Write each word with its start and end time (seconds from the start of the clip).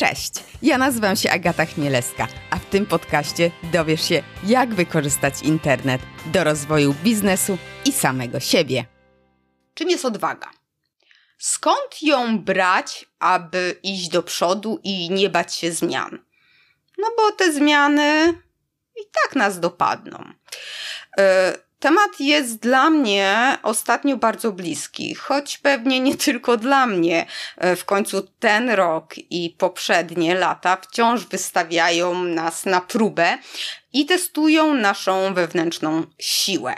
Cześć, 0.00 0.32
ja 0.62 0.78
nazywam 0.78 1.16
się 1.16 1.30
Agata 1.30 1.66
Chmielewska, 1.66 2.28
a 2.50 2.58
w 2.58 2.64
tym 2.64 2.86
podcaście 2.86 3.50
dowiesz 3.72 4.08
się, 4.08 4.22
jak 4.44 4.74
wykorzystać 4.74 5.42
internet 5.42 6.00
do 6.26 6.44
rozwoju 6.44 6.94
biznesu 6.94 7.58
i 7.84 7.92
samego 7.92 8.40
siebie. 8.40 8.84
Czym 9.74 9.90
jest 9.90 10.04
odwaga? 10.04 10.50
Skąd 11.38 12.02
ją 12.02 12.38
brać, 12.38 13.06
aby 13.18 13.80
iść 13.82 14.08
do 14.08 14.22
przodu 14.22 14.80
i 14.84 15.10
nie 15.10 15.30
bać 15.30 15.54
się 15.54 15.72
zmian? 15.72 16.18
No 16.98 17.08
bo 17.16 17.32
te 17.32 17.52
zmiany 17.52 18.34
i 18.96 19.00
tak 19.22 19.36
nas 19.36 19.60
dopadną. 19.60 20.18
Yy, 21.18 21.24
Temat 21.80 22.20
jest 22.20 22.58
dla 22.58 22.90
mnie 22.90 23.58
ostatnio 23.62 24.16
bardzo 24.16 24.52
bliski, 24.52 25.14
choć 25.14 25.58
pewnie 25.58 26.00
nie 26.00 26.16
tylko 26.16 26.56
dla 26.56 26.86
mnie. 26.86 27.26
E, 27.56 27.76
w 27.76 27.84
końcu 27.84 28.28
ten 28.38 28.70
rok 28.70 29.14
i 29.30 29.54
poprzednie 29.58 30.34
lata 30.34 30.76
wciąż 30.76 31.26
wystawiają 31.26 32.24
nas 32.24 32.66
na 32.66 32.80
próbę 32.80 33.38
i 33.92 34.06
testują 34.06 34.74
naszą 34.74 35.34
wewnętrzną 35.34 36.02
siłę. 36.18 36.74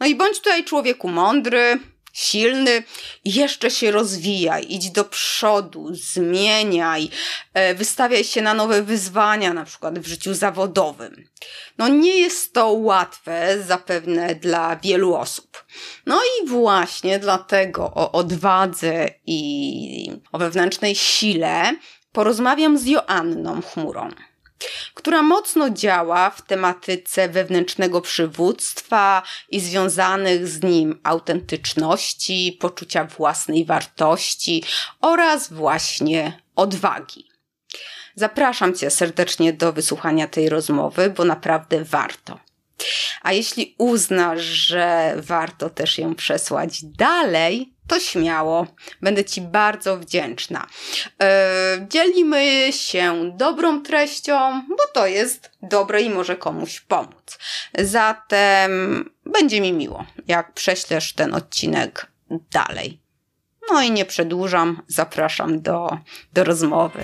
No 0.00 0.06
i 0.06 0.14
bądź 0.14 0.38
tutaj 0.38 0.64
człowieku 0.64 1.08
mądry, 1.08 1.78
silny, 2.12 2.82
jeszcze 3.24 3.70
się 3.70 3.90
rozwijaj, 3.90 4.66
idź 4.68 4.90
do 4.90 5.04
przodu, 5.04 5.88
zmieniaj, 5.92 7.10
e, 7.54 7.74
wystawiaj 7.74 8.24
się 8.24 8.42
na 8.42 8.54
nowe 8.54 8.82
wyzwania, 8.82 9.52
na 9.54 9.64
przykład 9.64 9.98
w 9.98 10.06
życiu 10.06 10.34
zawodowym. 10.34 11.28
No 11.78 11.88
nie 11.88 12.18
jest 12.18 12.52
to 12.52 12.72
łatwe 12.72 13.62
zapewne 13.62 14.34
dla 14.34 14.76
wielu 14.76 15.14
osób. 15.14 15.64
No 16.06 16.20
i 16.22 16.48
właśnie 16.48 17.18
dlatego 17.18 17.92
o 17.94 18.12
odwadze 18.12 19.08
i 19.26 20.12
o 20.32 20.38
wewnętrznej 20.38 20.94
sile 20.94 21.76
porozmawiam 22.12 22.78
z 22.78 22.86
Joanną 22.86 23.62
Chmurą 23.62 24.08
która 24.94 25.22
mocno 25.22 25.70
działa 25.70 26.30
w 26.30 26.42
tematyce 26.42 27.28
wewnętrznego 27.28 28.00
przywództwa 28.00 29.22
i 29.48 29.60
związanych 29.60 30.48
z 30.48 30.62
nim 30.62 31.00
autentyczności, 31.02 32.56
poczucia 32.60 33.04
własnej 33.04 33.64
wartości 33.64 34.64
oraz 35.00 35.52
właśnie 35.52 36.42
odwagi. 36.56 37.30
Zapraszam 38.14 38.74
Cię 38.74 38.90
serdecznie 38.90 39.52
do 39.52 39.72
wysłuchania 39.72 40.28
tej 40.28 40.48
rozmowy, 40.48 41.10
bo 41.10 41.24
naprawdę 41.24 41.84
warto. 41.84 42.38
A 43.22 43.32
jeśli 43.32 43.74
uznasz, 43.78 44.42
że 44.42 45.14
warto 45.16 45.70
też 45.70 45.98
ją 45.98 46.14
przesłać 46.14 46.84
dalej, 46.84 47.74
to 47.90 48.00
śmiało. 48.00 48.66
Będę 49.02 49.24
Ci 49.24 49.40
bardzo 49.40 49.96
wdzięczna. 49.96 50.66
Yy, 51.20 51.26
dzielimy 51.88 52.72
się 52.72 53.32
dobrą 53.36 53.82
treścią, 53.82 54.62
bo 54.68 54.86
to 54.92 55.06
jest 55.06 55.50
dobre 55.62 56.02
i 56.02 56.10
może 56.10 56.36
komuś 56.36 56.80
pomóc. 56.80 57.38
Zatem 57.78 58.70
będzie 59.26 59.60
mi 59.60 59.72
miło, 59.72 60.04
jak 60.28 60.52
prześlesz 60.52 61.12
ten 61.12 61.34
odcinek 61.34 62.06
dalej. 62.30 63.00
No 63.70 63.82
i 63.82 63.90
nie 63.90 64.04
przedłużam, 64.04 64.82
zapraszam 64.86 65.62
do, 65.62 65.98
do 66.32 66.44
rozmowy. 66.44 67.02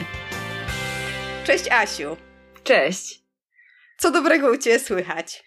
Cześć 1.44 1.70
Asiu. 1.70 2.16
Cześć. 2.64 3.22
Co 3.98 4.10
dobrego 4.10 4.50
u 4.50 4.56
Ciebie 4.56 4.78
słychać? 4.78 5.44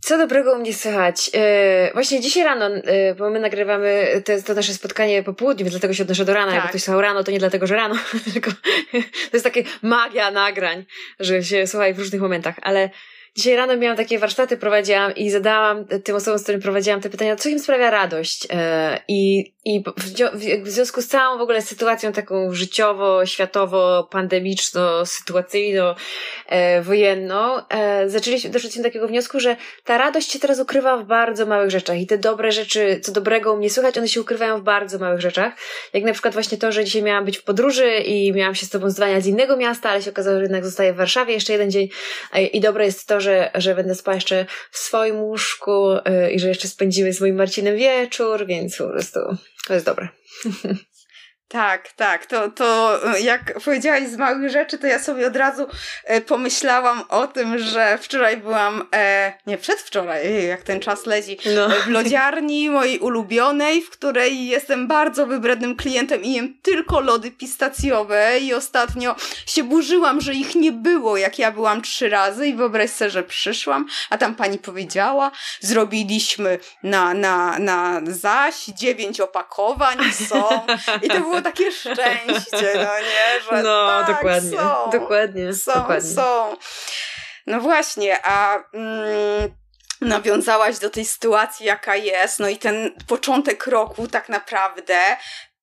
Co 0.00 0.18
dobrego 0.18 0.52
u 0.52 0.58
mnie 0.58 0.74
słychać? 0.74 1.30
Yy, 1.34 1.40
właśnie 1.92 2.20
dzisiaj 2.20 2.44
rano, 2.44 2.68
yy, 2.68 2.82
bo 3.18 3.30
my 3.30 3.40
nagrywamy 3.40 4.22
te, 4.24 4.42
to 4.42 4.54
nasze 4.54 4.74
spotkanie 4.74 5.22
po 5.22 5.34
południu, 5.34 5.64
więc 5.64 5.72
dlatego 5.72 5.94
się 5.94 6.02
odnoszę 6.02 6.24
do 6.24 6.34
rana. 6.34 6.52
Tak. 6.52 6.60
Jak 6.60 6.68
ktoś 6.68 6.82
słuchał 6.82 7.00
rano, 7.00 7.24
to 7.24 7.30
nie 7.30 7.38
dlatego, 7.38 7.66
że 7.66 7.76
rano, 7.76 7.94
tylko 8.32 8.50
to 9.30 9.32
jest 9.32 9.44
takie 9.44 9.64
magia 9.82 10.30
nagrań, 10.30 10.84
że 11.20 11.42
się 11.42 11.66
słucha 11.66 11.92
w 11.92 11.98
różnych 11.98 12.20
momentach, 12.20 12.54
ale 12.62 12.90
Dzisiaj 13.38 13.56
rano 13.56 13.76
miałam 13.76 13.96
takie 13.96 14.18
warsztaty, 14.18 14.56
prowadziłam 14.56 15.14
i 15.14 15.30
zadałam 15.30 15.86
tym 16.04 16.16
osobom, 16.16 16.38
z 16.38 16.42
którymi 16.42 16.62
prowadziłam 16.62 17.00
te 17.00 17.10
pytania, 17.10 17.36
co 17.36 17.48
im 17.48 17.58
sprawia 17.58 17.90
radość. 17.90 18.46
E, 18.50 19.00
I, 19.08 19.52
i 19.68 19.84
w 20.62 20.68
związku 20.68 21.02
z 21.02 21.08
całą 21.08 21.38
w 21.38 21.40
ogóle 21.40 21.62
sytuacją 21.62 22.12
taką 22.12 22.52
życiowo, 22.52 23.26
światowo, 23.26 24.08
pandemiczno, 24.10 25.06
sytuacyjno, 25.06 25.94
e, 26.46 26.82
wojenną, 26.82 27.68
e, 27.68 28.08
zaczęliśmy, 28.10 28.50
doszliśmy 28.50 28.82
do 28.82 28.88
takiego 28.88 29.08
wniosku, 29.08 29.40
że 29.40 29.56
ta 29.84 29.98
radość 29.98 30.32
się 30.32 30.38
teraz 30.38 30.60
ukrywa 30.60 30.96
w 30.96 31.04
bardzo 31.04 31.46
małych 31.46 31.70
rzeczach 31.70 31.98
i 31.98 32.06
te 32.06 32.18
dobre 32.18 32.52
rzeczy, 32.52 33.00
co 33.02 33.12
dobrego 33.12 33.52
u 33.52 33.56
mnie 33.56 33.70
słychać, 33.70 33.98
one 33.98 34.08
się 34.08 34.20
ukrywają 34.20 34.60
w 34.60 34.62
bardzo 34.62 34.98
małych 34.98 35.20
rzeczach. 35.20 35.52
Jak 35.92 36.04
na 36.04 36.12
przykład 36.12 36.34
właśnie 36.34 36.58
to, 36.58 36.72
że 36.72 36.84
dzisiaj 36.84 37.02
miałam 37.02 37.24
być 37.24 37.38
w 37.38 37.42
podróży 37.42 37.98
i 37.98 38.32
miałam 38.32 38.54
się 38.54 38.66
z 38.66 38.70
tobą 38.70 38.90
zdwania 38.90 39.20
z 39.20 39.26
innego 39.26 39.56
miasta, 39.56 39.90
ale 39.90 40.02
się 40.02 40.10
okazało, 40.10 40.36
że 40.36 40.42
jednak 40.42 40.64
zostaję 40.64 40.92
w 40.92 40.96
Warszawie 40.96 41.34
jeszcze 41.34 41.52
jeden 41.52 41.70
dzień 41.70 41.88
i 42.52 42.60
dobre 42.60 42.84
jest 42.84 43.08
to, 43.08 43.20
że 43.20 43.50
że, 43.54 43.74
będę 43.74 43.94
spała 43.94 44.14
jeszcze 44.14 44.46
w 44.70 44.78
swoim 44.78 45.20
łóżku 45.20 45.90
yy, 45.90 46.30
i 46.30 46.40
że 46.40 46.48
jeszcze 46.48 46.68
spędzimy 46.68 47.12
z 47.12 47.20
moim 47.20 47.36
Marcinem 47.36 47.76
wieczór, 47.76 48.46
więc 48.46 48.76
po 48.76 48.88
prostu 48.88 49.20
to 49.66 49.74
jest 49.74 49.86
dobre. 49.86 50.08
Tak, 51.48 51.92
tak. 51.92 52.26
To, 52.26 52.48
to 52.50 53.00
jak 53.20 53.60
powiedziałaś 53.64 54.02
z 54.08 54.16
małych 54.16 54.50
rzeczy, 54.50 54.78
to 54.78 54.86
ja 54.86 54.98
sobie 54.98 55.26
od 55.26 55.36
razu 55.36 55.66
e, 56.04 56.20
pomyślałam 56.20 57.04
o 57.08 57.26
tym, 57.26 57.58
że 57.58 57.98
wczoraj 57.98 58.36
byłam, 58.36 58.88
e, 58.94 59.32
nie 59.46 59.58
przedwczoraj, 59.58 60.46
jak 60.46 60.62
ten 60.62 60.80
czas 60.80 61.06
leci, 61.06 61.38
no. 61.56 61.68
w 61.68 61.88
lodziarni 61.88 62.70
mojej 62.70 62.98
ulubionej, 62.98 63.82
w 63.82 63.90
której 63.90 64.46
jestem 64.46 64.88
bardzo 64.88 65.26
wybrednym 65.26 65.76
klientem 65.76 66.22
i 66.22 66.32
jem 66.32 66.54
tylko 66.62 67.00
lody 67.00 67.30
pistacjowe 67.30 68.38
i 68.40 68.54
ostatnio 68.54 69.16
się 69.46 69.62
burzyłam, 69.62 70.20
że 70.20 70.34
ich 70.34 70.54
nie 70.54 70.72
było, 70.72 71.16
jak 71.16 71.38
ja 71.38 71.52
byłam 71.52 71.82
trzy 71.82 72.08
razy 72.08 72.46
i 72.46 72.54
wyobraź 72.54 72.90
sobie, 72.90 73.10
że 73.10 73.22
przyszłam, 73.22 73.86
a 74.10 74.18
tam 74.18 74.34
pani 74.34 74.58
powiedziała, 74.58 75.30
zrobiliśmy 75.60 76.58
na, 76.82 77.14
na, 77.14 77.58
na 77.58 78.00
zaś 78.04 78.64
dziewięć 78.64 79.20
opakowań 79.20 79.98
są 80.28 80.66
i 81.02 81.08
to 81.08 81.20
było 81.20 81.37
było 81.40 81.52
takie 81.52 81.72
szczęście, 81.72 82.72
no 82.74 82.98
nie? 82.98 83.40
Że 83.50 83.62
no, 83.62 84.04
tak, 84.06 84.16
dokładnie, 84.16 84.58
są, 84.58 84.90
dokładnie, 84.90 85.54
są, 85.54 85.72
dokładnie. 85.72 86.10
są. 86.10 86.56
No 87.46 87.60
właśnie, 87.60 88.26
a... 88.26 88.58
Mm, 88.74 89.58
nawiązałaś 90.00 90.78
do 90.78 90.90
tej 90.90 91.04
sytuacji, 91.04 91.66
jaka 91.66 91.96
jest, 91.96 92.38
no 92.38 92.48
i 92.48 92.56
ten 92.56 92.90
początek 93.06 93.66
roku 93.66 94.08
tak 94.08 94.28
naprawdę 94.28 94.98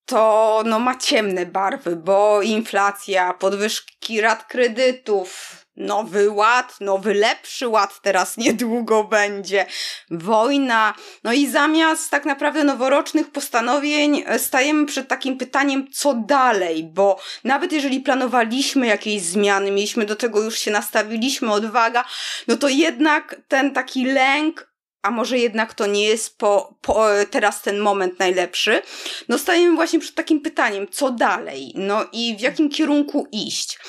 to 0.06 0.62
no, 0.66 0.80
ma 0.80 0.96
ciemne 0.96 1.46
barwy, 1.46 1.96
bo 1.96 2.42
inflacja, 2.42 3.34
podwyżki 3.34 4.22
rat 4.22 4.46
kredytów, 4.46 5.65
nowy 5.78 6.30
ład, 6.30 6.82
nowy 6.82 7.14
lepszy 7.14 7.68
ład 7.68 8.02
teraz 8.02 8.38
niedługo 8.38 9.04
będzie, 9.04 9.66
wojna. 10.12 10.94
No 11.24 11.34
i 11.34 11.48
zamiast 11.48 12.12
tak 12.12 12.26
naprawdę 12.26 12.64
noworocznych 12.64 13.32
postanowień 13.32 14.24
e, 14.26 14.40
stajemy 14.40 14.86
przed 14.86 15.08
takim 15.08 15.38
pytaniem, 15.38 15.92
co 15.92 16.14
dalej, 16.14 16.84
bo 16.84 17.20
nawet 17.44 17.72
jeżeli 17.72 18.00
planowaliśmy 18.00 18.88
jakieś 18.88 19.22
zmiany, 19.22 19.72
mieliśmy 19.72 20.06
do 20.06 20.16
tego 20.16 20.42
już 20.42 20.60
się 20.60 20.72
nastawiliśmy, 20.72 21.52
odwaga, 21.52 22.06
no 22.48 22.58
to 22.58 22.70
jednak 22.70 23.42
ten 23.48 23.74
taki 23.74 24.06
lęk 24.06 24.76
a 25.02 25.12
może 25.12 25.38
jednak 25.38 25.74
to 25.74 25.88
nie 25.88 26.06
jest 26.06 26.38
po, 26.38 26.78
po, 26.82 27.16
e, 27.20 27.26
teraz 27.26 27.62
ten 27.62 27.80
moment 27.80 28.20
najlepszy, 28.20 28.82
no 29.30 29.38
stajemy 29.38 29.76
właśnie 29.76 30.00
przed 30.00 30.16
takim 30.16 30.42
pytaniem, 30.42 30.88
co 30.92 31.12
dalej, 31.12 31.72
no 31.76 32.06
i 32.12 32.36
w 32.38 32.42
jakim 32.42 32.70
kierunku 32.70 33.28
iść. 33.32 33.80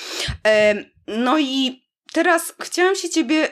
No 1.07 1.39
i 1.39 1.87
teraz 2.13 2.55
chciałam 2.63 2.97
się 2.97 3.11
ciebie 3.11 3.49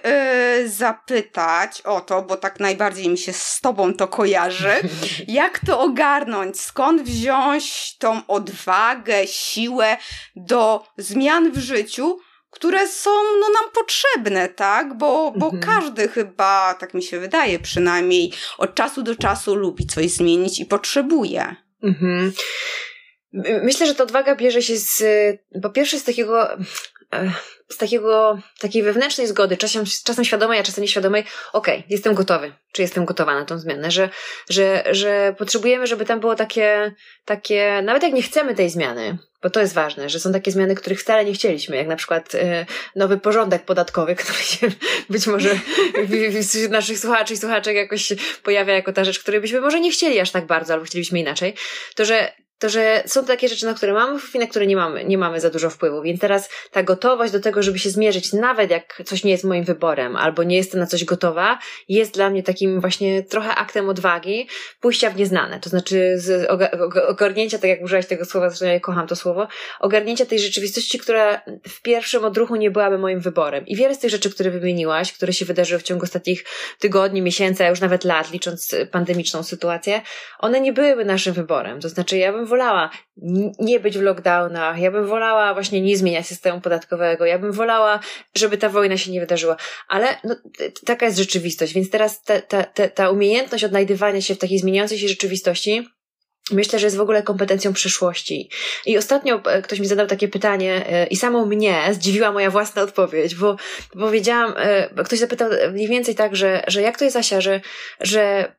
yy, 0.59 0.69
zapytać 0.69 1.81
o 1.81 2.01
to, 2.01 2.23
bo 2.23 2.37
tak 2.37 2.61
najbardziej 2.61 3.09
mi 3.09 3.19
się 3.19 3.33
z 3.33 3.61
tobą 3.61 3.95
to 3.95 4.09
kojarzy. 4.09 4.75
Jak 5.29 5.61
to 5.67 5.81
ogarnąć? 5.81 6.61
Skąd 6.61 7.03
wziąć 7.03 7.97
tą 7.99 8.27
odwagę, 8.27 9.27
siłę 9.27 9.97
do 10.37 10.87
zmian 10.99 11.53
w 11.53 11.59
życiu, 11.59 12.19
które 12.55 12.89
są 12.89 13.11
no, 13.41 13.47
nam 13.49 13.71
potrzebne, 13.75 14.49
tak? 14.49 14.99
Bo, 14.99 15.33
bo 15.37 15.47
mhm. 15.51 15.63
każdy 15.63 16.09
chyba, 16.09 16.75
tak 16.75 16.95
mi 16.95 17.03
się 17.03 17.21
wydaje 17.21 17.59
przynajmniej, 17.59 18.33
od 18.59 18.75
czasu 18.75 19.03
do 19.03 19.17
czasu 19.17 19.55
lubi 19.55 19.87
coś 19.87 20.11
zmienić 20.11 20.61
i 20.61 20.67
potrzebuje. 20.67 21.57
Mhm. 21.83 22.33
Myślę, 23.63 23.87
że 23.87 23.95
ta 23.95 24.03
odwaga 24.03 24.37
bierze 24.37 24.63
się 24.63 24.77
z, 24.77 25.03
po 25.63 25.71
pierwsze 25.71 25.99
z 25.99 26.05
takiego, 26.05 26.53
e, 26.53 26.57
z 27.69 27.77
takiego, 27.77 28.39
takiej 28.61 28.83
wewnętrznej 28.83 29.27
zgody, 29.27 29.57
czasem, 29.57 29.85
czasem 30.05 30.25
świadomej, 30.25 30.61
a 30.61 30.63
czasem 30.63 30.83
nieświadomej, 30.83 31.25
okej, 31.53 31.79
okay, 31.79 31.89
jestem 31.89 32.15
gotowy, 32.15 32.53
czy 32.73 32.83
jestem 32.83 33.05
gotowa 33.05 33.35
na 33.35 33.45
tą 33.45 33.59
zmianę, 33.59 33.91
że, 33.91 34.11
że, 34.51 34.85
że 34.91 35.35
potrzebujemy, 35.39 35.87
żeby 35.87 36.05
tam 36.05 36.21
było 36.21 36.35
takie, 36.35 36.95
takie, 37.25 37.83
nawet 37.83 38.03
jak 38.03 38.13
nie 38.13 38.23
chcemy 38.23 38.55
tej 38.55 38.71
zmiany, 38.71 39.19
bo 39.43 39.51
to 39.51 39.61
jest 39.61 39.75
ważne, 39.75 40.09
że 40.09 40.21
są 40.21 40.33
takie 40.33 40.51
zmiany, 40.51 40.75
których 40.75 41.01
wcale 41.01 41.25
nie 41.25 41.33
chcieliśmy, 41.33 41.77
jak 41.77 41.87
na 41.87 41.97
przykład 41.97 42.35
e, 42.35 42.67
nowy 42.97 43.19
porządek 43.19 43.65
podatkowy, 43.65 44.15
który 44.25 44.39
się 44.39 44.69
być 45.11 45.27
może 45.27 45.51
wśród 46.49 46.71
naszych 46.71 46.99
słuchaczy 46.99 47.35
i 47.35 47.37
słuchaczek 47.37 47.77
jakoś 47.77 48.13
pojawia 48.43 48.75
jako 48.75 48.93
ta 48.93 49.05
rzecz, 49.05 49.19
której 49.19 49.41
byśmy 49.41 49.61
może 49.61 49.81
nie 49.81 49.91
chcieli 49.91 50.21
aż 50.21 50.31
tak 50.31 50.47
bardzo, 50.47 50.75
albo 50.75 50.87
chcielibyśmy 50.87 51.21
inaczej, 51.21 51.55
to 51.95 52.05
że 52.05 52.33
to 52.59 52.69
że 52.69 53.03
są 53.07 53.25
takie 53.25 53.49
rzeczy, 53.49 53.67
na 53.67 53.75
które 53.75 53.93
mamy 53.93 54.19
wpływ 54.19 54.35
i 54.35 54.39
na 54.39 54.47
które 54.47 54.67
nie 54.67 54.77
mamy, 54.77 55.05
nie 55.05 55.19
mamy 55.19 55.41
za 55.41 55.51
dużo 55.51 55.71
wpływu. 55.71 56.03
Więc 56.03 56.21
teraz 56.21 56.49
ta 56.71 56.83
gotowość 56.83 57.33
do 57.33 57.41
tego, 57.41 57.63
żeby 57.63 57.79
się 57.79 57.91
zmierzyć, 57.91 58.33
nawet 58.33 58.71
jak 58.71 59.03
coś 59.05 59.25
nie 59.25 59.31
jest 59.31 59.45
moim 59.45 59.65
wyborem, 59.65 60.17
albo 60.17 60.43
nie 60.43 60.57
jestem 60.57 60.81
na 60.81 60.87
coś 60.87 61.05
gotowa, 61.05 61.59
jest 61.89 62.15
dla 62.15 62.31
mnie 62.31 62.43
takim 62.43 62.81
właśnie 62.81 63.23
trochę 63.23 63.55
aktem 63.55 63.89
odwagi, 63.89 64.49
pójścia 64.81 65.11
w 65.11 65.17
nieznane. 65.17 65.61
To 65.61 65.71
znaczy 65.71 66.15
z 66.17 66.51
ogarnięcia, 67.09 67.59
tak 67.59 67.71
jak 67.71 67.83
użyłaś 67.83 68.07
tego 68.07 68.25
słowa, 68.25 68.49
zresztą 68.49 68.67
ja 68.67 68.81
kocham 68.81 69.07
to 69.07 69.17
słowo, 69.17 69.49
ogarnięcia 69.81 70.27
tej 70.27 70.39
rzeczywistości, 70.39 70.99
która 70.99 71.43
w 71.69 71.83
pierwszym 71.83 72.25
odruchu 72.25 72.57
nie 72.57 72.71
byłaby 72.71 72.99
moim 72.99 73.21
wyborem. 73.21 73.67
I 73.67 73.77
wiele 73.77 73.95
z 73.95 73.99
tych 73.99 74.11
rzeczy, 74.11 74.31
które 74.31 74.51
wymieniłaś, 74.51 75.13
które 75.13 75.33
się 75.33 75.45
wydarzyły 75.45 75.81
w 75.81 75.83
ciągu 75.83 76.05
ostatnich 76.05 76.45
tygodni, 76.79 77.23
miesięcy, 77.23 77.65
a 77.65 77.69
już 77.69 77.81
nawet 77.81 78.05
lat, 78.05 78.33
licząc 78.33 78.75
pandemiczną 78.91 79.43
sytuację, 79.43 80.01
one 80.39 80.61
nie 80.61 80.73
były 80.73 81.05
naszym 81.05 81.35
wyborem. 81.35 81.81
To 81.81 81.89
znaczy 81.89 82.19
ja 82.19 82.33
bym 82.33 82.44
wolała 82.47 82.91
nie 83.59 83.81
być 83.81 83.99
w 83.99 84.03
lockdownach, 84.03 84.79
ja 84.79 84.91
bym 84.91 85.07
wolała 85.07 85.55
właśnie 85.55 85.81
nie 85.81 85.97
zmieniać 85.97 86.27
systemu 86.27 86.61
podatkowego, 86.61 87.27
ja 87.27 87.39
bym 87.39 87.53
wolała, 87.53 88.01
żeby 88.35 88.59
ta 88.59 88.69
wojna 88.69 88.97
się 88.97 89.11
nie 89.11 89.21
wydarzyła, 89.21 89.57
ale 89.89 90.07
no, 90.25 90.37
taka 90.87 91.07
jest 91.07 91.19
rzeczywistość, 91.19 91.75
więc 91.75 91.91
teraz 91.91 92.23
ta, 92.23 92.41
ta, 92.41 92.63
ta, 92.63 92.89
ta 92.89 93.11
umiejętność 93.11 93.65
odnajdywania 93.65 94.21
się 94.21 94.35
w 94.35 94.39
takiej 94.39 94.59
zmieniającej 94.59 94.99
się 94.99 95.09
rzeczywistości 95.09 95.87
Myślę, 96.51 96.79
że 96.79 96.87
jest 96.87 96.97
w 96.97 97.01
ogóle 97.01 97.23
kompetencją 97.23 97.73
przyszłości. 97.73 98.51
I 98.87 98.99
ostatnio 98.99 99.41
e, 99.45 99.63
ktoś 99.63 99.81
mi 99.81 99.87
zadał 99.87 100.07
takie 100.07 100.29
pytanie 100.29 100.87
e, 100.89 101.07
i 101.07 101.17
samą 101.17 101.47
mnie 101.47 101.83
zdziwiła 101.93 102.33
moja 102.33 102.51
własna 102.51 102.83
odpowiedź, 102.83 103.35
bo 103.35 103.57
powiedziałam, 103.93 104.55
e, 104.57 105.05
ktoś 105.05 105.19
zapytał 105.19 105.51
mniej 105.73 105.89
więcej 105.89 106.15
tak, 106.15 106.37
że, 106.37 106.65
że 106.67 106.83
jak 106.83 106.99
to 106.99 107.05
jest 107.05 107.17
Asia, 107.17 107.41
że, 107.41 107.61
że 108.01 108.53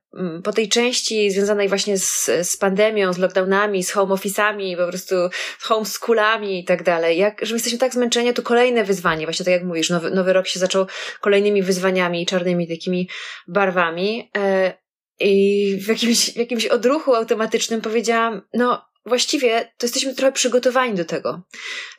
po 0.43 0.53
tej 0.53 0.69
części 0.69 1.31
związanej 1.31 1.69
właśnie 1.69 1.97
z, 1.97 2.29
z 2.43 2.57
pandemią, 2.57 3.13
z 3.13 3.17
lockdownami, 3.17 3.83
z 3.83 3.91
home 3.91 4.15
office'ami, 4.15 4.77
po 4.77 4.87
prostu 4.87 5.15
z 5.59 5.63
homeschoolami 5.63 6.59
i 6.59 6.65
tak 6.65 6.83
dalej, 6.83 7.17
jak, 7.17 7.45
że 7.45 7.53
my 7.53 7.55
jesteśmy 7.55 7.79
tak 7.79 7.93
zmęczeni, 7.93 8.33
to 8.33 8.41
kolejne 8.41 8.83
wyzwanie, 8.83 9.25
właśnie 9.25 9.45
tak 9.45 9.51
jak 9.51 9.63
mówisz, 9.63 9.89
nowy, 9.89 10.11
nowy 10.11 10.33
rok 10.33 10.47
się 10.47 10.59
zaczął 10.59 10.85
kolejnymi 11.21 11.63
wyzwaniami, 11.63 12.25
czarnymi 12.25 12.67
takimi 12.67 13.09
barwami. 13.47 14.31
I 15.19 15.77
w 15.85 15.87
jakimś, 15.87 16.33
w 16.33 16.35
jakimś 16.35 16.65
odruchu 16.65 17.15
automatycznym 17.15 17.81
powiedziałam, 17.81 18.41
no 18.53 18.85
właściwie 19.05 19.71
to 19.77 19.85
jesteśmy 19.85 20.15
trochę 20.15 20.31
przygotowani 20.31 20.93
do 20.93 21.05
tego, 21.05 21.41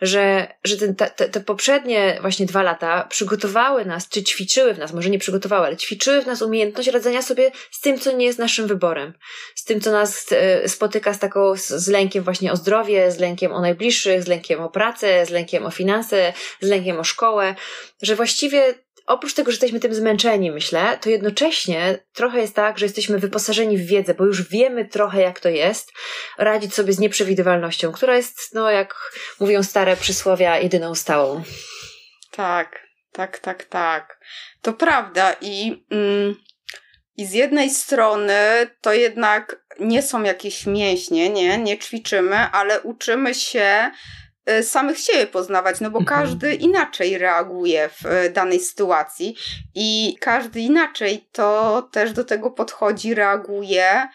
że, 0.02 0.54
że 0.64 0.76
ten, 0.76 0.94
te, 0.94 1.10
te 1.10 1.40
poprzednie 1.40 2.18
właśnie 2.20 2.46
dwa 2.46 2.62
lata 2.62 3.06
przygotowały 3.10 3.84
nas, 3.84 4.08
czy 4.08 4.22
ćwiczyły 4.22 4.74
w 4.74 4.78
nas, 4.78 4.92
może 4.92 5.10
nie 5.10 5.18
przygotowały, 5.18 5.66
ale 5.66 5.76
ćwiczyły 5.76 6.22
w 6.22 6.26
nas 6.26 6.42
umiejętność 6.42 6.88
radzenia 6.88 7.22
sobie 7.22 7.50
z 7.70 7.80
tym, 7.80 7.98
co 7.98 8.12
nie 8.12 8.26
jest 8.26 8.38
naszym 8.38 8.66
wyborem, 8.66 9.12
z 9.54 9.64
tym, 9.64 9.80
co 9.80 9.92
nas 9.92 10.26
e, 10.32 10.68
spotyka 10.68 11.14
z 11.14 11.18
taką, 11.18 11.56
z, 11.56 11.68
z 11.68 11.88
lękiem 11.88 12.24
właśnie 12.24 12.52
o 12.52 12.56
zdrowie, 12.56 13.10
z 13.10 13.18
lękiem 13.18 13.52
o 13.52 13.60
najbliższych, 13.60 14.22
z 14.22 14.26
lękiem 14.26 14.60
o 14.60 14.70
pracę, 14.70 15.26
z 15.26 15.30
lękiem 15.30 15.66
o 15.66 15.70
finanse, 15.70 16.32
z 16.60 16.68
lękiem 16.68 16.98
o 16.98 17.04
szkołę, 17.04 17.54
że 18.02 18.16
właściwie 18.16 18.85
oprócz 19.06 19.34
tego, 19.34 19.50
że 19.50 19.54
jesteśmy 19.54 19.80
tym 19.80 19.94
zmęczeni, 19.94 20.50
myślę, 20.50 20.98
to 21.00 21.10
jednocześnie 21.10 21.98
trochę 22.12 22.40
jest 22.40 22.54
tak, 22.54 22.78
że 22.78 22.84
jesteśmy 22.84 23.18
wyposażeni 23.18 23.78
w 23.78 23.86
wiedzę, 23.86 24.14
bo 24.14 24.24
już 24.24 24.48
wiemy 24.48 24.84
trochę, 24.84 25.20
jak 25.20 25.40
to 25.40 25.48
jest 25.48 25.92
radzić 26.38 26.74
sobie 26.74 26.92
z 26.92 26.98
nieprzewidywalnością, 26.98 27.92
która 27.92 28.16
jest, 28.16 28.54
no 28.54 28.70
jak 28.70 29.12
mówią 29.40 29.62
stare 29.62 29.96
przysłowia, 29.96 30.58
jedyną 30.58 30.94
stałą. 30.94 31.42
Tak, 32.30 32.86
tak, 33.12 33.38
tak, 33.38 33.64
tak. 33.64 34.20
To 34.62 34.72
prawda 34.72 35.36
i. 35.40 35.86
Mm, 35.90 36.36
i 37.18 37.26
z 37.26 37.32
jednej 37.32 37.70
strony 37.70 38.70
to 38.80 38.92
jednak 38.92 39.66
nie 39.80 40.02
są 40.02 40.22
jakieś 40.22 40.66
mięśnie, 40.66 41.30
nie, 41.30 41.58
nie 41.58 41.78
ćwiczymy, 41.78 42.36
ale 42.36 42.80
uczymy 42.80 43.34
się 43.34 43.90
samych 44.62 44.98
siebie 44.98 45.26
poznawać, 45.26 45.80
no 45.80 45.90
bo 45.90 45.98
mhm. 45.98 46.20
każdy 46.20 46.54
inaczej 46.54 47.18
reaguje 47.18 47.88
w 47.88 48.06
e, 48.06 48.30
danej 48.30 48.60
sytuacji 48.60 49.36
i 49.74 50.16
każdy 50.20 50.60
inaczej 50.60 51.28
to 51.32 51.82
też 51.92 52.12
do 52.12 52.24
tego 52.24 52.50
podchodzi, 52.50 53.14
reaguje. 53.14 54.08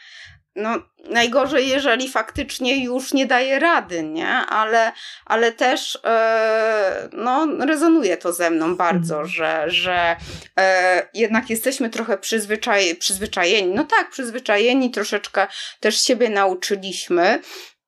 No, 0.56 0.70
najgorzej, 1.10 1.70
jeżeli 1.70 2.10
faktycznie 2.10 2.84
już 2.84 3.14
nie 3.14 3.26
daje 3.26 3.60
rady, 3.60 4.04
nie? 4.04 4.28
Ale, 4.30 4.92
ale 5.26 5.52
też 5.52 6.00
e, 6.04 7.10
no, 7.14 7.48
rezonuje 7.66 8.18
to 8.18 8.34
ze 8.34 8.50
mną 8.50 8.76
bardzo, 8.76 9.14
mhm. 9.14 9.30
że, 9.30 9.64
że 9.68 10.16
e, 10.60 11.08
jednak 11.14 11.50
jesteśmy 11.50 11.90
trochę 11.90 12.18
przyzwyczaj, 12.18 12.96
przyzwyczajeni. 12.96 13.74
No 13.74 13.84
tak, 13.84 14.10
przyzwyczajeni, 14.10 14.92
troszeczkę 14.92 15.48
też 15.80 16.02
siebie 16.02 16.30
nauczyliśmy. 16.30 17.40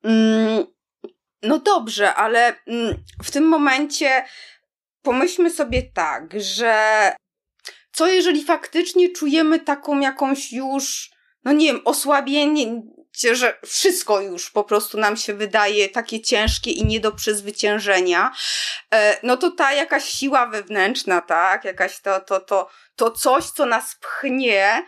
Mm, 0.03 0.65
no 1.43 1.59
dobrze, 1.59 2.13
ale 2.15 2.55
mm, 2.67 3.03
w 3.23 3.31
tym 3.31 3.43
momencie 3.43 4.25
pomyślmy 5.01 5.49
sobie 5.49 5.83
tak, 5.93 6.41
że 6.41 7.11
co 7.91 8.07
jeżeli 8.07 8.43
faktycznie 8.43 9.11
czujemy 9.11 9.59
taką 9.59 9.99
jakąś 9.99 10.51
już, 10.51 11.11
no 11.43 11.51
nie 11.51 11.65
wiem, 11.65 11.81
osłabienie, 11.85 12.81
że 13.33 13.59
wszystko 13.65 14.21
już 14.21 14.51
po 14.51 14.63
prostu 14.63 14.97
nam 14.97 15.17
się 15.17 15.33
wydaje 15.33 15.89
takie 15.89 16.21
ciężkie 16.21 16.71
i 16.71 16.85
nie 16.85 16.99
do 16.99 17.11
przezwyciężenia, 17.11 18.31
e, 18.93 19.19
no 19.23 19.37
to 19.37 19.51
ta 19.51 19.73
jakaś 19.73 20.05
siła 20.05 20.47
wewnętrzna, 20.47 21.21
tak, 21.21 21.65
jakaś 21.65 22.01
to, 22.01 22.19
to, 22.19 22.39
to, 22.39 22.69
to 22.95 23.11
coś, 23.11 23.45
co 23.45 23.65
nas 23.65 23.95
pchnie, 23.95 24.85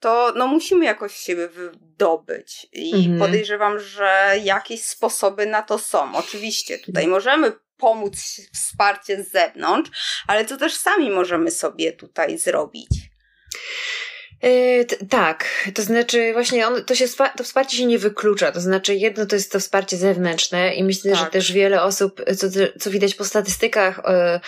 to 0.00 0.32
no 0.36 0.46
musimy 0.46 0.84
jakoś 0.84 1.16
siebie 1.16 1.48
wydobyć. 1.48 2.66
I 2.72 2.94
mhm. 2.94 3.18
podejrzewam, 3.18 3.78
że 3.78 4.34
jakieś 4.42 4.84
sposoby 4.84 5.46
na 5.46 5.62
to 5.62 5.78
są. 5.78 6.14
Oczywiście 6.14 6.78
tutaj 6.78 7.06
możemy 7.06 7.52
pomóc 7.76 8.16
wsparcie 8.54 9.24
z 9.24 9.30
zewnątrz, 9.30 9.90
ale 10.26 10.44
co 10.44 10.56
też 10.56 10.74
sami 10.74 11.10
możemy 11.10 11.50
sobie 11.50 11.92
tutaj 11.92 12.38
zrobić. 12.38 12.90
Yy, 14.42 14.84
tak, 15.10 15.48
to 15.74 15.82
znaczy 15.82 16.32
właśnie 16.32 16.66
on, 16.66 16.84
to, 16.84 16.94
się, 16.94 17.04
to 17.36 17.44
wsparcie 17.44 17.76
się 17.76 17.86
nie 17.86 17.98
wyklucza, 17.98 18.52
to 18.52 18.60
znaczy 18.60 18.94
jedno 18.94 19.26
to 19.26 19.36
jest 19.36 19.52
to 19.52 19.60
wsparcie 19.60 19.96
zewnętrzne 19.96 20.74
i 20.74 20.84
myślę, 20.84 21.12
tak. 21.12 21.20
że 21.20 21.26
też 21.26 21.52
wiele 21.52 21.82
osób, 21.82 22.20
co, 22.36 22.46
co 22.80 22.90
widać 22.90 23.14
po 23.14 23.24
statystykach 23.24 24.00
e, 24.04 24.40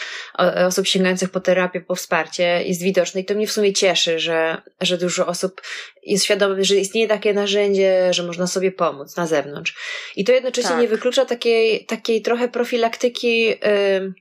osób 0.66 0.86
sięgających 0.86 1.30
po 1.30 1.40
terapię, 1.40 1.80
po 1.80 1.94
wsparcie 1.94 2.62
jest 2.64 2.82
widoczne 2.82 3.20
i 3.20 3.24
to 3.24 3.34
mnie 3.34 3.46
w 3.46 3.52
sumie 3.52 3.72
cieszy, 3.72 4.18
że, 4.18 4.62
że 4.80 4.98
dużo 4.98 5.26
osób 5.26 5.62
jest 6.02 6.24
świadomych, 6.24 6.64
że 6.64 6.76
istnieje 6.76 7.08
takie 7.08 7.34
narzędzie, 7.34 8.14
że 8.14 8.22
można 8.22 8.46
sobie 8.46 8.72
pomóc 8.72 9.16
na 9.16 9.26
zewnątrz. 9.26 9.76
I 10.16 10.24
to 10.24 10.32
jednocześnie 10.32 10.70
tak. 10.70 10.80
nie 10.80 10.88
wyklucza 10.88 11.24
takiej, 11.24 11.84
takiej 11.86 12.22
trochę 12.22 12.48
profilaktyki 12.48 13.46
yy, 13.46 14.14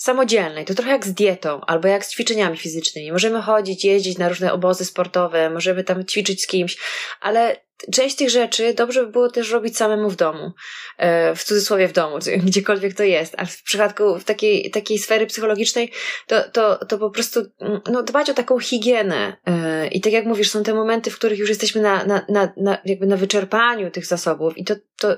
samodzielnej. 0.00 0.64
To 0.64 0.74
trochę 0.74 0.90
jak 0.90 1.06
z 1.06 1.12
dietą 1.12 1.60
albo 1.60 1.88
jak 1.88 2.04
z 2.04 2.12
ćwiczeniami 2.12 2.56
fizycznymi. 2.56 3.12
Możemy 3.12 3.42
chodzić, 3.42 3.84
jeździć 3.84 4.18
na 4.18 4.28
różne 4.28 4.52
obozy 4.52 4.84
sportowe, 4.84 5.50
możemy 5.50 5.84
tam 5.84 6.04
ćwiczyć 6.04 6.42
z 6.42 6.46
kimś, 6.46 6.76
ale 7.20 7.56
część 7.92 8.16
tych 8.16 8.30
rzeczy 8.30 8.74
dobrze 8.74 9.06
by 9.06 9.12
było 9.12 9.30
też 9.30 9.50
robić 9.50 9.76
samemu 9.76 10.10
w 10.10 10.16
domu, 10.16 10.52
e, 10.98 11.34
w 11.34 11.44
cudzysłowie 11.44 11.88
w 11.88 11.92
domu, 11.92 12.18
gdziekolwiek 12.46 12.94
to 12.94 13.02
jest, 13.02 13.34
a 13.38 13.44
w 13.44 13.62
przypadku 13.62 14.18
w 14.18 14.24
takiej, 14.24 14.70
takiej 14.70 14.98
sfery 14.98 15.26
psychologicznej 15.26 15.92
to, 16.26 16.50
to, 16.50 16.86
to 16.86 16.98
po 16.98 17.10
prostu 17.10 17.40
mm, 17.60 17.80
no, 17.90 18.02
dbać 18.02 18.30
o 18.30 18.34
taką 18.34 18.58
higienę 18.58 19.36
e, 19.46 19.88
i 19.88 20.00
tak 20.00 20.12
jak 20.12 20.26
mówisz, 20.26 20.50
są 20.50 20.62
te 20.62 20.74
momenty, 20.74 21.10
w 21.10 21.18
których 21.18 21.38
już 21.38 21.48
jesteśmy 21.48 21.80
na, 21.80 22.04
na, 22.04 22.24
na, 22.28 22.52
na, 22.56 22.78
jakby 22.84 23.06
na 23.06 23.16
wyczerpaniu 23.16 23.90
tych 23.90 24.06
zasobów 24.06 24.58
i 24.58 24.64
to, 24.64 24.74
to, 25.00 25.16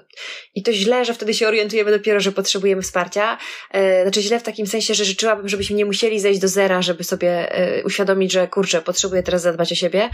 i 0.54 0.62
to 0.62 0.72
źle, 0.72 1.04
że 1.04 1.14
wtedy 1.14 1.34
się 1.34 1.48
orientujemy 1.48 1.90
dopiero, 1.90 2.20
że 2.20 2.32
potrzebujemy 2.32 2.82
wsparcia, 2.82 3.38
e, 3.70 4.02
znaczy 4.02 4.22
źle 4.22 4.40
w 4.40 4.42
takim 4.42 4.66
sensie, 4.66 4.94
że 4.94 5.04
życzyłabym, 5.04 5.48
żebyśmy 5.48 5.76
nie 5.76 5.84
musieli 5.84 6.20
zejść 6.20 6.40
do 6.40 6.48
zera, 6.48 6.82
żeby 6.82 7.04
sobie 7.04 7.52
uświadomić, 7.84 8.32
że 8.32 8.48
kurczę, 8.48 8.82
potrzebuję 8.82 9.22
teraz 9.22 9.42
zadbać 9.42 9.72
o 9.72 9.74
siebie, 9.74 10.10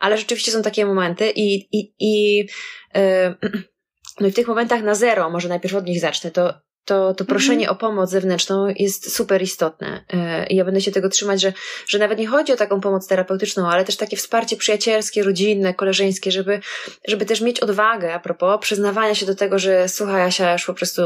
ale 0.00 0.18
rzeczywiście 0.18 0.52
są 0.52 0.62
takie 0.62 0.86
momenty 0.86 1.30
i, 1.30 1.68
i, 1.78 1.94
i, 2.00 2.46
e, 2.94 3.34
no 4.20 4.26
i 4.26 4.30
w 4.30 4.34
tych 4.34 4.48
momentach 4.48 4.82
na 4.82 4.94
zero, 4.94 5.30
może 5.30 5.48
najpierw 5.48 5.74
od 5.74 5.86
nich 5.86 6.00
zacznę, 6.00 6.30
to 6.30 6.54
to, 6.84 7.14
to 7.14 7.24
proszenie 7.24 7.64
mm 7.64 7.68
-hmm. 7.68 7.76
o 7.76 7.80
pomoc 7.80 8.10
zewnętrzną 8.10 8.74
jest 8.76 9.14
super 9.14 9.42
istotne. 9.42 10.04
E, 10.12 10.46
I 10.46 10.56
ja 10.56 10.64
będę 10.64 10.80
się 10.80 10.92
tego 10.92 11.08
trzymać, 11.08 11.40
że, 11.40 11.52
że 11.86 11.98
nawet 11.98 12.18
nie 12.18 12.26
chodzi 12.26 12.52
o 12.52 12.56
taką 12.56 12.80
pomoc 12.80 13.06
terapeutyczną, 13.06 13.68
ale 13.68 13.84
też 13.84 13.96
takie 13.96 14.16
wsparcie 14.16 14.56
przyjacielskie, 14.56 15.22
rodzinne, 15.22 15.74
koleżeńskie, 15.74 16.32
żeby, 16.32 16.60
żeby 17.08 17.26
też 17.26 17.40
mieć 17.40 17.60
odwagę 17.60 18.14
a 18.14 18.20
propos 18.20 18.60
przyznawania 18.60 19.14
się 19.14 19.26
do 19.26 19.34
tego, 19.34 19.58
że 19.58 19.88
słuchaj, 19.88 20.22
Asia 20.22 20.52
już 20.52 20.64
po 20.64 20.74
prostu 20.74 21.02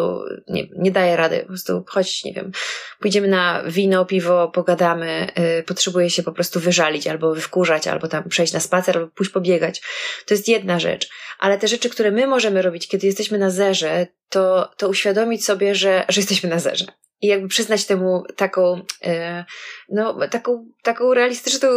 nie, 0.49 0.69
nie 0.79 0.91
daje 0.91 1.17
rady, 1.17 1.41
po 1.41 1.47
prostu 1.47 1.85
chodź, 1.89 2.25
nie 2.25 2.33
wiem, 2.33 2.53
pójdziemy 3.01 3.29
na 3.29 3.63
wino, 3.67 4.05
piwo, 4.05 4.49
pogadamy, 4.49 5.27
yy, 5.37 5.63
potrzebuję 5.63 6.11
się 6.11 6.23
po 6.23 6.33
prostu 6.33 6.61
wyżalić, 6.61 7.07
albo 7.07 7.35
wkurzać, 7.35 7.87
albo 7.87 8.09
tam 8.09 8.29
przejść 8.29 8.53
na 8.53 8.61
spacer, 8.61 8.97
albo 8.99 9.11
pójść 9.11 9.33
pobiegać. 9.33 9.83
To 10.27 10.35
jest 10.35 10.49
jedna 10.49 10.79
rzecz. 10.81 11.09
Ale 11.39 11.59
te 11.59 11.69
rzeczy, 11.69 11.91
które 11.91 12.11
my 12.11 12.27
możemy 12.27 12.63
robić, 12.63 12.89
kiedy 12.89 13.07
jesteśmy 13.07 13.39
na 13.39 13.51
zerze, 13.51 14.07
to, 14.29 14.71
to 14.77 14.89
uświadomić 14.89 15.45
sobie, 15.45 15.75
że, 15.75 16.05
że 16.09 16.21
jesteśmy 16.21 16.51
na 16.51 16.59
zerze. 16.59 16.87
I 17.21 17.27
jakby 17.27 17.49
przyznać 17.49 17.87
temu 17.87 18.25
taką, 18.37 18.81
e, 19.05 19.45
no, 19.89 20.29
taką, 20.31 20.67
taką 20.83 21.15
realistyczną 21.15 21.69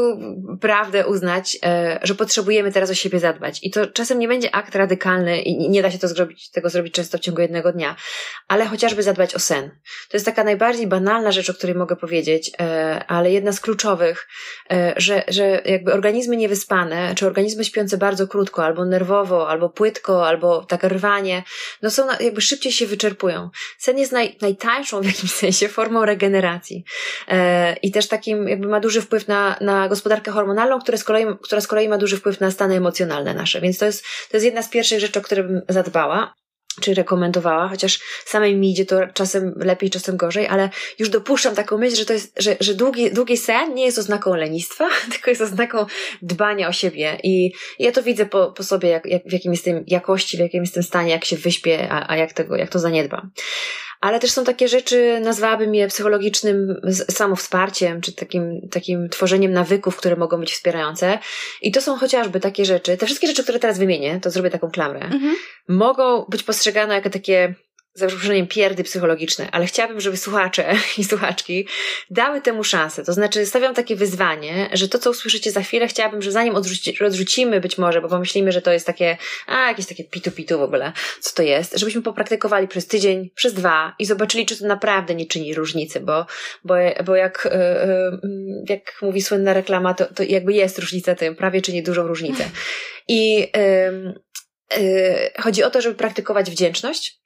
prawdę 0.61 1.07
uznać, 1.07 1.57
e, 1.65 1.99
że 2.03 2.15
potrzebujemy 2.15 2.71
teraz 2.71 2.89
o 2.89 2.93
siebie 2.93 3.19
zadbać. 3.19 3.59
I 3.63 3.71
to 3.71 3.87
czasem 3.87 4.19
nie 4.19 4.27
będzie 4.27 4.55
akt 4.55 4.75
radykalny 4.75 5.41
i 5.41 5.69
nie 5.69 5.81
da 5.81 5.91
się 5.91 5.97
to 5.97 6.07
zrobić, 6.07 6.51
tego 6.51 6.69
zrobić 6.69 6.93
często 6.93 7.17
w 7.17 7.21
ciągu 7.21 7.41
jednego 7.41 7.71
dnia, 7.71 7.95
ale 8.47 8.65
chociażby 8.65 9.03
zadbać 9.03 9.35
o 9.35 9.39
sen. 9.39 9.69
To 10.09 10.17
jest 10.17 10.25
taka 10.25 10.43
najbardziej 10.43 10.87
banalna 10.87 11.31
rzecz, 11.31 11.49
o 11.49 11.53
której 11.53 11.75
mogę 11.75 11.95
powiedzieć, 11.95 12.51
e, 12.59 13.03
ale 13.07 13.31
jedna 13.31 13.51
z 13.51 13.59
kluczowych, 13.59 14.27
że, 14.97 15.23
że 15.27 15.61
jakby 15.65 15.93
organizmy 15.93 16.37
niewyspane, 16.37 17.15
czy 17.15 17.27
organizmy 17.27 17.65
śpiące 17.65 17.97
bardzo 17.97 18.27
krótko, 18.27 18.63
albo 18.63 18.85
nerwowo, 18.85 19.49
albo 19.49 19.69
płytko, 19.69 20.27
albo 20.27 20.65
tak 20.65 20.83
rwanie, 20.83 21.43
no 21.81 21.89
są 21.89 22.07
jakby 22.19 22.41
szybciej 22.41 22.71
się 22.71 22.87
wyczerpują. 22.87 23.49
Sen 23.77 23.97
jest 23.97 24.11
naj, 24.11 24.37
najtańszą 24.41 25.01
w 25.01 25.05
jakimś 25.05 25.31
sensie 25.39 25.69
formą 25.69 26.05
regeneracji. 26.05 26.83
E, 27.27 27.73
I 27.73 27.91
też 27.91 28.07
takim 28.07 28.47
jakby 28.47 28.67
ma 28.67 28.79
duży 28.79 29.01
wpływ 29.01 29.27
na, 29.27 29.57
na 29.61 29.89
gospodarkę 29.89 30.31
hormonalną, 30.31 30.79
która 30.79 30.97
z, 30.97 31.03
kolei, 31.03 31.25
która 31.41 31.61
z 31.61 31.67
kolei 31.67 31.89
ma 31.89 31.97
duży 31.97 32.17
wpływ 32.17 32.39
na 32.39 32.51
stany 32.51 32.75
emocjonalne 32.75 33.33
nasze. 33.33 33.61
Więc 33.61 33.77
to 33.77 33.85
jest, 33.85 34.03
to 34.03 34.37
jest 34.37 34.45
jedna 34.45 34.61
z 34.61 34.69
pierwszych 34.69 34.99
rzeczy, 34.99 35.19
o 35.19 35.21
które 35.21 35.43
bym 35.43 35.61
zadbała 35.69 36.33
czy 36.81 36.93
rekomendowała, 36.93 37.67
chociaż 37.67 37.99
samej 38.25 38.55
mi 38.55 38.71
idzie 38.71 38.85
to 38.85 39.07
czasem 39.13 39.53
lepiej, 39.57 39.89
czasem 39.89 40.17
gorzej, 40.17 40.47
ale 40.47 40.69
już 40.99 41.09
dopuszczam 41.09 41.55
taką 41.55 41.77
myśl, 41.77 41.95
że 41.95 42.05
to 42.05 42.13
jest, 42.13 42.33
że, 42.41 42.57
że 42.59 42.75
długi, 42.75 43.11
długi 43.11 43.37
sen 43.37 43.73
nie 43.73 43.85
jest 43.85 43.97
oznaką 43.97 44.35
lenistwa, 44.35 44.87
tylko 45.11 45.29
jest 45.29 45.41
oznaką 45.41 45.85
dbania 46.21 46.67
o 46.67 46.71
siebie 46.71 47.17
i 47.23 47.51
ja 47.79 47.91
to 47.91 48.03
widzę 48.03 48.25
po, 48.25 48.51
po 48.51 48.63
sobie, 48.63 48.89
jak, 48.89 49.05
jak, 49.05 49.23
w 49.25 49.33
jakim 49.33 49.51
jestem 49.51 49.83
jakości, 49.87 50.37
w 50.37 50.39
jakim 50.39 50.63
jestem 50.63 50.83
stanie, 50.83 51.11
jak 51.11 51.25
się 51.25 51.37
wyśpię, 51.37 51.87
a, 51.91 52.11
a 52.11 52.17
jak 52.17 52.33
tego, 52.33 52.55
jak 52.55 52.69
to 52.69 52.79
zaniedbam 52.79 53.31
ale 53.99 54.19
też 54.19 54.31
są 54.31 54.43
takie 54.43 54.67
rzeczy, 54.67 55.19
nazwałabym 55.23 55.75
je 55.75 55.87
psychologicznym 55.87 56.81
samowsparciem, 56.91 58.01
czy 58.01 58.13
takim, 58.13 58.69
takim 58.71 59.09
tworzeniem 59.09 59.53
nawyków, 59.53 59.97
które 59.97 60.15
mogą 60.15 60.39
być 60.39 60.51
wspierające. 60.51 61.19
I 61.61 61.71
to 61.71 61.81
są 61.81 61.97
chociażby 61.97 62.39
takie 62.39 62.65
rzeczy, 62.65 62.97
te 62.97 63.05
wszystkie 63.05 63.27
rzeczy, 63.27 63.43
które 63.43 63.59
teraz 63.59 63.79
wymienię, 63.79 64.19
to 64.21 64.31
zrobię 64.31 64.49
taką 64.49 64.71
klamrę, 64.71 64.99
mhm. 64.99 65.35
mogą 65.67 66.25
być 66.29 66.43
postrzegane 66.43 66.93
jako 66.93 67.09
takie 67.09 67.55
za 67.99 68.07
przeproszeniem 68.07 68.47
pierdy 68.47 68.83
psychologiczne, 68.83 69.51
ale 69.51 69.65
chciałabym, 69.65 70.01
żeby 70.01 70.17
słuchacze 70.17 70.73
i 70.97 71.03
słuchaczki 71.03 71.67
dały 72.09 72.41
temu 72.41 72.63
szansę. 72.63 73.03
To 73.03 73.13
znaczy, 73.13 73.45
stawiam 73.45 73.73
takie 73.73 73.95
wyzwanie, 73.95 74.69
że 74.73 74.87
to, 74.87 74.99
co 74.99 75.09
usłyszycie 75.09 75.51
za 75.51 75.61
chwilę, 75.61 75.87
chciałabym, 75.87 76.21
że 76.21 76.31
zanim 76.31 76.55
odrzuci, 76.55 77.03
odrzucimy 77.03 77.59
być 77.61 77.77
może, 77.77 78.01
bo 78.01 78.09
pomyślimy, 78.09 78.51
że 78.51 78.61
to 78.61 78.71
jest 78.71 78.85
takie, 78.85 79.17
a 79.47 79.67
jakieś 79.67 79.85
takie 79.85 80.03
pitu-pitu 80.03 80.57
w 80.57 80.61
ogóle, 80.61 80.93
co 81.21 81.35
to 81.35 81.43
jest, 81.43 81.79
żebyśmy 81.79 82.01
popraktykowali 82.01 82.67
przez 82.67 82.87
tydzień, 82.87 83.29
przez 83.35 83.53
dwa 83.53 83.95
i 83.99 84.05
zobaczyli, 84.05 84.45
czy 84.45 84.57
to 84.57 84.67
naprawdę 84.67 85.15
nie 85.15 85.25
czyni 85.25 85.53
różnicy, 85.53 85.99
bo, 85.99 86.25
bo, 86.63 86.75
bo 87.05 87.15
jak, 87.15 87.49
e, 87.51 88.19
jak 88.69 88.97
mówi 89.01 89.21
słynna 89.21 89.53
reklama, 89.53 89.93
to, 89.93 90.05
to 90.05 90.23
jakby 90.23 90.53
jest 90.53 90.79
różnica 90.79 91.15
tym, 91.15 91.35
prawie 91.35 91.61
czyni 91.61 91.83
dużą 91.83 92.07
różnicę. 92.07 92.49
I 93.07 93.39
yy, 94.77 95.31
chodzi 95.39 95.63
o 95.63 95.69
to, 95.69 95.81
żeby 95.81 95.95
praktykować 95.95 96.51
wdzięczność, 96.51 97.19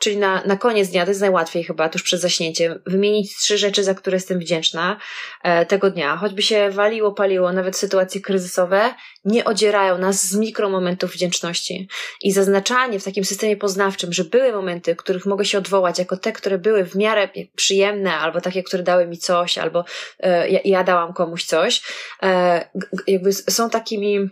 Czyli 0.00 0.16
na, 0.16 0.42
na 0.46 0.56
koniec 0.56 0.88
dnia, 0.88 1.04
to 1.04 1.10
jest 1.10 1.20
najłatwiej 1.20 1.64
chyba, 1.64 1.88
tuż 1.88 2.02
przed 2.02 2.20
zaśnięciem, 2.20 2.82
wymienić 2.86 3.36
trzy 3.36 3.58
rzeczy, 3.58 3.84
za 3.84 3.94
które 3.94 4.16
jestem 4.16 4.38
wdzięczna 4.38 4.96
e, 5.42 5.66
tego 5.66 5.90
dnia. 5.90 6.16
Choćby 6.16 6.42
się 6.42 6.70
waliło, 6.70 7.12
paliło, 7.12 7.52
nawet 7.52 7.76
sytuacje 7.76 8.20
kryzysowe 8.20 8.94
nie 9.24 9.44
odzierają 9.44 9.98
nas 9.98 10.26
z 10.26 10.36
mikromomentów 10.36 11.12
wdzięczności. 11.12 11.88
I 12.22 12.32
zaznaczanie 12.32 13.00
w 13.00 13.04
takim 13.04 13.24
systemie 13.24 13.56
poznawczym, 13.56 14.12
że 14.12 14.24
były 14.24 14.52
momenty, 14.52 14.96
których 14.96 15.26
mogę 15.26 15.44
się 15.44 15.58
odwołać 15.58 15.98
jako 15.98 16.16
te, 16.16 16.32
które 16.32 16.58
były 16.58 16.84
w 16.84 16.96
miarę 16.96 17.28
przyjemne, 17.56 18.14
albo 18.14 18.40
takie, 18.40 18.62
które 18.62 18.82
dały 18.82 19.06
mi 19.06 19.18
coś, 19.18 19.58
albo 19.58 19.84
e, 20.18 20.50
ja, 20.50 20.60
ja 20.64 20.84
dałam 20.84 21.12
komuś 21.12 21.44
coś, 21.44 21.82
e, 22.22 22.68
jakby 23.06 23.32
są 23.32 23.70
takimi 23.70 24.30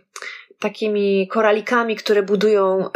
takimi 0.59 1.29
koralikami, 1.29 1.97
które 1.97 2.23
budują 2.23 2.87
y, 2.87 2.91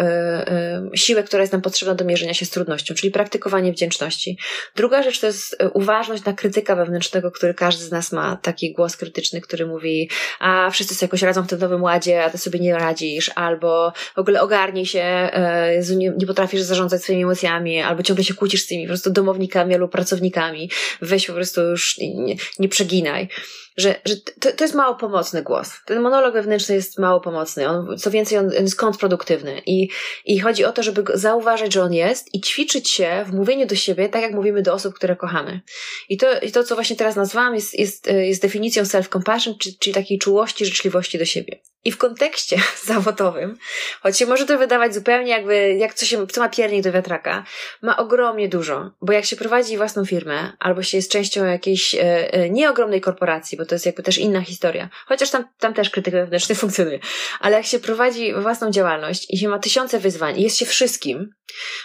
y, 0.94 0.98
siłę, 0.98 1.22
która 1.22 1.40
jest 1.42 1.52
nam 1.52 1.62
potrzebna 1.62 1.94
do 1.94 2.04
mierzenia 2.04 2.34
się 2.34 2.46
z 2.46 2.50
trudnością, 2.50 2.94
czyli 2.94 3.10
praktykowanie 3.10 3.72
wdzięczności. 3.72 4.38
Druga 4.76 5.02
rzecz 5.02 5.20
to 5.20 5.26
jest 5.26 5.56
e, 5.58 5.70
uważność 5.70 6.24
na 6.24 6.32
krytyka 6.32 6.76
wewnętrznego, 6.76 7.30
który 7.30 7.54
każdy 7.54 7.84
z 7.84 7.90
nas 7.90 8.12
ma, 8.12 8.36
taki 8.36 8.72
głos 8.72 8.96
krytyczny, 8.96 9.40
który 9.40 9.66
mówi, 9.66 10.10
a 10.40 10.70
wszyscy 10.70 10.94
sobie 10.94 11.06
jakoś 11.06 11.22
radzą 11.22 11.42
w 11.42 11.46
tym 11.46 11.58
nowym 11.58 11.82
ładzie, 11.82 12.24
a 12.24 12.30
ty 12.30 12.38
sobie 12.38 12.60
nie 12.60 12.74
radzisz, 12.74 13.30
albo 13.34 13.92
w 14.14 14.18
ogóle 14.18 14.40
ogarnij 14.40 14.86
się, 14.86 15.30
Jezu, 15.70 15.98
nie, 15.98 16.12
nie 16.18 16.26
potrafisz 16.26 16.60
zarządzać 16.60 17.02
swoimi 17.02 17.22
emocjami, 17.22 17.80
albo 17.80 18.02
ciągle 18.02 18.24
się 18.24 18.34
kłócisz 18.34 18.62
z 18.62 18.66
tymi 18.66 18.84
po 18.84 18.88
prostu 18.88 19.10
domownikami 19.10 19.74
albo 19.74 19.88
pracownikami, 19.88 20.70
weź 21.02 21.26
po 21.26 21.32
prostu 21.32 21.60
już 21.60 21.98
nie, 21.98 22.36
nie 22.58 22.68
przeginaj 22.68 23.28
że, 23.76 24.00
że 24.04 24.16
to, 24.16 24.52
to 24.52 24.64
jest 24.64 24.74
mało 24.74 24.94
pomocny 24.94 25.42
głos. 25.42 25.72
Ten 25.86 26.00
monolog 26.00 26.34
wewnętrzny 26.34 26.74
jest 26.74 26.98
mało 26.98 27.20
pomocny. 27.20 27.68
On, 27.68 27.98
co 27.98 28.10
więcej, 28.10 28.38
on, 28.38 28.46
on 28.46 28.64
jest 28.64 28.76
kontrproduktywny. 28.76 29.62
I, 29.66 29.88
I 30.24 30.40
chodzi 30.40 30.64
o 30.64 30.72
to, 30.72 30.82
żeby 30.82 31.04
zauważyć, 31.14 31.72
że 31.72 31.82
on 31.82 31.92
jest 31.92 32.34
i 32.34 32.40
ćwiczyć 32.40 32.90
się 32.90 33.24
w 33.26 33.32
mówieniu 33.32 33.66
do 33.66 33.74
siebie, 33.74 34.08
tak 34.08 34.22
jak 34.22 34.32
mówimy 34.32 34.62
do 34.62 34.74
osób, 34.74 34.94
które 34.94 35.16
kochamy. 35.16 35.60
I 36.08 36.16
to, 36.16 36.40
i 36.40 36.52
to 36.52 36.64
co 36.64 36.74
właśnie 36.74 36.96
teraz 36.96 37.16
nazwałam, 37.16 37.54
jest, 37.54 37.78
jest, 37.78 38.06
jest 38.06 38.42
definicją 38.42 38.82
self-compassion, 38.82 39.58
czyli, 39.58 39.78
czyli 39.78 39.94
takiej 39.94 40.18
czułości, 40.18 40.66
życzliwości 40.66 41.18
do 41.18 41.24
siebie. 41.24 41.60
I 41.84 41.92
w 41.92 41.98
kontekście 41.98 42.56
zawodowym, 42.84 43.58
choć 44.02 44.18
się 44.18 44.26
może 44.26 44.46
to 44.46 44.58
wydawać 44.58 44.94
zupełnie 44.94 45.30
jakby, 45.30 45.76
jak 45.78 45.94
co, 45.94 46.06
się, 46.06 46.26
co 46.26 46.40
ma 46.40 46.48
piernik 46.48 46.82
do 46.82 46.92
wiatraka, 46.92 47.44
ma 47.82 47.96
ogromnie 47.96 48.48
dużo. 48.48 48.90
Bo 49.02 49.12
jak 49.12 49.24
się 49.24 49.36
prowadzi 49.36 49.76
własną 49.76 50.04
firmę, 50.04 50.52
albo 50.58 50.82
się 50.82 50.98
jest 50.98 51.10
częścią 51.10 51.44
jakiejś 51.44 51.94
e, 51.94 52.32
e, 52.32 52.50
nieogromnej 52.50 53.00
korporacji, 53.00 53.58
bo 53.62 53.66
to 53.66 53.74
jest 53.74 53.86
jakby 53.86 54.02
też 54.02 54.18
inna 54.18 54.40
historia. 54.40 54.88
Chociaż 55.06 55.30
tam, 55.30 55.44
tam 55.58 55.74
też 55.74 55.90
krytyk 55.90 56.14
wewnętrzny 56.14 56.54
funkcjonuje. 56.62 56.98
Ale 57.40 57.56
jak 57.56 57.66
się 57.66 57.78
prowadzi 57.78 58.34
własną 58.34 58.70
działalność 58.70 59.26
i 59.30 59.38
się 59.38 59.48
ma 59.48 59.58
tysiące 59.58 59.98
wyzwań 59.98 60.38
i 60.38 60.42
jest 60.42 60.58
się 60.58 60.66
wszystkim, 60.66 61.30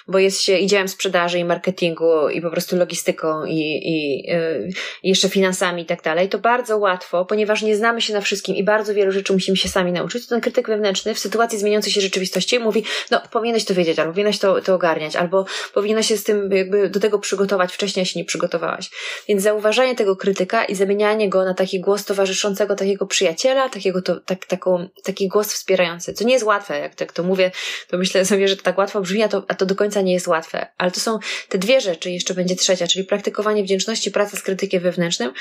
bo 0.07 0.19
jest 0.19 0.41
się 0.41 0.57
i 0.57 0.67
działem 0.67 0.87
sprzedaży, 0.87 1.39
i 1.39 1.45
marketingu, 1.45 2.29
i 2.29 2.41
po 2.41 2.51
prostu 2.51 2.75
logistyką, 2.75 3.45
i, 3.45 3.59
i, 3.59 4.27
yy, 4.27 4.69
jeszcze 5.03 5.29
finansami 5.29 5.81
i 5.81 5.85
tak 5.85 6.03
dalej, 6.03 6.29
to 6.29 6.39
bardzo 6.39 6.77
łatwo, 6.77 7.25
ponieważ 7.25 7.61
nie 7.61 7.75
znamy 7.75 8.01
się 8.01 8.13
na 8.13 8.21
wszystkim 8.21 8.55
i 8.55 8.63
bardzo 8.63 8.93
wielu 8.93 9.11
rzeczy 9.11 9.33
musimy 9.33 9.57
się 9.57 9.69
sami 9.69 9.91
nauczyć, 9.91 10.23
to 10.23 10.29
ten 10.29 10.41
krytyk 10.41 10.67
wewnętrzny 10.67 11.13
w 11.13 11.19
sytuacji 11.19 11.59
zmieniającej 11.59 11.93
się 11.93 12.01
rzeczywistości 12.01 12.59
mówi, 12.59 12.83
no 13.11 13.21
powinieneś 13.31 13.65
to 13.65 13.73
wiedzieć, 13.73 13.99
albo 13.99 14.11
powinieneś 14.11 14.39
to, 14.39 14.61
to 14.61 14.75
ogarniać, 14.75 15.15
albo 15.15 15.45
powinieneś 15.73 16.07
się 16.07 16.17
z 16.17 16.23
tym 16.23 16.51
jakby 16.51 16.89
do 16.89 16.99
tego 16.99 17.19
przygotować 17.19 17.73
wcześniej, 17.73 18.05
się 18.05 18.19
nie 18.19 18.25
przygotowałaś. 18.25 18.89
Więc 19.27 19.43
zauważanie 19.43 19.95
tego 19.95 20.15
krytyka 20.15 20.65
i 20.65 20.75
zamienianie 20.75 21.29
go 21.29 21.45
na 21.45 21.53
taki 21.67 21.79
głos 21.79 22.05
towarzyszącego 22.05 22.75
takiego 22.75 23.05
przyjaciela, 23.05 23.69
takiego 23.69 24.01
to, 24.01 24.19
tak, 24.19 24.45
taką, 24.45 24.89
taki 25.03 25.27
głos 25.27 25.53
wspierający, 25.53 26.13
co 26.13 26.25
nie 26.25 26.33
jest 26.33 26.45
łatwe, 26.45 26.79
jak 26.79 26.95
tak 26.95 27.13
to 27.13 27.23
mówię, 27.23 27.51
to 27.87 27.97
myślę 27.97 28.25
sobie, 28.25 28.47
że 28.47 28.55
to 28.55 28.63
tak 28.63 28.77
łatwo 28.77 29.01
brzmi, 29.01 29.23
a 29.23 29.27
to, 29.27 29.45
a 29.47 29.55
to 29.55 29.65
do 29.65 29.75
końca 29.75 30.01
nie 30.01 30.13
jest 30.13 30.27
łatwe. 30.27 30.67
Ale 30.77 30.91
to 30.91 30.99
są 30.99 31.19
te 31.49 31.57
dwie 31.57 31.81
rzeczy, 31.81 32.11
jeszcze 32.11 32.33
będzie 32.33 32.55
trzecia, 32.55 32.87
czyli 32.87 33.05
praktykowanie 33.05 33.63
wdzięczności, 33.63 34.11
praca 34.11 34.37
z 34.37 34.41
krytykiem 34.41 34.83
wewnętrznym. 34.83 35.33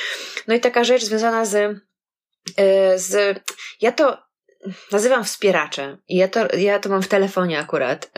No 0.48 0.54
i 0.54 0.60
taka 0.60 0.84
rzecz 0.84 1.04
związana 1.04 1.44
z, 1.44 1.54
e, 2.56 2.98
z 2.98 3.38
ja 3.80 3.92
to 3.92 4.18
nazywam 4.92 5.24
wspieracze. 5.24 5.98
I 6.08 6.16
ja 6.16 6.28
to, 6.28 6.56
ja 6.56 6.78
to 6.78 6.88
mam 6.88 7.02
w 7.02 7.08
telefonie 7.08 7.58
akurat. 7.58 8.10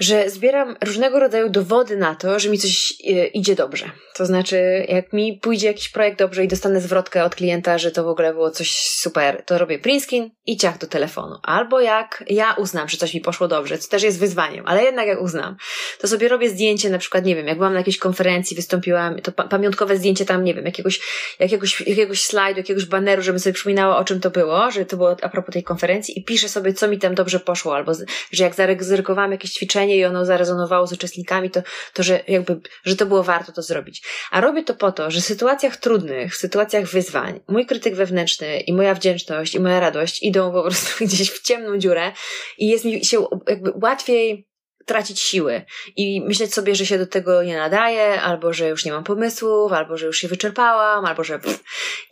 Że 0.00 0.30
zbieram 0.30 0.76
różnego 0.84 1.20
rodzaju 1.20 1.48
dowody 1.48 1.96
na 1.96 2.14
to, 2.14 2.38
że 2.38 2.48
mi 2.48 2.58
coś 2.58 2.92
e, 3.08 3.26
idzie 3.26 3.54
dobrze. 3.54 3.90
To 4.14 4.26
znaczy, 4.26 4.86
jak 4.88 5.12
mi 5.12 5.38
pójdzie 5.42 5.66
jakiś 5.66 5.88
projekt 5.88 6.18
dobrze 6.18 6.44
i 6.44 6.48
dostanę 6.48 6.80
zwrotkę 6.80 7.24
od 7.24 7.34
klienta, 7.34 7.78
że 7.78 7.90
to 7.90 8.04
w 8.04 8.08
ogóle 8.08 8.32
było 8.32 8.50
coś 8.50 8.76
super, 8.76 9.42
to 9.46 9.58
robię 9.58 9.78
print 9.78 10.04
screen 10.04 10.30
i 10.46 10.56
ciach 10.56 10.78
do 10.78 10.86
telefonu. 10.86 11.36
Albo 11.42 11.80
jak 11.80 12.24
ja 12.26 12.54
uznam, 12.58 12.88
że 12.88 12.96
coś 12.96 13.14
mi 13.14 13.20
poszło 13.20 13.48
dobrze, 13.48 13.78
co 13.78 13.88
też 13.88 14.02
jest 14.02 14.18
wyzwaniem, 14.18 14.64
ale 14.66 14.84
jednak 14.84 15.06
jak 15.06 15.20
uznam, 15.20 15.56
to 16.00 16.08
sobie 16.08 16.28
robię 16.28 16.50
zdjęcie, 16.50 16.90
na 16.90 16.98
przykład, 16.98 17.24
nie 17.24 17.36
wiem, 17.36 17.46
jak 17.46 17.56
byłam 17.56 17.72
na 17.72 17.78
jakiejś 17.78 17.98
konferencji, 17.98 18.56
wystąpiłam, 18.56 19.20
to 19.20 19.32
pamiątkowe 19.32 19.96
zdjęcie 19.96 20.24
tam, 20.24 20.44
nie 20.44 20.54
wiem, 20.54 20.64
jakiegoś, 20.64 21.00
jakiegoś, 21.38 21.80
jakiegoś 21.80 22.22
slajdu, 22.22 22.60
jakiegoś 22.60 22.84
baneru, 22.84 23.22
żeby 23.22 23.38
sobie 23.38 23.54
przypominało, 23.54 23.96
o 23.96 24.04
czym 24.04 24.20
to 24.20 24.30
było, 24.30 24.70
że 24.70 24.86
to 24.86 24.96
było 24.96 25.16
a 25.22 25.28
propos 25.28 25.52
tej 25.52 25.62
konferencji 25.62 26.18
i 26.18 26.24
piszę 26.24 26.48
sobie, 26.48 26.72
co 26.72 26.88
mi 26.88 26.98
tam 26.98 27.14
dobrze 27.14 27.40
poszło, 27.40 27.76
albo 27.76 27.92
że 28.32 28.44
jak 28.44 28.54
zaryzykowałam 28.54 29.32
jakieś 29.32 29.50
ćwiczenie 29.50 29.81
i 29.90 30.04
ono 30.04 30.24
zarezonowało 30.24 30.86
z 30.86 30.92
uczestnikami, 30.92 31.50
to, 31.50 31.62
to 31.94 32.02
że 32.02 32.20
jakby, 32.28 32.60
że 32.84 32.96
to 32.96 33.06
było 33.06 33.22
warto 33.22 33.52
to 33.52 33.62
zrobić. 33.62 34.02
A 34.30 34.40
robię 34.40 34.62
to 34.64 34.74
po 34.74 34.92
to, 34.92 35.10
że 35.10 35.20
w 35.20 35.24
sytuacjach 35.24 35.76
trudnych, 35.76 36.34
w 36.34 36.36
sytuacjach 36.36 36.84
wyzwań, 36.84 37.40
mój 37.48 37.66
krytyk 37.66 37.94
wewnętrzny 37.94 38.60
i 38.60 38.72
moja 38.72 38.94
wdzięczność 38.94 39.54
i 39.54 39.60
moja 39.60 39.80
radość 39.80 40.22
idą 40.22 40.52
po 40.52 40.62
prostu 40.62 40.88
gdzieś 41.04 41.30
w 41.30 41.42
ciemną 41.42 41.78
dziurę 41.78 42.12
i 42.58 42.68
jest 42.68 42.84
mi 42.84 43.04
się 43.04 43.26
jakby 43.48 43.72
łatwiej 43.82 44.51
tracić 44.86 45.20
siły 45.20 45.62
i 45.96 46.20
myśleć 46.20 46.54
sobie, 46.54 46.74
że 46.74 46.86
się 46.86 46.98
do 46.98 47.06
tego 47.06 47.42
nie 47.42 47.56
nadaje, 47.56 48.20
albo 48.20 48.52
że 48.52 48.68
już 48.68 48.84
nie 48.84 48.92
mam 48.92 49.04
pomysłów, 49.04 49.72
albo 49.72 49.96
że 49.96 50.06
już 50.06 50.18
się 50.18 50.28
wyczerpałam, 50.28 51.04
albo 51.04 51.24
że. 51.24 51.40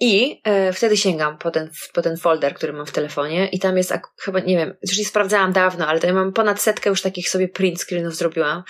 I 0.01 0.41
e, 0.45 0.73
wtedy 0.73 0.97
sięgam 0.97 1.39
po 1.39 1.51
ten, 1.51 1.71
po 1.93 2.03
ten 2.03 2.17
folder, 2.17 2.55
który 2.55 2.73
mam 2.73 2.87
w 2.87 2.93
telefonie, 2.93 3.49
i 3.49 3.59
tam 3.59 3.77
jest 3.77 3.95
chyba, 4.21 4.41
nie 4.41 4.57
wiem, 4.57 4.75
już 4.89 4.99
nie 4.99 5.05
sprawdzałam 5.05 5.53
dawno, 5.53 5.87
ale 5.87 6.01
ja 6.03 6.13
mam 6.13 6.33
ponad 6.33 6.63
setkę 6.63 6.91
już 6.91 7.03
takich 7.03 7.29
sobie 7.29 7.49
print 7.49 7.81
screenów 7.81 8.15
zrobiłam. 8.15 8.63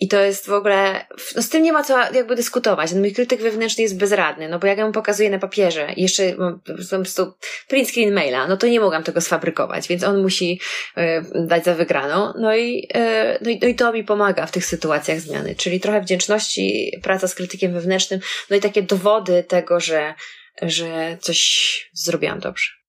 I 0.00 0.08
to 0.08 0.20
jest 0.20 0.46
w 0.46 0.52
ogóle. 0.52 1.06
No 1.36 1.42
z 1.42 1.48
tym 1.48 1.62
nie 1.62 1.72
ma 1.72 1.84
co 1.84 1.98
jakby 2.12 2.36
dyskutować. 2.36 2.90
Ten 2.90 3.00
mój 3.00 3.12
krytyk 3.12 3.42
wewnętrzny 3.42 3.82
jest 3.82 3.98
bezradny, 3.98 4.48
no 4.48 4.58
bo 4.58 4.66
jak 4.66 4.78
ja 4.78 4.86
mu 4.86 4.92
pokazuję 4.92 5.30
na 5.30 5.38
papierze 5.38 5.86
jeszcze 5.96 6.36
mam 6.36 6.60
po 6.60 6.96
prostu 6.96 7.32
print 7.68 7.88
screen 7.90 8.14
maila, 8.14 8.46
no 8.46 8.56
to 8.56 8.66
nie 8.66 8.80
mogłam 8.80 9.02
tego 9.02 9.20
sfabrykować, 9.20 9.88
więc 9.88 10.04
on 10.04 10.22
musi 10.22 10.60
e, 10.96 11.22
dać 11.46 11.64
za 11.64 11.74
wygraną. 11.74 12.32
No 12.38 12.56
i, 12.56 12.88
e, 12.94 13.38
no 13.46 13.52
i, 13.52 13.58
no 13.62 13.68
i 13.68 13.74
to 13.74 13.92
mi 13.92 14.04
pomaga 14.04 14.46
w 14.46 14.50
tych 14.50 14.66
sytuacjach 14.66 15.20
zmiany, 15.20 15.54
czyli 15.54 15.80
trochę 15.80 16.00
wdzięczności, 16.00 16.92
praca 17.02 17.28
z 17.28 17.34
krytykiem 17.34 17.72
wewnętrznym, 17.72 18.20
no 18.50 18.56
i 18.56 18.60
takie 18.60 18.82
dowody 18.82 19.44
tego, 19.44 19.80
że, 19.80 20.14
że 20.62 21.18
coś 21.20 21.90
zrobiłam 21.92 22.40
dobrze. 22.40 22.85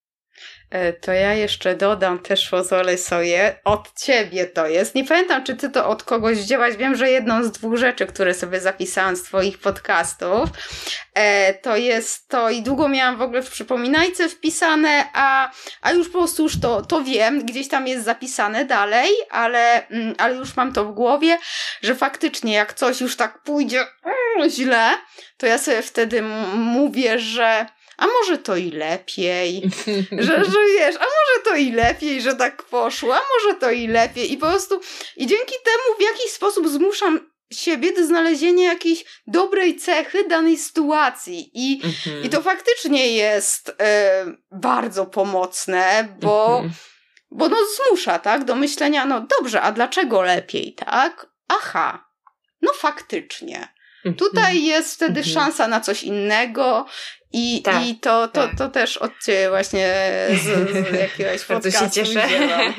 E, 0.70 0.92
to 0.92 1.12
ja 1.12 1.34
jeszcze 1.34 1.74
dodam 1.74 2.18
też 2.18 2.48
pozwolę 2.48 2.98
sobie, 2.98 3.60
od 3.64 4.00
ciebie 4.00 4.46
to 4.46 4.66
jest. 4.66 4.94
Nie 4.94 5.04
pamiętam, 5.04 5.44
czy 5.44 5.56
ty 5.56 5.70
to 5.70 5.88
od 5.88 6.02
kogoś 6.02 6.38
wzięłaś. 6.38 6.76
Wiem, 6.76 6.96
że 6.96 7.10
jedną 7.10 7.44
z 7.44 7.50
dwóch 7.50 7.76
rzeczy, 7.76 8.06
które 8.06 8.34
sobie 8.34 8.60
zapisałam 8.60 9.16
z 9.16 9.22
twoich 9.22 9.58
podcastów, 9.58 10.48
e, 11.14 11.54
to 11.54 11.76
jest 11.76 12.28
to 12.28 12.50
i 12.50 12.62
długo 12.62 12.88
miałam 12.88 13.16
w 13.16 13.22
ogóle 13.22 13.42
w 13.42 13.50
przypominajce 13.50 14.28
wpisane, 14.28 15.04
a, 15.12 15.50
a 15.82 15.92
już 15.92 16.08
po 16.08 16.18
prostu 16.18 16.42
już 16.42 16.60
to, 16.60 16.82
to 16.82 17.02
wiem, 17.02 17.46
gdzieś 17.46 17.68
tam 17.68 17.86
jest 17.86 18.04
zapisane 18.04 18.64
dalej, 18.64 19.10
ale, 19.30 19.88
mm, 19.88 20.14
ale 20.18 20.34
już 20.34 20.56
mam 20.56 20.72
to 20.72 20.84
w 20.84 20.94
głowie, 20.94 21.38
że 21.82 21.94
faktycznie 21.94 22.52
jak 22.54 22.74
coś 22.74 23.00
już 23.00 23.16
tak 23.16 23.42
pójdzie 23.42 23.84
mm, 24.36 24.50
źle, 24.50 24.90
to 25.36 25.46
ja 25.46 25.58
sobie 25.58 25.82
wtedy 25.82 26.22
mówię, 26.54 27.18
że 27.18 27.66
a 27.98 28.06
może 28.06 28.38
to 28.38 28.56
i 28.56 28.70
lepiej, 28.70 29.62
że, 30.26 30.44
że 30.44 30.58
wiesz, 30.78 30.96
a 30.96 31.04
może 31.04 31.44
to 31.44 31.56
i 31.56 31.72
lepiej, 31.72 32.22
że 32.22 32.34
tak 32.34 32.62
poszło, 32.62 33.14
a 33.14 33.20
może 33.34 33.58
to 33.60 33.70
i 33.70 33.86
lepiej 33.86 34.32
i 34.32 34.36
po 34.36 34.46
prostu 34.46 34.80
i 35.16 35.26
dzięki 35.26 35.54
temu 35.64 35.98
w 35.98 36.02
jakiś 36.02 36.32
sposób 36.32 36.68
zmuszam 36.68 37.30
siebie 37.52 37.92
do 37.92 38.06
znalezienia 38.06 38.64
jakiejś 38.64 39.04
dobrej 39.26 39.76
cechy 39.76 40.28
danej 40.28 40.58
sytuacji. 40.58 41.50
I, 41.54 41.80
mhm. 41.84 42.24
i 42.24 42.28
to 42.28 42.42
faktycznie 42.42 43.12
jest 43.12 43.68
y, 43.68 43.74
bardzo 44.50 45.06
pomocne, 45.06 46.08
bo, 46.20 46.46
mhm. 46.46 46.70
bo 47.30 47.48
no 47.48 47.56
zmusza, 47.76 48.18
tak, 48.18 48.44
do 48.44 48.54
myślenia, 48.54 49.04
no 49.04 49.26
dobrze, 49.38 49.62
a 49.62 49.72
dlaczego 49.72 50.22
lepiej, 50.22 50.74
tak? 50.74 51.26
Aha, 51.48 52.10
no 52.62 52.72
faktycznie. 52.72 53.68
Mhm. 54.04 54.14
Tutaj 54.14 54.64
jest 54.64 54.94
wtedy 54.94 55.20
mhm. 55.20 55.34
szansa 55.34 55.68
na 55.68 55.80
coś 55.80 56.02
innego 56.02 56.86
i, 57.32 57.62
tak, 57.62 57.86
i 57.86 57.94
to, 57.94 58.28
to, 58.28 58.46
tak. 58.46 58.58
to 58.58 58.68
też 58.68 58.96
od 58.96 59.12
ciebie 59.24 59.48
właśnie 59.48 59.94
z, 60.30 60.70
z 60.70 60.92
jakiegoś 61.00 61.46
Bardzo 61.46 61.70
się 61.70 61.90
cieszę. 61.90 62.28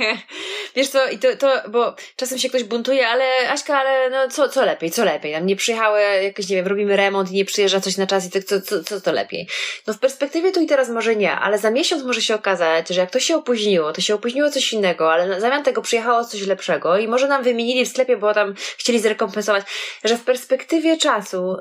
Wiesz 0.76 0.88
co, 0.88 1.10
i 1.10 1.18
to, 1.18 1.36
to, 1.36 1.70
bo 1.70 1.96
czasem 2.16 2.38
się 2.38 2.50
ktoś 2.50 2.64
buntuje, 2.64 3.08
ale 3.08 3.50
Aśka, 3.50 3.78
ale 3.78 4.10
no 4.10 4.28
co, 4.28 4.50
co 4.50 4.66
lepiej, 4.66 4.92
co 4.92 5.06
lepiej? 5.06 5.32
Nam 5.32 5.46
nie 5.46 5.56
przyjechały 5.56 6.02
jakieś, 6.24 6.50
nie 6.50 6.56
wiem, 6.56 6.68
robimy 6.68 6.96
remont 6.96 7.32
i 7.32 7.36
nie 7.36 7.46
przyjeżdża 7.46 7.80
coś 7.80 7.98
na 7.98 8.08
czas 8.08 8.26
i 8.26 8.30
tak, 8.32 8.44
co, 8.44 8.62
co, 8.62 8.84
co 8.84 9.02
to 9.02 9.12
lepiej? 9.12 9.48
No 9.88 9.94
w 9.94 10.00
perspektywie 10.00 10.52
tu 10.52 10.62
i 10.62 10.66
teraz 10.66 10.90
może 10.90 11.16
nie, 11.16 11.32
ale 11.32 11.58
za 11.58 11.72
miesiąc 11.72 12.04
może 12.04 12.22
się 12.22 12.36
okazać, 12.36 12.90
że 12.90 13.02
jak 13.02 13.12
to 13.12 13.20
się 13.20 13.36
opóźniło, 13.36 13.94
to 13.94 14.02
się 14.02 14.16
opóźniło 14.16 14.52
coś 14.52 14.74
innego, 14.74 15.14
ale 15.14 15.42
zamiast 15.42 15.66
tego 15.66 15.82
przyjechało 15.82 16.26
coś 16.26 16.42
lepszego 16.42 16.98
i 16.98 17.08
może 17.08 17.28
nam 17.28 17.44
wymienili 17.44 17.86
w 17.86 17.90
sklepie, 17.90 18.18
bo 18.18 18.34
tam 18.34 18.54
chcieli 18.78 19.00
zrekompensować, 19.00 19.66
że 20.04 20.18
w 20.18 20.24
perspektywie 20.24 20.98
czasu 20.98 21.58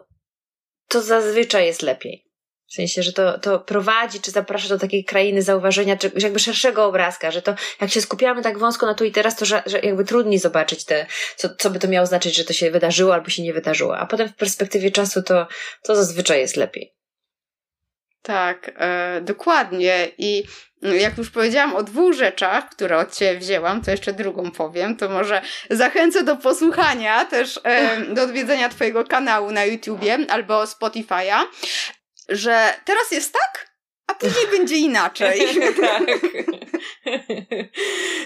to 0.89 1.03
zazwyczaj 1.03 1.67
jest 1.67 1.83
lepiej. 1.83 2.28
W 2.69 2.75
sensie, 2.75 3.03
że 3.03 3.13
to, 3.13 3.39
to 3.39 3.59
prowadzi, 3.59 4.21
czy 4.21 4.31
zaprasza 4.31 4.69
do 4.69 4.79
takiej 4.79 5.05
krainy 5.05 5.43
zauważenia, 5.43 5.97
czy 5.97 6.11
jakby 6.19 6.39
szerszego 6.39 6.85
obrazka, 6.85 7.31
że 7.31 7.43
to 7.43 7.55
jak 7.81 7.91
się 7.91 8.01
skupiamy 8.01 8.43
tak 8.43 8.59
wąsko 8.59 8.87
na 8.87 8.95
tu 8.95 9.05
i 9.05 9.13
teraz, 9.13 9.37
to 9.37 9.45
że, 9.45 9.63
że 9.67 9.81
jakby 9.81 10.05
trudniej 10.05 10.39
zobaczyć 10.39 10.85
te, 10.85 11.07
co, 11.37 11.49
co 11.59 11.71
by 11.71 11.79
to 11.79 11.89
miało 11.89 12.07
znaczyć, 12.07 12.37
że 12.37 12.45
to 12.45 12.53
się 12.53 12.71
wydarzyło 12.71 13.15
albo 13.15 13.29
się 13.29 13.43
nie 13.43 13.53
wydarzyło. 13.53 13.99
A 13.99 14.07
potem 14.07 14.29
w 14.29 14.35
perspektywie 14.35 14.91
czasu 14.91 15.23
to, 15.23 15.47
to 15.83 15.97
zazwyczaj 15.97 16.41
jest 16.41 16.57
lepiej. 16.57 16.95
Tak, 18.23 18.71
e, 18.77 19.21
dokładnie. 19.21 20.09
I 20.19 20.45
jak 20.83 21.19
już 21.19 21.31
powiedziałam 21.31 21.77
o 21.77 21.83
dwóch 21.83 22.15
rzeczach, 22.15 22.71
które 22.71 22.99
od 22.99 23.17
Ciebie 23.17 23.41
wzięłam, 23.41 23.83
to 23.83 23.91
jeszcze 23.91 24.13
drugą 24.13 24.51
powiem, 24.51 24.97
to 24.97 25.09
może 25.09 25.43
zachęcę 25.71 26.25
do 26.25 26.37
posłuchania, 26.37 27.25
też 27.25 27.61
e, 27.65 28.01
do 28.15 28.23
odwiedzenia 28.23 28.69
Twojego 28.69 29.05
kanału 29.05 29.51
na 29.51 29.65
YouTubie 29.65 30.19
albo 30.29 30.65
Spotify'a 30.65 31.45
że 32.29 32.75
teraz 32.85 33.11
jest 33.11 33.33
tak, 33.33 33.68
a 34.09 34.15
później 34.15 34.47
będzie 34.51 34.77
inaczej. 34.77 35.41
tak. 35.81 36.03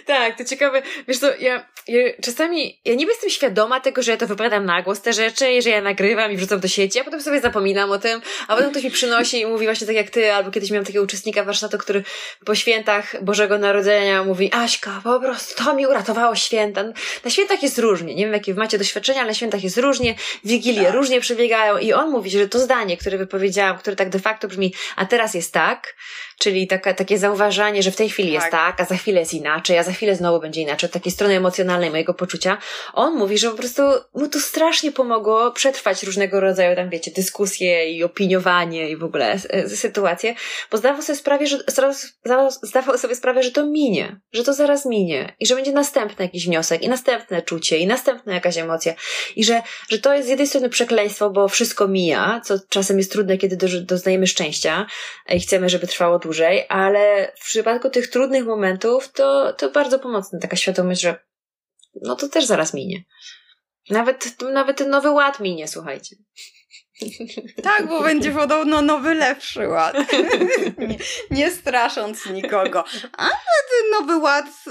tak, 0.06 0.38
to 0.38 0.44
ciekawe. 0.44 0.82
Wiesz 1.08 1.18
co, 1.18 1.26
ja, 1.40 1.66
ja, 1.88 2.02
czasami, 2.22 2.80
ja 2.84 2.94
niby 2.94 3.12
jestem 3.12 3.30
świadoma 3.30 3.80
tego, 3.80 4.02
że 4.02 4.10
ja 4.10 4.16
to 4.16 4.26
wypowiadam 4.26 4.64
na 4.64 4.82
głos, 4.82 5.00
te 5.00 5.12
rzeczy, 5.12 5.62
że 5.62 5.70
ja 5.70 5.80
nagrywam 5.80 6.32
i 6.32 6.36
wrzucam 6.36 6.60
do 6.60 6.68
sieci, 6.68 7.00
a 7.00 7.04
potem 7.04 7.22
sobie 7.22 7.40
zapominam 7.40 7.90
o 7.90 7.98
tym, 7.98 8.20
a 8.48 8.56
potem 8.56 8.70
ktoś 8.70 8.84
mi 8.84 8.90
przynosi 8.90 9.40
i 9.40 9.46
mówi 9.46 9.66
właśnie 9.66 9.86
tak 9.86 9.96
jak 9.96 10.10
ty, 10.10 10.32
albo 10.32 10.50
kiedyś 10.50 10.70
miałam 10.70 10.86
takiego 10.86 11.04
uczestnika 11.04 11.44
warsztatu, 11.44 11.78
który 11.78 12.04
po 12.44 12.54
świętach 12.54 13.24
Bożego 13.24 13.58
Narodzenia 13.58 14.24
mówi, 14.24 14.50
Aśka, 14.52 15.00
po 15.04 15.20
prostu 15.20 15.64
to 15.64 15.74
mi 15.74 15.86
uratowało 15.86 16.34
święta. 16.34 16.84
Na 17.24 17.30
świętach 17.30 17.62
jest 17.62 17.78
różnie, 17.78 18.14
nie 18.14 18.24
wiem 18.24 18.32
jakie 18.32 18.54
macie 18.54 18.78
doświadczenia, 18.78 19.20
ale 19.20 19.28
na 19.28 19.34
świętach 19.34 19.64
jest 19.64 19.78
różnie, 19.78 20.14
wigilie 20.44 20.84
tak. 20.84 20.94
różnie 20.94 21.20
przebiegają 21.20 21.78
i 21.78 21.92
on 21.92 22.10
mówi, 22.10 22.30
że 22.30 22.48
to 22.48 22.58
zdanie, 22.58 22.96
które 22.96 23.18
wypowiedziałam, 23.18 23.78
które 23.78 23.96
tak 23.96 24.08
de 24.08 24.18
facto 24.18 24.48
brzmi, 24.48 24.74
a 24.96 25.06
teraz 25.06 25.34
jest 25.34 25.52
tak, 25.52 25.71
Tag. 25.72 25.94
Czyli 26.42 26.66
taka, 26.66 26.94
takie 26.94 27.18
zauważanie, 27.18 27.82
że 27.82 27.90
w 27.90 27.96
tej 27.96 28.10
chwili 28.10 28.32
tak. 28.32 28.42
jest 28.42 28.52
tak, 28.52 28.80
a 28.80 28.84
za 28.84 28.96
chwilę 28.96 29.20
jest 29.20 29.34
inaczej, 29.34 29.78
a 29.78 29.82
za 29.82 29.92
chwilę 29.92 30.14
znowu 30.14 30.40
będzie 30.40 30.60
inaczej, 30.60 30.86
od 30.86 30.92
takiej 30.92 31.12
strony 31.12 31.36
emocjonalnej 31.36 31.90
mojego 31.90 32.14
poczucia. 32.14 32.58
On 32.92 33.14
mówi, 33.16 33.38
że 33.38 33.50
po 33.50 33.56
prostu 33.56 33.82
mu 34.14 34.28
to 34.28 34.40
strasznie 34.40 34.92
pomogło 34.92 35.50
przetrwać 35.50 36.02
różnego 36.02 36.40
rodzaju 36.40 36.76
tam, 36.76 36.90
wiecie, 36.90 37.10
dyskusje 37.10 37.90
i 37.90 38.04
opiniowanie 38.04 38.90
i 38.90 38.96
w 38.96 39.04
ogóle 39.04 39.38
e, 39.48 39.68
sytuacje, 39.68 40.34
bo 40.70 40.78
zdawał 40.78 41.02
sobie 41.02 41.16
sprawę, 41.16 41.46
że, 41.46 41.58
zdawał 42.62 42.98
sobie 42.98 43.14
sprawę, 43.14 43.42
że 43.42 43.50
to 43.50 43.66
minie, 43.66 44.20
że 44.32 44.44
to 44.44 44.54
zaraz 44.54 44.86
minie 44.86 45.36
i 45.40 45.46
że 45.46 45.54
będzie 45.54 45.72
następny 45.72 46.24
jakiś 46.24 46.46
wniosek 46.46 46.82
i 46.82 46.88
następne 46.88 47.42
czucie 47.42 47.78
i 47.78 47.86
następna 47.86 48.34
jakaś 48.34 48.58
emocja 48.58 48.94
i 49.36 49.44
że, 49.44 49.62
że 49.88 49.98
to 49.98 50.14
jest 50.14 50.26
z 50.26 50.30
jednej 50.30 50.46
strony 50.46 50.68
przekleństwo, 50.68 51.30
bo 51.30 51.48
wszystko 51.48 51.88
mija, 51.88 52.40
co 52.44 52.54
czasem 52.68 52.98
jest 52.98 53.12
trudne, 53.12 53.38
kiedy 53.38 53.56
do, 53.56 53.66
doznajemy 53.80 54.26
szczęścia 54.26 54.86
i 55.28 55.40
chcemy, 55.40 55.68
żeby 55.68 55.86
trwało 55.86 56.18
dłużej, 56.18 56.31
ale 56.68 57.32
w 57.40 57.44
przypadku 57.44 57.90
tych 57.90 58.10
trudnych 58.10 58.44
momentów 58.44 59.12
to, 59.12 59.52
to 59.52 59.70
bardzo 59.70 59.98
pomocna 59.98 60.38
taka 60.38 60.56
świadomość, 60.56 61.00
że 61.00 61.18
no 62.02 62.16
to 62.16 62.28
też 62.28 62.44
zaraz 62.44 62.74
minie. 62.74 63.04
Nawet, 63.90 64.42
nawet 64.52 64.76
ten 64.76 64.90
nowy 64.90 65.10
ład 65.10 65.40
minie, 65.40 65.68
słuchajcie. 65.68 66.16
Tak, 67.62 67.86
bo 67.86 68.02
będzie 68.02 68.30
podobno 68.30 68.82
nowy, 68.82 69.14
lepszy 69.14 69.68
ład. 69.68 69.96
nie, 70.88 70.98
nie 71.30 71.50
strasząc 71.50 72.26
nikogo. 72.26 72.84
Ale 73.12 73.30
ten 73.70 73.90
nowy 74.00 74.16
ład 74.16 74.46
y, 74.46 74.70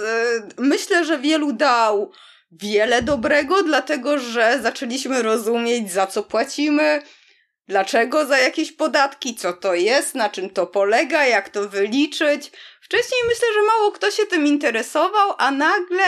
myślę, 0.58 1.06
że 1.06 1.20
wielu 1.20 1.54
dał 1.54 2.12
wiele 2.52 3.02
dobrego, 3.02 3.64
dlatego 3.64 4.20
że 4.20 4.60
zaczęliśmy 4.62 5.22
rozumieć, 5.22 5.92
za 5.92 6.08
co 6.08 6.24
płacimy, 6.24 7.02
dlaczego 7.72 8.26
za 8.26 8.38
jakieś 8.38 8.72
podatki, 8.72 9.36
co 9.36 9.54
to 9.54 9.74
jest, 9.74 10.16
na 10.16 10.30
czym 10.30 10.50
to 10.50 10.68
polega, 10.68 11.26
jak 11.26 11.50
to 11.50 11.70
wyliczyć. 11.70 12.52
Wcześniej 12.82 13.22
myślę, 13.28 13.48
że 13.54 13.62
mało 13.62 13.92
kto 13.92 14.12
się 14.12 14.26
tym 14.26 14.48
interesował, 14.48 15.34
a 15.38 15.52
nagle 15.52 16.04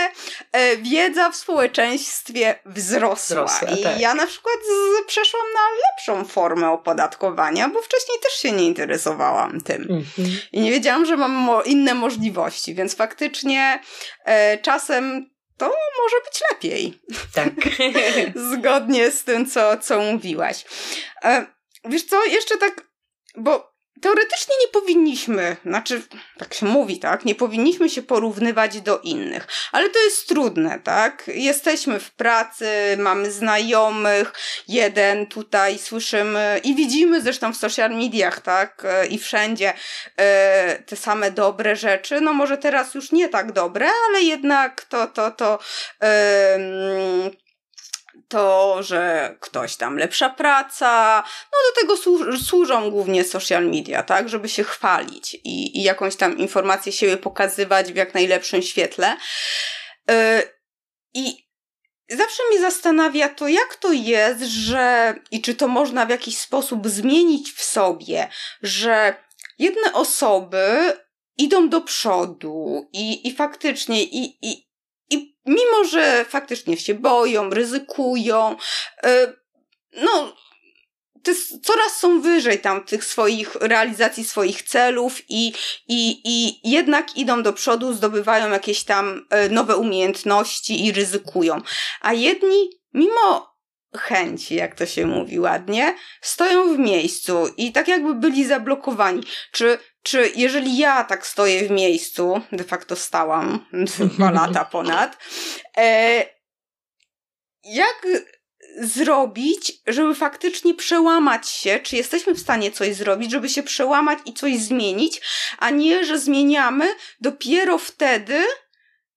e, 0.52 0.78
wiedza 0.78 1.32
w 1.32 1.36
społeczeństwie 1.36 2.60
wzrosła. 2.66 3.46
wzrosła 3.46 3.70
I 3.70 3.84
tak. 3.84 4.00
ja 4.00 4.14
na 4.14 4.28
przykład 4.28 4.56
z, 4.56 5.06
przeszłam 5.08 5.46
na 5.54 5.60
lepszą 5.88 6.26
formę 6.26 6.70
opodatkowania, 6.70 7.70
bo 7.70 7.82
wcześniej 7.82 8.18
też 8.24 8.34
się 8.34 8.52
nie 8.52 8.64
interesowałam 8.64 9.62
tym. 9.62 9.82
Mhm. 9.82 10.38
I 10.52 10.60
nie 10.60 10.72
wiedziałam, 10.72 11.06
że 11.06 11.18
mam 11.18 11.32
mo 11.32 11.62
inne 11.62 11.94
możliwości, 11.94 12.76
więc 12.76 12.96
faktycznie 12.96 13.80
e, 14.26 14.58
czasem 14.58 15.33
to 15.70 15.78
może 16.04 16.16
być 16.26 16.42
lepiej. 16.52 17.02
Tak. 17.34 17.54
Zgodnie 18.52 19.12
z 19.12 19.24
tym, 19.24 19.46
co, 19.46 19.78
co 19.78 20.02
mówiłaś. 20.02 20.66
E, 21.24 21.46
wiesz 21.86 22.04
co, 22.04 22.26
jeszcze 22.26 22.58
tak, 22.58 22.88
bo 23.38 23.73
teoretycznie 24.04 24.56
nie 24.62 24.68
powinniśmy, 24.68 25.56
znaczy, 25.66 26.02
tak 26.38 26.54
się 26.54 26.66
mówi, 26.66 27.00
tak, 27.00 27.26
nie 27.26 27.36
powinniśmy 27.36 27.90
się 27.90 28.02
porównywać 28.02 28.82
do 28.82 29.00
innych, 29.00 29.48
ale 29.72 29.90
to 29.90 30.00
jest 30.00 30.28
trudne, 30.28 30.80
tak? 30.84 31.24
Jesteśmy 31.28 32.00
w 32.00 32.12
pracy, 32.12 32.68
mamy 32.98 33.32
znajomych, 33.32 34.34
jeden 34.68 35.28
tutaj 35.28 35.78
słyszymy 35.78 36.60
i 36.64 36.76
widzimy 36.76 37.22
zresztą 37.22 37.54
w 37.54 37.58
social 37.58 37.92
mediach, 37.92 38.42
tak, 38.42 38.84
i 39.10 39.20
wszędzie 39.20 39.74
e, 40.18 40.84
te 40.86 40.96
same 40.96 41.32
dobre 41.32 41.76
rzeczy, 41.76 42.22
no 42.22 42.34
może 42.34 42.58
teraz 42.58 42.94
już 42.94 43.12
nie 43.12 43.30
tak 43.30 43.52
dobre, 43.52 43.90
ale 44.10 44.22
jednak 44.22 44.86
to, 44.86 45.08
to, 45.08 45.32
to 45.32 45.60
e, 46.02 46.60
to, 48.34 48.84
że 48.84 49.36
ktoś 49.40 49.76
tam 49.76 49.98
lepsza 49.98 50.30
praca, 50.30 51.24
no 51.52 51.58
do 51.70 51.82
tego 51.82 52.14
służą 52.38 52.92
głównie 52.92 53.24
social 53.24 53.66
media, 53.66 54.04
tak, 54.04 54.30
żeby 54.30 54.50
się 54.50 54.64
chwalić 54.64 55.34
i, 55.34 55.80
i 55.80 55.84
jakąś 55.84 56.16
tam 56.16 56.38
informację 56.38 56.92
siebie 56.92 57.18
pokazywać 57.18 57.94
w 57.94 57.96
jak 57.96 58.14
najlepszym 58.14 58.62
świetle. 58.62 59.18
Yy, 60.08 60.16
I 61.14 61.48
zawsze 62.10 62.44
mnie 62.50 62.60
zastanawia 62.60 63.30
to, 63.30 63.48
jak 63.48 63.76
to 63.76 63.92
jest, 63.92 64.42
że 64.42 65.16
i 65.32 65.42
czy 65.42 65.56
to 65.56 65.68
można 65.68 66.06
w 66.06 66.10
jakiś 66.10 66.38
sposób 66.38 66.88
zmienić 66.88 67.52
w 67.52 67.64
sobie, 67.64 68.30
że 68.62 69.16
jedne 69.60 69.94
osoby 69.94 70.94
idą 71.38 71.70
do 71.70 71.82
przodu 71.82 72.90
i, 72.94 73.28
i 73.28 73.36
faktycznie 73.36 74.04
i, 74.04 74.38
i, 74.42 74.68
i 75.10 75.38
mimo, 75.46 75.84
że 75.92 76.26
faktycznie 76.26 76.78
się 76.78 76.94
boją, 76.94 77.50
ryzykują, 77.50 78.56
y, 79.06 79.10
no, 79.94 80.36
coraz 81.64 81.98
są 81.98 82.22
wyżej 82.22 82.60
tam 82.60 82.84
tych 82.84 83.06
swoich 83.06 83.56
realizacji 83.56 84.24
swoich 84.24 84.64
celów 84.64 85.22
i, 85.30 85.54
i, 85.88 86.22
i 86.26 86.70
jednak 86.72 87.18
idą 87.18 87.44
do 87.44 87.54
przodu, 87.54 87.94
zdobywają 87.94 88.50
jakieś 88.52 88.84
tam 88.84 89.26
y, 89.46 89.50
nowe 89.50 89.78
umiejętności 89.78 90.86
i 90.86 90.92
ryzykują. 90.92 91.62
A 92.02 92.14
jedni, 92.14 92.70
mimo 92.94 93.54
chęci, 93.98 94.56
jak 94.56 94.76
to 94.76 94.86
się 94.86 95.08
mówi 95.08 95.40
ładnie, 95.40 95.96
stoją 96.22 96.76
w 96.76 96.80
miejscu 96.80 97.48
i 97.58 97.72
tak 97.72 97.88
jakby 97.88 98.16
byli 98.16 98.46
zablokowani. 98.46 99.24
Czy 99.52 99.78
czy 100.04 100.32
jeżeli 100.36 100.78
ja 100.78 101.04
tak 101.04 101.28
stoję 101.28 101.68
w 101.68 101.72
miejscu, 101.72 102.42
de 102.52 102.64
facto 102.64 102.96
stałam 102.96 103.66
dwa 104.16 104.32
lata 104.32 104.66
ponad, 104.66 105.18
e, 105.78 106.26
jak 107.64 108.08
zrobić, 108.80 109.72
żeby 109.88 110.16
faktycznie 110.16 110.74
przełamać 110.74 111.50
się, 111.50 111.80
czy 111.84 111.96
jesteśmy 111.96 112.34
w 112.34 112.40
stanie 112.40 112.72
coś 112.72 112.96
zrobić, 112.96 113.32
żeby 113.32 113.50
się 113.50 113.64
przełamać 113.64 114.20
i 114.26 114.34
coś 114.34 114.58
zmienić, 114.58 115.22
a 115.58 115.70
nie, 115.70 116.06
że 116.06 116.20
zmieniamy 116.20 116.96
dopiero 117.22 117.78
wtedy, 117.78 118.44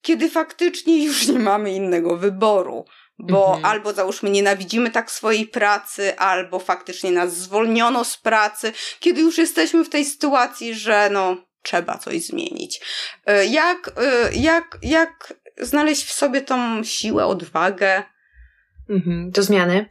kiedy 0.03 0.31
faktycznie 0.31 1.05
już 1.05 1.27
nie 1.27 1.39
mamy 1.39 1.73
innego 1.73 2.17
wyboru 2.17 2.85
bo 3.19 3.47
mhm. 3.47 3.65
albo 3.65 3.93
załóżmy 3.93 4.31
nienawidzimy 4.31 4.91
tak 4.91 5.11
swojej 5.11 5.47
pracy, 5.47 6.19
albo 6.19 6.59
faktycznie 6.59 7.11
nas 7.11 7.37
zwolniono 7.37 8.05
z 8.05 8.17
pracy, 8.17 8.73
kiedy 9.01 9.21
już 9.21 9.39
jesteśmy 9.39 9.85
w 9.85 9.89
tej 9.89 10.05
sytuacji, 10.05 10.75
że 10.75 11.11
no 11.13 11.37
trzeba 11.63 11.99
coś 11.99 12.23
zmienić. 12.23 12.81
E, 13.27 13.47
jak, 13.47 13.93
e, 13.97 14.35
jak, 14.35 14.79
jak 14.83 15.35
znaleźć 15.61 16.05
w 16.05 16.13
sobie 16.13 16.41
tą 16.41 16.85
siłę, 16.85 17.27
odwagę? 17.27 18.03
Mhm, 18.91 19.31
do 19.31 19.43
zmiany. 19.43 19.89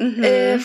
Mhm. 0.00 0.24
E, 0.24 0.58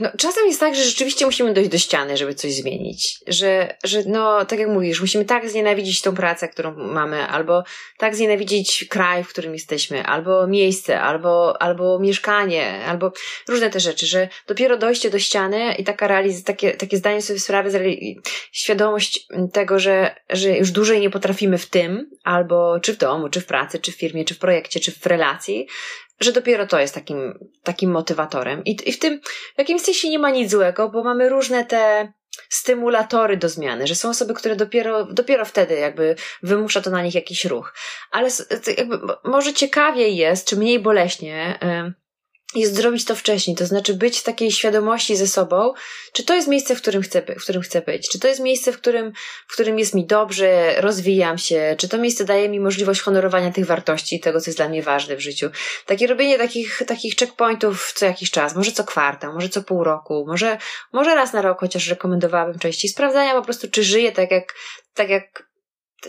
no, 0.00 0.10
czasem 0.18 0.46
jest 0.46 0.60
tak, 0.60 0.74
że 0.74 0.84
rzeczywiście 0.84 1.26
musimy 1.26 1.54
dojść 1.54 1.70
do 1.70 1.78
ściany, 1.78 2.16
żeby 2.16 2.34
coś 2.34 2.54
zmienić. 2.54 3.18
Że, 3.26 3.76
że 3.84 4.02
no, 4.06 4.44
tak 4.44 4.58
jak 4.58 4.68
mówisz, 4.68 5.00
musimy 5.00 5.24
tak 5.24 5.50
znienawidzić 5.50 6.02
tą 6.02 6.14
pracę, 6.14 6.48
którą 6.48 6.74
mamy, 6.74 7.26
albo 7.26 7.64
tak 7.98 8.16
znienawidzić 8.16 8.84
kraj, 8.90 9.24
w 9.24 9.28
którym 9.28 9.52
jesteśmy, 9.52 10.06
albo 10.06 10.46
miejsce, 10.46 11.00
albo, 11.00 11.62
albo 11.62 11.98
mieszkanie, 11.98 12.84
albo 12.84 13.12
różne 13.48 13.70
te 13.70 13.80
rzeczy, 13.80 14.06
że 14.06 14.28
dopiero 14.46 14.76
dojście 14.76 15.10
do 15.10 15.18
ściany 15.18 15.74
i 15.74 15.84
taka 15.84 16.08
realizacja, 16.08 16.44
takie, 16.46 16.72
takie 16.72 16.96
zdanie 16.96 17.22
sobie 17.22 17.40
sprawy, 17.40 17.96
świadomość 18.52 19.26
tego, 19.52 19.78
że, 19.78 20.14
że 20.30 20.56
już 20.56 20.70
dłużej 20.70 21.00
nie 21.00 21.10
potrafimy 21.10 21.58
w 21.58 21.66
tym, 21.66 22.10
albo 22.24 22.80
czy 22.80 22.94
w 22.94 22.98
domu, 22.98 23.28
czy 23.28 23.40
w 23.40 23.46
pracy, 23.46 23.78
czy 23.78 23.92
w 23.92 23.96
firmie, 23.96 24.24
czy 24.24 24.34
w 24.34 24.38
projekcie, 24.38 24.80
czy 24.80 24.92
w 24.92 25.06
relacji, 25.06 25.66
że 26.20 26.32
dopiero 26.32 26.66
to 26.66 26.80
jest 26.80 26.94
takim, 26.94 27.48
takim 27.62 27.90
motywatorem. 27.90 28.64
I, 28.64 28.76
I 28.88 28.92
w 28.92 28.98
tym 28.98 29.20
w 29.54 29.58
jakimś 29.58 29.82
sensie 29.82 30.08
nie 30.08 30.18
ma 30.18 30.30
nic 30.30 30.50
złego, 30.50 30.88
bo 30.88 31.04
mamy 31.04 31.28
różne 31.28 31.64
te 31.64 32.12
stymulatory 32.48 33.36
do 33.36 33.48
zmiany, 33.48 33.86
że 33.86 33.94
są 33.94 34.10
osoby, 34.10 34.34
które 34.34 34.56
dopiero, 34.56 35.04
dopiero 35.04 35.44
wtedy 35.44 35.74
jakby 35.74 36.16
wymusza 36.42 36.80
to 36.80 36.90
na 36.90 37.02
nich 37.02 37.14
jakiś 37.14 37.44
ruch. 37.44 37.74
Ale 38.10 38.28
jakby 38.76 38.98
może 39.24 39.52
ciekawiej 39.52 40.16
jest, 40.16 40.48
czy 40.48 40.56
mniej 40.56 40.78
boleśnie, 40.78 41.58
jest 42.54 42.74
zrobić 42.74 43.04
to 43.04 43.14
wcześniej, 43.14 43.56
to 43.56 43.66
znaczy 43.66 43.94
być 43.94 44.18
w 44.18 44.22
takiej 44.22 44.50
świadomości 44.52 45.16
ze 45.16 45.26
sobą, 45.26 45.72
czy 46.12 46.24
to 46.24 46.34
jest 46.34 46.48
miejsce, 46.48 46.74
w 46.74 46.82
którym 46.82 47.02
chcę, 47.02 47.22
w 47.22 47.42
którym 47.42 47.62
chcę 47.62 47.80
być, 47.80 48.08
czy 48.08 48.18
to 48.18 48.28
jest 48.28 48.40
miejsce, 48.40 48.72
w 48.72 48.76
którym, 48.76 49.12
w 49.48 49.52
którym 49.52 49.78
jest 49.78 49.94
mi 49.94 50.06
dobrze, 50.06 50.74
rozwijam 50.80 51.38
się, 51.38 51.74
czy 51.78 51.88
to 51.88 51.98
miejsce 51.98 52.24
daje 52.24 52.48
mi 52.48 52.60
możliwość 52.60 53.00
honorowania 53.00 53.52
tych 53.52 53.66
wartości, 53.66 54.20
tego, 54.20 54.40
co 54.40 54.50
jest 54.50 54.58
dla 54.58 54.68
mnie 54.68 54.82
ważne 54.82 55.16
w 55.16 55.20
życiu. 55.20 55.50
Takie 55.86 56.06
robienie 56.06 56.38
takich, 56.38 56.82
takich 56.86 57.16
checkpointów 57.16 57.92
co 57.96 58.06
jakiś 58.06 58.30
czas, 58.30 58.56
może 58.56 58.72
co 58.72 58.84
kwartał, 58.84 59.32
może 59.32 59.48
co 59.48 59.62
pół 59.62 59.84
roku, 59.84 60.24
może, 60.28 60.58
może 60.92 61.14
raz 61.14 61.32
na 61.32 61.42
rok, 61.42 61.60
chociaż 61.60 61.88
rekomendowałabym 61.88 62.58
częściej, 62.58 62.90
sprawdzania 62.90 63.34
po 63.34 63.42
prostu, 63.42 63.70
czy 63.70 63.84
żyję 63.84 64.12
tak 64.12 64.30
jak, 64.30 64.54
tak 64.94 65.08
jak 65.08 65.49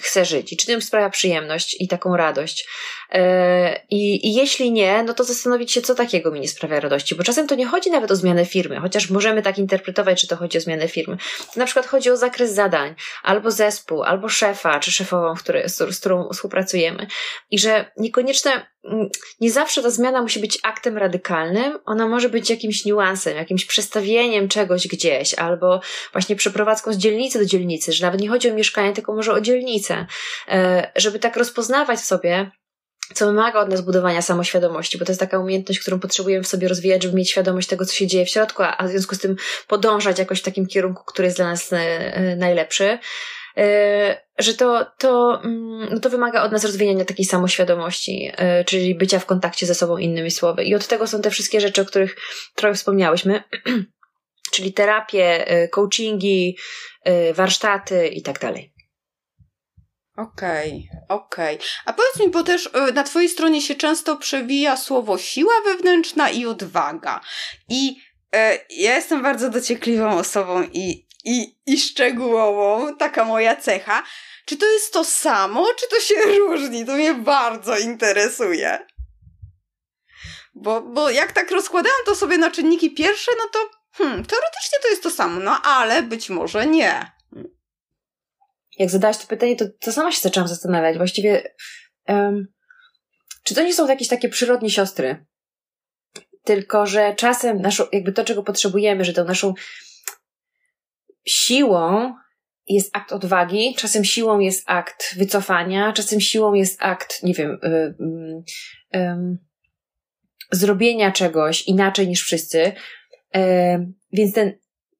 chce 0.02 0.26
żyć 0.26 0.54
i 0.54 0.58
czy 0.58 0.66
tym 0.66 0.82
sprawia 0.82 1.10
przyjemność 1.10 1.76
i 1.80 1.88
taką 1.88 2.18
radość. 2.18 2.68
E, 3.12 3.82
I, 3.90 4.28
I 4.28 4.34
jeśli 4.34 4.72
nie, 4.72 5.04
no 5.04 5.14
to 5.14 5.24
zastanowić 5.24 5.72
się, 5.72 5.82
co 5.82 5.96
takiego 5.96 6.32
mi 6.32 6.40
nie 6.40 6.48
sprawia 6.48 6.80
radości, 6.80 7.16
bo 7.16 7.24
czasem 7.24 7.48
to 7.48 7.56
nie 7.56 7.66
chodzi 7.66 7.92
nawet 7.92 8.12
o 8.12 8.16
zmianę 8.16 8.46
firmy, 8.46 8.80
chociaż 8.80 9.10
możemy 9.10 9.42
tak 9.42 9.58
interpretować, 9.58 10.22
czy 10.22 10.28
to 10.28 10.36
chodzi 10.36 10.58
o 10.58 10.62
zmianę 10.62 10.88
firmy. 10.88 11.18
To 11.54 11.60
na 11.60 11.66
przykład 11.66 11.88
chodzi 11.88 12.12
o 12.12 12.18
zakres 12.18 12.54
zadań, 12.54 12.96
albo 13.24 13.52
zespół, 13.52 14.04
albo 14.04 14.30
szefa, 14.30 14.80
czy 14.80 14.92
szefową, 14.92 15.34
który, 15.36 15.70
z, 15.70 15.78
z 15.96 16.00
którą 16.00 16.30
współpracujemy. 16.34 17.08
I 17.52 17.60
że 17.60 17.92
niekoniecznie, 17.98 18.52
mm, 18.52 18.66
nie 19.42 19.52
zawsze 19.52 19.82
ta 19.82 19.90
zmiana 19.90 20.22
musi 20.22 20.40
być 20.40 20.60
aktem 20.64 20.98
radykalnym, 20.98 21.80
ona 21.86 22.08
może 22.08 22.30
być 22.30 22.50
jakimś 22.50 22.86
niuansem, 22.86 23.36
jakimś 23.38 23.66
przestawieniem 23.66 24.48
czegoś 24.48 24.88
gdzieś, 24.88 25.34
albo 25.34 25.82
właśnie 26.12 26.36
przeprowadzką 26.36 26.94
z 26.94 26.98
dzielnicy 26.98 27.40
do 27.40 27.46
dzielnicy, 27.46 27.94
że 27.94 28.06
nawet 28.06 28.22
nie 28.22 28.30
chodzi 28.30 28.52
o 28.52 28.54
mieszkanie, 28.54 28.94
tylko 28.94 29.16
może 29.16 29.34
o 29.34 29.42
dzielnicę. 29.42 30.06
E, 30.48 30.92
żeby 30.96 31.20
tak 31.20 31.38
rozpoznawać 31.38 32.00
w 32.00 32.06
sobie, 32.06 32.52
co 33.14 33.26
wymaga 33.26 33.60
od 33.60 33.70
nas 33.70 33.82
budowania 33.82 34.22
samoświadomości, 34.22 34.98
bo 34.98 35.06
to 35.06 35.12
jest 35.12 35.20
taka 35.20 35.40
umiejętność, 35.40 35.80
którą 35.80 36.00
potrzebujemy 36.00 36.44
w 36.44 36.48
sobie 36.48 36.68
rozwijać, 36.68 37.04
żeby 37.04 37.16
mieć 37.16 37.30
świadomość 37.30 37.68
tego, 37.68 37.86
co 37.86 37.94
się 37.94 38.08
dzieje 38.08 38.26
w 38.26 38.30
środku, 38.30 38.64
a 38.64 38.88
w 38.88 38.90
związku 38.90 39.16
z 39.16 39.20
tym 39.20 39.36
podążać 39.68 40.20
jakoś 40.20 40.40
w 40.40 40.44
takim 40.44 40.68
kierunku, 40.68 41.04
który 41.06 41.26
jest 41.26 41.38
dla 41.38 41.46
nas 41.46 41.74
e, 41.74 41.78
e, 41.78 42.36
najlepszy. 42.36 43.00
E, 43.58 44.22
że 44.38 44.54
to, 44.54 44.86
to, 44.98 45.42
mm, 45.44 45.90
no 45.92 46.00
to 46.00 46.10
wymaga 46.10 46.44
od 46.44 46.52
nas 46.52 46.66
rozwijania 46.66 47.06
takiej 47.06 47.26
samoświadomości, 47.26 48.32
czyli 48.66 48.96
bycia 48.96 49.20
w 49.20 49.26
kontakcie 49.26 49.66
ze 49.66 49.76
sobą, 49.76 49.98
innymi 49.98 50.32
słowy. 50.32 50.64
I 50.64 50.76
od 50.76 50.88
tego 50.88 51.08
są 51.08 51.22
te 51.22 51.30
wszystkie 51.30 51.62
rzeczy, 51.62 51.82
o 51.82 51.86
których 51.86 52.16
trochę 52.56 52.76
wspomniałyśmy, 52.76 53.44
czyli 54.54 54.74
terapie, 54.74 55.46
coachingi, 55.72 56.58
warsztaty 57.34 58.08
i 58.08 58.22
tak 58.22 58.40
dalej. 58.40 58.74
Okej, 60.18 60.90
okay, 60.92 61.18
okej. 61.18 61.56
Okay. 61.56 61.68
A 61.86 61.94
powiedz 61.94 62.20
mi, 62.20 62.30
bo 62.30 62.44
też 62.44 62.70
na 62.94 63.04
Twojej 63.04 63.30
stronie 63.30 63.62
się 63.62 63.76
często 63.76 64.18
przewija 64.18 64.78
słowo 64.78 65.18
siła 65.18 65.54
wewnętrzna 65.66 66.30
i 66.30 66.46
odwaga. 66.46 67.22
I 67.70 67.96
e, 68.34 68.58
ja 68.70 68.96
jestem 68.96 69.24
bardzo 69.24 69.50
dociekliwą 69.50 70.18
osobą 70.18 70.64
i, 70.74 71.08
i, 71.24 71.60
i 71.66 71.78
szczegółową, 71.80 72.96
taka 72.96 73.26
moja 73.26 73.56
cecha. 73.56 74.04
Czy 74.46 74.58
to 74.58 74.66
jest 74.66 74.94
to 74.94 75.04
samo, 75.04 75.68
czy 75.74 75.90
to 75.90 76.00
się 76.00 76.16
różni? 76.40 76.86
To 76.86 76.94
mnie 76.94 77.14
bardzo 77.14 77.78
interesuje. 77.78 78.88
Bo, 80.56 80.82
bo 80.82 81.10
jak 81.10 81.32
tak 81.32 81.52
rozkładałam 81.52 82.00
to 82.06 82.16
sobie 82.16 82.38
na 82.38 82.52
czynniki 82.52 82.94
pierwsze, 82.94 83.32
no 83.38 83.44
to 83.54 83.70
hmm, 83.92 84.26
teoretycznie 84.26 84.80
to 84.82 84.88
jest 84.88 85.04
to 85.04 85.12
samo, 85.12 85.40
no 85.40 85.62
ale 85.62 86.04
być 86.04 86.30
może 86.30 86.68
nie 86.68 87.12
jak 88.80 88.90
zadałaś 88.90 89.18
to 89.18 89.28
pytanie, 89.28 89.56
to, 89.56 89.66
to 89.80 89.92
sama 89.92 90.12
się 90.12 90.22
zaczęłam 90.22 90.48
zastanawiać. 90.48 90.98
Właściwie, 90.98 91.54
um, 92.08 92.48
czy 93.44 93.56
to 93.56 93.64
nie 93.64 93.74
są 93.74 93.88
jakieś 93.88 94.08
takie 94.08 94.30
przyrodnie 94.30 94.70
siostry? 94.70 95.26
Tylko, 96.44 96.86
że 96.86 97.16
czasem 97.16 97.62
naszą, 97.62 97.84
jakby 97.92 98.12
to, 98.12 98.24
czego 98.24 98.44
potrzebujemy, 98.44 99.06
że 99.06 99.14
tą 99.14 99.24
naszą 99.24 99.54
siłą 101.26 102.14
jest 102.68 102.96
akt 102.98 103.12
odwagi, 103.12 103.76
czasem 103.78 104.06
siłą 104.06 104.40
jest 104.40 104.64
akt 104.66 105.16
wycofania, 105.18 105.94
czasem 105.94 106.22
siłą 106.22 106.54
jest 106.54 106.78
akt, 106.84 107.24
nie 107.24 107.34
wiem, 107.34 107.60
y, 107.64 107.68
y, 108.94 108.98
y, 108.98 109.38
zrobienia 110.52 111.12
czegoś 111.12 111.68
inaczej 111.68 112.08
niż 112.08 112.24
wszyscy. 112.24 112.72
więc 114.14 114.34
ten, 114.34 114.54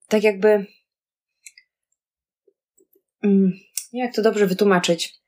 tak 0.08 0.24
jakby 0.24 0.66
mm, 3.24 3.52
nie 3.94 4.02
wiem 4.02 4.06
jak 4.06 4.16
to 4.16 4.22
dobrze 4.22 4.48
wytłumaczyć, 4.48 5.22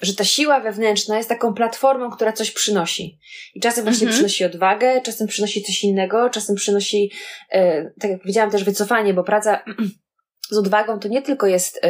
że 0.00 0.14
ta 0.14 0.24
siła 0.24 0.60
wewnętrzna 0.60 1.16
jest 1.16 1.28
taką 1.28 1.54
platformą, 1.54 2.10
która 2.10 2.32
coś 2.32 2.50
przynosi. 2.50 3.18
I 3.54 3.60
czasem 3.60 3.84
właśnie 3.84 4.06
mhm. 4.06 4.14
przynosi 4.14 4.44
odwagę, 4.44 5.00
czasem 5.00 5.26
przynosi 5.26 5.62
coś 5.62 5.84
innego, 5.84 6.30
czasem 6.30 6.56
przynosi, 6.56 7.12
e, 7.50 7.90
tak 8.00 8.10
jak 8.10 8.20
powiedziałam, 8.20 8.50
też 8.50 8.64
wycofanie, 8.64 9.14
bo 9.14 9.24
praca 9.24 9.64
z 10.50 10.56
odwagą 10.56 10.98
to 10.98 11.08
nie 11.08 11.22
tylko 11.22 11.46
jest, 11.46 11.80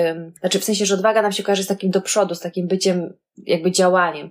znaczy 0.40 0.58
w 0.58 0.64
sensie, 0.64 0.86
że 0.86 0.94
odwaga 0.94 1.22
nam 1.22 1.32
się 1.32 1.42
kojarzy 1.42 1.62
z 1.62 1.66
takim 1.66 1.90
do 1.90 2.00
przodu, 2.00 2.34
z 2.34 2.40
takim 2.40 2.68
byciem, 2.68 3.12
jakby 3.46 3.72
działaniem. 3.72 4.30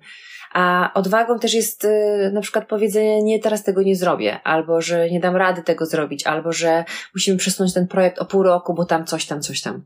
A 0.56 0.92
odwagą 0.94 1.40
też 1.40 1.54
jest 1.54 1.86
y, 1.86 2.32
na 2.34 2.42
przykład 2.42 2.68
powiedzenie, 2.68 3.24
nie, 3.24 3.40
teraz 3.40 3.64
tego 3.64 3.82
nie 3.82 3.96
zrobię, 3.96 4.40
albo 4.44 4.82
że 4.82 5.10
nie 5.10 5.20
dam 5.20 5.36
rady 5.36 5.64
tego 5.64 5.86
zrobić, 5.86 6.28
albo 6.28 6.52
że 6.52 6.86
musimy 7.14 7.38
przesunąć 7.38 7.74
ten 7.74 7.88
projekt 7.88 8.20
o 8.20 8.26
pół 8.26 8.44
roku, 8.44 8.74
bo 8.74 8.86
tam 8.86 9.06
coś 9.06 9.26
tam, 9.26 9.42
coś 9.42 9.62
tam. 9.62 9.86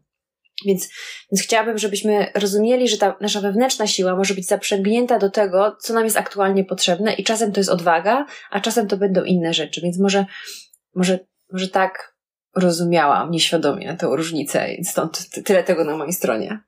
Więc, 0.65 0.89
więc 1.31 1.43
chciałabym, 1.43 1.77
żebyśmy 1.77 2.31
rozumieli, 2.35 2.87
że 2.89 2.97
ta 2.97 3.15
nasza 3.21 3.41
wewnętrzna 3.41 3.87
siła 3.87 4.15
może 4.15 4.33
być 4.33 4.47
zaprzęgnięta 4.47 5.19
do 5.19 5.29
tego, 5.29 5.77
co 5.79 5.93
nam 5.93 6.03
jest 6.03 6.17
aktualnie 6.17 6.65
potrzebne 6.65 7.13
i 7.13 7.23
czasem 7.23 7.51
to 7.51 7.59
jest 7.59 7.69
odwaga, 7.69 8.25
a 8.51 8.59
czasem 8.59 8.87
to 8.87 8.97
będą 8.97 9.23
inne 9.23 9.53
rzeczy. 9.53 9.81
Więc 9.81 9.99
może, 9.99 10.25
może, 10.95 11.19
może 11.51 11.67
tak 11.67 12.15
rozumiałam 12.55 13.31
nieświadomie 13.31 13.97
tę 13.99 14.07
różnicę, 14.11 14.67
stąd 14.83 15.29
tyle 15.45 15.63
tego 15.63 15.83
na 15.83 15.97
mojej 15.97 16.13
stronie. 16.13 16.59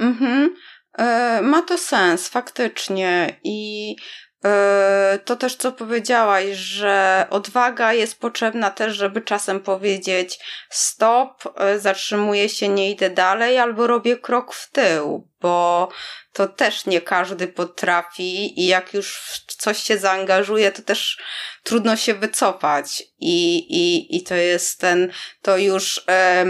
Mhm. 0.00 0.54
E, 0.98 1.40
ma 1.42 1.62
to 1.62 1.78
sens, 1.78 2.28
faktycznie. 2.28 3.40
I 3.44 3.96
e, 4.44 5.18
to 5.24 5.36
też, 5.36 5.56
co 5.56 5.72
powiedziałaś, 5.72 6.46
że 6.56 7.26
odwaga 7.30 7.92
jest 7.92 8.20
potrzebna 8.20 8.70
też, 8.70 8.96
żeby 8.96 9.20
czasem 9.20 9.60
powiedzieć 9.60 10.38
stop, 10.70 11.42
e, 11.56 11.78
zatrzymuję 11.78 12.48
się, 12.48 12.68
nie 12.68 12.90
idę 12.90 13.10
dalej, 13.10 13.58
albo 13.58 13.86
robię 13.86 14.16
krok 14.16 14.54
w 14.54 14.70
tył, 14.70 15.29
bo 15.40 15.88
to 16.32 16.48
też 16.48 16.86
nie 16.86 17.00
każdy 17.00 17.46
potrafi 17.46 18.60
i 18.60 18.66
jak 18.66 18.94
już 18.94 19.16
w 19.16 19.56
coś 19.56 19.82
się 19.82 19.98
zaangażuje, 19.98 20.72
to 20.72 20.82
też 20.82 21.18
trudno 21.62 21.96
się 21.96 22.14
wycofać 22.14 23.02
i, 23.18 23.56
i, 23.58 24.16
i 24.16 24.22
to 24.22 24.34
jest 24.34 24.80
ten, 24.80 25.12
to 25.42 25.56
już 25.56 26.04
e, 26.08 26.46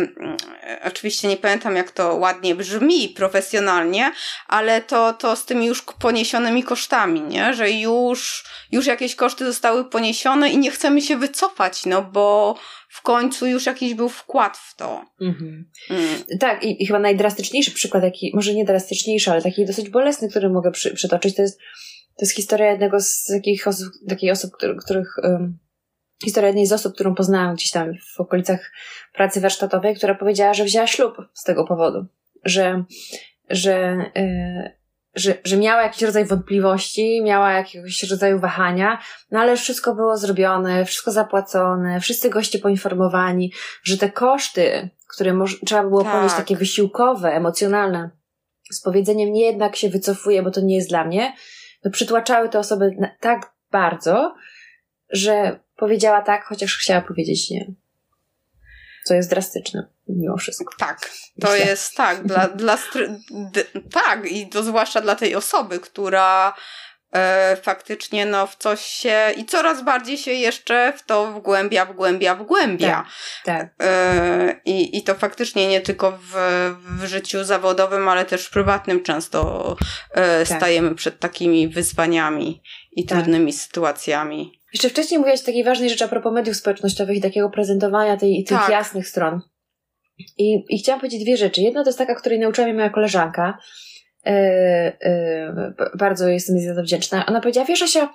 oczywiście 0.85 1.29
nie 1.29 1.37
pamiętam 1.37 1.77
jak 1.77 1.91
to 1.91 2.15
ładnie 2.15 2.55
brzmi 2.55 3.09
profesjonalnie, 3.09 4.13
ale 4.47 4.83
to, 4.83 5.13
to 5.13 5.37
z 5.37 5.45
tymi 5.45 5.67
już 5.67 5.83
poniesionymi 5.83 6.65
kosztami, 6.65 7.21
nie? 7.21 7.55
Że 7.55 7.71
już, 7.71 8.45
już 8.73 8.87
jakieś 8.87 9.15
koszty 9.15 9.47
zostały 9.47 9.85
poniesione 9.85 10.51
i 10.51 10.59
nie 10.59 10.71
chcemy 10.71 11.03
się 11.03 11.17
wycofać, 11.17 11.87
no 11.87 12.03
bo 12.03 12.57
w 12.91 13.03
końcu 13.03 13.47
już 13.47 13.67
jakiś 13.67 13.95
był 13.95 14.09
wkład 14.09 14.57
w 14.57 14.77
to. 14.77 15.05
Mhm. 15.21 15.71
Mm. 15.91 16.39
Tak, 16.41 16.65
i, 16.65 16.83
i, 16.83 16.87
chyba 16.87 16.99
najdrastyczniejszy 16.99 17.71
przykład, 17.71 18.03
jaki, 18.03 18.33
może 18.35 18.55
nie 18.55 18.65
drastyczniejszy, 18.65 19.31
ale 19.31 19.43
taki 19.43 19.67
dosyć 19.67 19.89
bolesny, 19.89 20.29
który 20.29 20.51
mogę 20.51 20.71
przy, 20.71 20.95
przytoczyć, 20.95 21.37
to 21.37 21.43
jest, 21.43 21.59
to 22.17 22.25
jest 22.25 22.35
historia 22.35 22.71
jednego 22.71 23.01
z 23.01 23.25
takich 23.25 23.69
osób, 23.69 23.89
takich 24.09 24.33
osób, 24.33 24.53
których, 24.53 24.77
których 24.77 25.15
um, 25.23 25.59
historia 26.25 26.49
jednej 26.49 26.67
z 26.67 26.73
osób, 26.73 26.95
którą 26.95 27.15
poznałam 27.15 27.55
gdzieś 27.55 27.71
tam 27.71 27.93
w 28.17 28.21
okolicach 28.21 28.73
pracy 29.15 29.41
warsztatowej, 29.41 29.95
która 29.95 30.15
powiedziała, 30.15 30.55
że 30.55 30.65
wzięła 30.65 30.87
ślub 30.87 31.17
z 31.35 31.45
tego 31.45 31.65
powodu, 31.65 32.07
że, 32.45 32.85
że 33.51 33.97
yy, 34.15 34.80
że, 35.15 35.35
że 35.45 35.57
miała 35.57 35.83
jakiś 35.83 36.03
rodzaj 36.03 36.25
wątpliwości, 36.25 37.23
miała 37.23 37.53
jakiegoś 37.53 38.03
rodzaju 38.03 38.39
wahania, 38.39 38.99
no 39.31 39.41
ale 39.41 39.57
wszystko 39.57 39.95
było 39.95 40.17
zrobione, 40.17 40.85
wszystko 40.85 41.11
zapłacone, 41.11 42.01
wszyscy 42.01 42.31
goście 42.31 42.59
poinformowani, 42.59 43.53
że 43.83 43.99
te 43.99 44.11
koszty, 44.11 44.91
które 45.09 45.35
może, 45.35 45.57
trzeba 45.67 45.83
było 45.83 46.05
tak. 46.05 46.13
ponieść 46.13 46.35
takie 46.35 46.57
wysiłkowe, 46.57 47.33
emocjonalne, 47.33 48.11
z 48.71 48.83
powiedzeniem 48.83 49.33
nie 49.33 49.45
jednak 49.45 49.77
się 49.77 49.89
wycofuję, 49.89 50.43
bo 50.43 50.51
to 50.51 50.61
nie 50.61 50.77
jest 50.77 50.89
dla 50.89 51.05
mnie, 51.05 51.33
no 51.85 51.91
przytłaczały 51.91 52.49
te 52.49 52.59
osoby 52.59 52.97
tak 53.21 53.53
bardzo, 53.71 54.35
że 55.11 55.61
powiedziała 55.77 56.23
tak, 56.23 56.45
chociaż 56.45 56.79
chciała 56.79 57.01
powiedzieć 57.01 57.51
nie. 57.51 57.67
Co 59.05 59.15
jest 59.15 59.31
drastyczne 59.31 59.89
mimo 60.17 60.37
wszystko. 60.37 60.75
Tak, 60.79 61.11
to 61.41 61.51
Myślę. 61.51 61.67
jest 61.67 61.95
tak, 61.95 62.27
dla, 62.27 62.49
dla 62.63 62.79
tak 63.93 64.27
i 64.27 64.49
to 64.49 64.63
zwłaszcza 64.63 65.01
dla 65.01 65.15
tej 65.17 65.35
osoby, 65.35 65.79
która 65.79 66.55
e, 67.13 67.57
faktycznie 67.63 68.27
no 68.27 68.47
w 68.47 68.57
coś 68.57 68.81
się 68.81 69.33
i 69.37 69.45
coraz 69.45 69.85
bardziej 69.85 70.19
się 70.19 70.33
jeszcze 70.33 70.93
w 70.97 71.03
to 71.03 71.33
wgłębia, 71.33 71.87
wgłębia, 71.87 72.35
wgłębia. 72.35 73.05
Tak, 73.45 73.69
tak. 73.79 73.87
E, 73.89 74.61
i, 74.65 74.99
I 74.99 75.03
to 75.03 75.15
faktycznie 75.15 75.69
nie 75.69 75.81
tylko 75.81 76.19
w, 76.23 76.35
w 76.99 77.05
życiu 77.05 77.45
zawodowym, 77.45 78.09
ale 78.09 78.25
też 78.25 78.47
w 78.47 78.51
prywatnym 78.51 79.03
często 79.03 79.77
e, 80.15 80.45
tak. 80.45 80.57
stajemy 80.59 80.95
przed 80.95 81.19
takimi 81.19 81.69
wyzwaniami 81.69 82.63
i 82.93 83.05
tak. 83.07 83.19
trudnymi 83.19 83.53
sytuacjami. 83.53 84.61
Jeszcze 84.73 84.89
wcześniej 84.89 85.19
mówiłaś 85.19 85.43
takiej 85.43 85.65
ważnej 85.65 85.91
rzeczy 85.91 86.05
a 86.05 86.09
propos 86.09 86.33
mediów 86.33 86.57
społecznościowych 86.57 87.17
i 87.17 87.21
takiego 87.21 87.51
prezentowania 87.51 88.17
tej, 88.17 88.45
tych 88.45 88.59
tak. 88.59 88.71
jasnych 88.71 89.09
stron. 89.09 89.41
I, 90.39 90.65
I 90.69 90.79
chciałam 90.79 91.01
powiedzieć 91.01 91.25
dwie 91.25 91.37
rzeczy. 91.37 91.61
Jedna 91.61 91.83
to 91.83 91.89
jest 91.89 91.99
taka, 91.99 92.15
której 92.15 92.39
nauczyła 92.39 92.67
mnie 92.67 92.75
moja 92.75 92.91
koleżanka. 92.91 93.59
Yy, 94.27 94.33
yy, 94.33 95.75
bardzo 95.99 96.29
jestem 96.29 96.57
jej 96.57 96.67
za 96.67 96.75
to 96.75 96.83
wdzięczna. 96.83 97.27
Ona 97.27 97.41
powiedziała, 97.41 97.67
wiesz 97.67 97.83
Asia, 97.83 98.09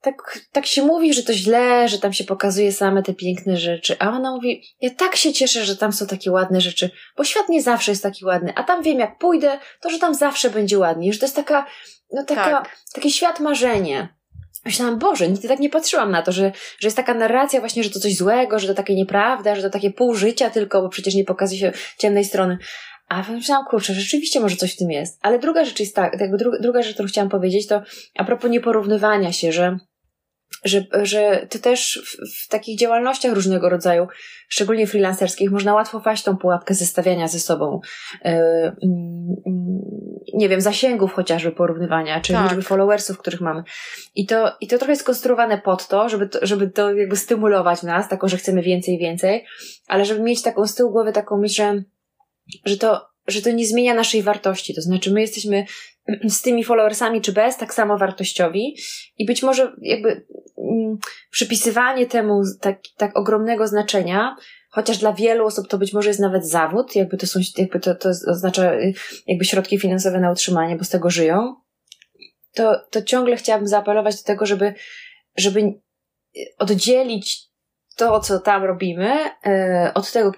tak, 0.00 0.40
tak 0.52 0.66
się 0.66 0.82
mówi, 0.82 1.14
że 1.14 1.22
to 1.22 1.32
źle, 1.32 1.88
że 1.88 1.98
tam 1.98 2.12
się 2.12 2.24
pokazuje 2.24 2.72
same 2.72 3.02
te 3.02 3.14
piękne 3.14 3.56
rzeczy. 3.56 3.96
A 3.98 4.08
ona 4.08 4.30
mówi, 4.30 4.62
ja 4.80 4.90
tak 4.90 5.16
się 5.16 5.32
cieszę, 5.32 5.64
że 5.64 5.76
tam 5.76 5.92
są 5.92 6.06
takie 6.06 6.30
ładne 6.30 6.60
rzeczy, 6.60 6.90
bo 7.16 7.24
świat 7.24 7.48
nie 7.48 7.62
zawsze 7.62 7.92
jest 7.92 8.02
taki 8.02 8.24
ładny. 8.24 8.52
A 8.56 8.62
tam 8.62 8.82
wiem, 8.82 8.98
jak 8.98 9.18
pójdę, 9.18 9.58
to 9.80 9.90
że 9.90 9.98
tam 9.98 10.14
zawsze 10.14 10.50
będzie 10.50 10.78
ładnie, 10.78 11.12
że 11.12 11.18
to 11.18 11.26
jest 11.26 11.36
taka, 11.36 11.66
no 12.12 12.24
taka, 12.24 12.50
tak. 12.50 12.76
taki 12.94 13.10
świat 13.10 13.40
marzenie. 13.40 14.15
Myślałam, 14.66 14.98
Boże, 14.98 15.28
nigdy 15.28 15.48
tak 15.48 15.58
nie 15.58 15.70
patrzyłam 15.70 16.10
na 16.10 16.22
to, 16.22 16.32
że, 16.32 16.52
że 16.78 16.86
jest 16.86 16.96
taka 16.96 17.14
narracja 17.14 17.60
właśnie, 17.60 17.84
że 17.84 17.90
to 17.90 18.00
coś 18.00 18.16
złego, 18.16 18.58
że 18.58 18.68
to 18.68 18.74
takie 18.74 18.94
nieprawda, 18.94 19.54
że 19.54 19.62
to 19.62 19.70
takie 19.70 19.90
pół 19.90 20.14
życia 20.14 20.50
tylko, 20.50 20.82
bo 20.82 20.88
przecież 20.88 21.14
nie 21.14 21.24
pokazuje 21.24 21.60
się 21.60 21.72
ciemnej 21.98 22.24
strony. 22.24 22.58
A 23.08 23.22
myślałam, 23.32 23.64
kurczę, 23.66 23.94
rzeczywiście 23.94 24.40
może 24.40 24.56
coś 24.56 24.74
w 24.74 24.76
tym 24.76 24.90
jest. 24.90 25.18
Ale 25.22 25.38
druga 25.38 25.64
rzecz 25.64 25.80
jest 25.80 25.96
tak, 25.96 26.36
druga, 26.36 26.58
druga 26.60 26.82
rzecz, 26.82 26.94
którą 26.94 27.08
chciałam 27.08 27.30
powiedzieć, 27.30 27.66
to 27.66 27.82
a 28.18 28.24
propos 28.24 28.50
nieporównywania 28.50 29.32
się, 29.32 29.52
że 29.52 29.78
że, 30.64 30.84
że 31.02 31.46
ty 31.50 31.58
też 31.58 32.02
w, 32.06 32.44
w, 32.44 32.48
takich 32.48 32.78
działalnościach 32.78 33.34
różnego 33.34 33.68
rodzaju, 33.68 34.06
szczególnie 34.48 34.86
freelancerskich, 34.86 35.50
można 35.50 35.74
łatwo 35.74 36.00
wpaść 36.00 36.22
tą 36.22 36.36
pułapkę 36.36 36.74
zestawiania 36.74 37.28
ze 37.28 37.40
sobą. 37.40 37.80
Yy, 38.24 38.32
yy, 38.32 38.72
nie 40.36 40.48
wiem, 40.48 40.60
zasięgów 40.60 41.12
chociażby 41.12 41.52
porównywania, 41.52 42.20
czy 42.20 42.32
tak. 42.32 42.44
liczby 42.44 42.62
followersów, 42.62 43.18
których 43.18 43.40
mamy. 43.40 43.62
I 44.14 44.26
to, 44.26 44.56
I 44.60 44.68
to 44.68 44.78
trochę 44.78 44.92
jest 44.92 45.04
konstruowane 45.04 45.58
pod 45.58 45.88
to, 45.88 46.08
żeby 46.08 46.28
to, 46.28 46.38
żeby 46.42 46.70
to 46.70 46.94
jakby 46.94 47.16
stymulować 47.16 47.82
nas, 47.82 48.08
taką, 48.08 48.28
że 48.28 48.36
chcemy 48.36 48.62
więcej 48.62 48.98
więcej, 48.98 49.44
ale 49.86 50.04
żeby 50.04 50.20
mieć 50.20 50.42
taką 50.42 50.66
z 50.66 50.74
tyłu 50.74 50.92
głowy 50.92 51.12
taką 51.12 51.38
myśl, 51.38 51.54
że, 51.54 51.82
że 52.64 52.76
to, 52.76 53.06
że 53.26 53.42
to 53.42 53.50
nie 53.50 53.66
zmienia 53.66 53.94
naszej 53.94 54.22
wartości. 54.22 54.74
To 54.74 54.80
znaczy, 54.80 55.12
my 55.12 55.20
jesteśmy 55.20 55.64
z 56.24 56.42
tymi 56.42 56.64
followersami 56.64 57.20
czy 57.20 57.32
bez 57.32 57.56
tak 57.56 57.74
samo 57.74 57.98
wartościowi 57.98 58.76
i 59.18 59.26
być 59.26 59.42
może 59.42 59.72
jakby 59.82 60.26
mm, 60.58 60.98
przypisywanie 61.30 62.06
temu 62.06 62.42
tak, 62.60 62.78
tak 62.96 63.18
ogromnego 63.18 63.66
znaczenia 63.66 64.36
chociaż 64.76 64.98
dla 64.98 65.12
wielu 65.12 65.46
osób 65.46 65.68
to 65.68 65.78
być 65.78 65.92
może 65.92 66.08
jest 66.08 66.20
nawet 66.20 66.48
zawód, 66.48 66.96
jakby 66.96 67.16
to 67.16 67.26
są, 67.26 67.40
jakby 67.58 67.80
to, 67.80 67.94
to 67.94 68.08
oznacza 68.08 68.72
jakby 69.26 69.44
środki 69.44 69.78
finansowe 69.78 70.20
na 70.20 70.32
utrzymanie, 70.32 70.76
bo 70.76 70.84
z 70.84 70.88
tego 70.88 71.10
żyją, 71.10 71.54
to, 72.54 72.80
to 72.90 73.02
ciągle 73.02 73.36
chciałabym 73.36 73.68
zaapelować 73.68 74.16
do 74.16 74.22
tego, 74.22 74.46
żeby, 74.46 74.74
żeby 75.36 75.74
oddzielić 76.58 77.48
to, 77.96 78.20
co 78.20 78.40
tam 78.40 78.64
robimy, 78.64 79.30
y, 79.46 79.94
od 79.94 80.12
tego, 80.12 80.32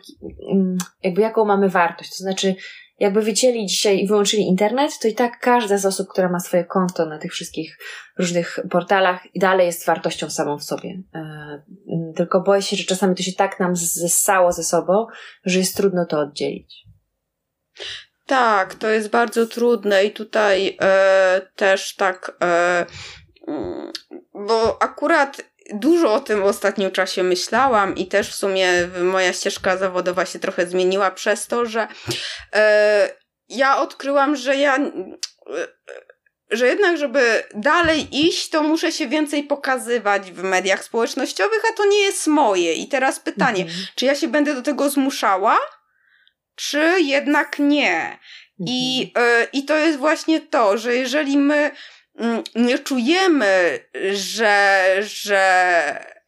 mm, 0.53 0.79
jakby 1.03 1.21
jaką 1.21 1.45
mamy 1.45 1.69
wartość. 1.69 2.11
To 2.11 2.17
znaczy, 2.17 2.55
jakby 2.99 3.23
wycięli 3.23 3.67
dzisiaj 3.67 3.99
i 3.99 4.07
wyłączyli 4.07 4.43
internet, 4.43 4.99
to 5.03 5.09
i 5.09 5.15
tak 5.15 5.41
każda 5.41 5.79
z 5.79 5.87
osób, 5.87 6.09
która 6.09 6.29
ma 6.29 6.41
swoje 6.41 6.65
konto 6.65 7.07
na 7.07 7.19
tych 7.19 7.33
wszystkich 7.33 7.79
różnych 8.19 8.61
portalach, 8.71 9.23
dalej 9.37 9.67
jest 9.67 9.87
wartością 9.87 10.31
samą 10.31 10.59
w 10.59 10.65
sobie. 10.65 11.03
E, 11.15 11.63
tylko 12.17 12.41
boję 12.41 12.63
się, 12.63 12.77
że 12.77 12.85
czasami 12.85 13.15
to 13.15 13.23
się 13.23 13.33
tak 13.33 13.61
nam 13.61 13.77
zessało 13.77 14.53
ze 14.53 14.65
sobą, 14.65 15.07
że 15.45 15.59
jest 15.59 15.77
trudno 15.77 16.07
to 16.07 16.21
oddzielić. 16.21 16.85
Tak, 18.27 18.75
to 18.75 18.89
jest 18.89 19.11
bardzo 19.11 19.47
trudne 19.47 20.05
i 20.05 20.11
tutaj 20.11 20.77
e, 20.81 21.41
też 21.57 21.95
tak, 21.95 22.37
e, 22.43 22.87
mm, 23.49 23.93
bo 24.35 24.83
akurat 24.83 25.43
dużo 25.75 26.15
o 26.15 26.21
tym 26.21 26.41
w 26.41 26.45
ostatnim 26.45 26.91
czasie 26.91 27.23
myślałam 27.23 27.97
i 27.97 28.07
też 28.07 28.31
w 28.31 28.35
sumie 28.35 28.89
moja 29.03 29.33
ścieżka 29.33 29.77
zawodowa 29.77 30.27
się 30.27 30.39
trochę 30.39 30.67
zmieniła 30.67 31.11
przez 31.11 31.47
to, 31.47 31.67
że 31.67 31.89
e, 32.55 33.11
ja 33.49 33.79
odkryłam, 33.79 34.37
że 34.37 34.57
ja. 34.57 34.77
E, 34.77 34.89
że 36.51 36.67
jednak, 36.67 36.97
żeby 36.97 37.43
dalej 37.55 38.27
iść, 38.27 38.51
to 38.51 38.63
muszę 38.63 38.93
się 38.93 39.09
więcej 39.09 39.43
pokazywać 39.43 40.33
w 40.33 40.43
mediach 40.43 40.85
społecznościowych, 40.85 41.63
a 41.71 41.77
to 41.77 41.87
nie 41.87 41.99
jest 41.99 42.27
moje. 42.27 42.75
I 42.75 42.89
teraz 42.89 43.21
pytanie, 43.21 43.63
mhm. 43.63 43.87
czy 43.95 44.05
ja 44.05 44.15
się 44.15 44.29
będę 44.29 44.55
do 44.55 44.63
tego 44.63 44.91
zmuszała? 44.91 45.59
czy 46.59 46.97
jednak 47.01 47.59
nie. 47.59 48.19
I, 48.67 49.13
mhm. 49.15 49.47
I 49.53 49.65
to 49.65 49.77
jest 49.77 49.99
właśnie 49.99 50.41
to, 50.41 50.79
że 50.79 50.97
jeżeli 50.97 51.39
my 51.39 51.71
nie 52.55 52.79
czujemy, 52.79 53.81
że, 54.13 54.97
że 55.01 56.19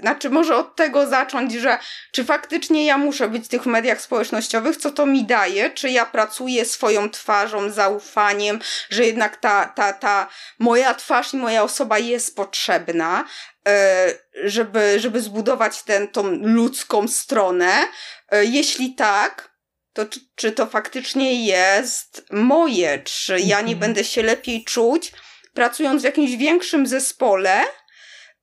znaczy, 0.00 0.30
może 0.30 0.56
od 0.56 0.76
tego 0.76 1.06
zacząć, 1.06 1.52
że 1.52 1.78
czy 2.12 2.24
faktycznie 2.24 2.86
ja 2.86 2.98
muszę 2.98 3.28
być 3.28 3.44
w 3.44 3.48
tych 3.48 3.66
mediach 3.66 4.00
społecznościowych, 4.00 4.76
co 4.76 4.90
to 4.90 5.06
mi 5.06 5.24
daje, 5.24 5.70
czy 5.70 5.90
ja 5.90 6.06
pracuję 6.06 6.64
swoją 6.64 7.10
twarzą, 7.10 7.70
zaufaniem, 7.70 8.58
że 8.90 9.04
jednak 9.04 9.36
ta, 9.36 9.66
ta, 9.66 9.92
ta 9.92 10.28
moja 10.58 10.94
twarz 10.94 11.34
i 11.34 11.36
moja 11.36 11.62
osoba 11.62 11.98
jest 11.98 12.36
potrzebna, 12.36 13.24
e, 13.68 14.06
żeby, 14.44 15.00
żeby 15.00 15.20
zbudować 15.20 15.82
tę 15.82 16.08
tą 16.08 16.22
ludzką 16.32 17.08
stronę. 17.08 17.72
E, 18.30 18.44
jeśli 18.44 18.94
tak, 18.94 19.53
to 19.94 20.06
czy, 20.06 20.20
czy 20.34 20.52
to 20.52 20.66
faktycznie 20.66 21.46
jest 21.46 22.26
moje, 22.30 22.98
czy 22.98 23.40
ja 23.40 23.60
nie 23.60 23.74
mhm. 23.74 23.78
będę 23.78 24.04
się 24.04 24.22
lepiej 24.22 24.64
czuć, 24.64 25.12
pracując 25.54 26.02
w 26.02 26.04
jakimś 26.04 26.36
większym 26.36 26.86
zespole, 26.86 27.64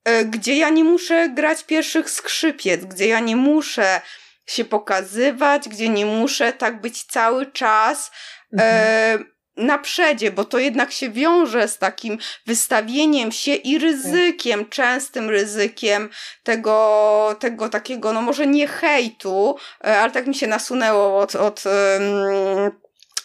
E, 0.04 0.26
gdzie 0.26 0.56
ja 0.56 0.70
nie 0.70 0.84
muszę 0.84 1.30
grać 1.30 1.64
pierwszych 1.64 2.10
skrzypiec, 2.10 2.86
gdzie 2.86 3.08
ja 3.08 3.20
nie 3.20 3.36
muszę 3.36 4.02
się 4.48 4.66
pokazywać, 4.66 5.70
gdzie 5.70 5.90
nie 5.90 6.06
muszę 6.06 6.54
tak 6.54 6.82
być 6.82 7.04
cały 7.04 7.52
czas 7.52 8.12
e, 8.60 8.64
mhm. 8.64 9.22
e, 9.22 9.26
na 9.58 9.78
przedzie, 9.78 10.32
bo 10.32 10.46
to 10.46 10.60
jednak 10.60 10.92
się 10.92 11.10
wiąże 11.10 11.68
z 11.68 11.78
takim 11.78 12.18
wystawieniem 12.46 13.32
się 13.32 13.56
i 13.56 13.80
ryzykiem, 13.80 14.70
częstym 14.70 15.30
ryzykiem 15.30 16.10
tego, 16.44 17.36
tego 17.40 17.70
takiego, 17.70 18.14
no 18.14 18.22
może 18.22 18.48
nie 18.48 18.68
hejtu, 18.68 19.56
e, 19.84 20.00
ale 20.00 20.12
tak 20.12 20.28
mi 20.28 20.36
się 20.36 20.48
nasunęło 20.48 21.20
od, 21.20 21.36
od 21.36 21.64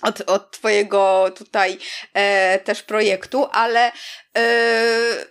od, 0.03 0.23
od 0.27 0.51
Twojego 0.51 1.31
tutaj 1.37 1.79
e, 2.15 2.59
też 2.59 2.83
projektu, 2.83 3.47
ale 3.53 3.93
e, 4.37 4.43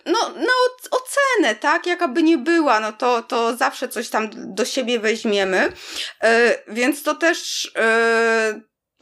no, 0.06 0.18
no 0.36 0.52
ocenę, 0.90 1.54
tak, 1.54 1.86
jaka 1.86 2.08
by 2.08 2.22
nie 2.22 2.38
była, 2.38 2.80
no 2.80 2.92
to, 2.92 3.22
to 3.22 3.56
zawsze 3.56 3.88
coś 3.88 4.08
tam 4.08 4.30
do 4.34 4.64
siebie 4.64 4.98
weźmiemy, 4.98 5.72
e, 6.22 6.58
więc 6.68 7.02
to 7.02 7.14
też 7.14 7.70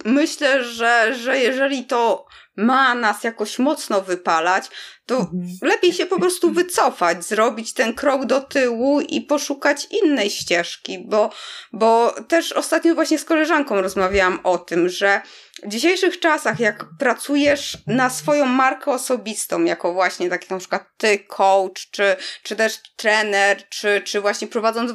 myślę, 0.05 0.65
że, 0.65 1.15
że 1.15 1.39
jeżeli 1.39 1.85
to 1.85 2.27
ma 2.57 2.95
nas 2.95 3.25
jakoś 3.25 3.59
mocno 3.59 4.01
wypalać, 4.01 4.65
to 5.07 5.17
mhm. 5.17 5.47
lepiej 5.63 5.93
się 5.93 6.07
po 6.07 6.21
prostu 6.21 6.53
wycofać, 6.53 7.25
zrobić 7.25 7.73
ten 7.75 7.95
krok 7.95 8.25
do 8.27 8.41
tyłu 8.41 9.01
i 9.01 9.21
poszukać 9.21 9.87
innej 9.91 10.31
ścieżki, 10.31 10.99
bo, 10.99 11.31
bo 11.73 12.15
też 12.29 12.53
ostatnio 12.53 12.95
właśnie 12.95 13.19
z 13.19 13.25
koleżanką 13.25 13.81
rozmawiałam 13.81 14.41
o 14.43 14.59
tym, 14.59 14.89
że 14.89 15.21
w 15.65 15.69
dzisiejszych 15.69 16.21
czasach, 16.21 16.61
jak 16.61 16.85
pracujesz 16.99 17.79
na 17.87 18.11
swoją 18.11 18.45
markę 18.45 18.91
osobistą, 18.91 19.65
jako 19.65 19.93
właśnie 19.93 20.31
taki 20.31 20.47
na 20.51 20.59
przykład 20.59 20.85
ty, 20.97 21.19
coach, 21.19 21.91
czy, 21.91 22.17
czy 22.43 22.57
też 22.57 22.79
trener, 22.97 23.69
czy, 23.69 24.03
czy 24.05 24.21
właśnie 24.21 24.49
prowadząc 24.49 24.93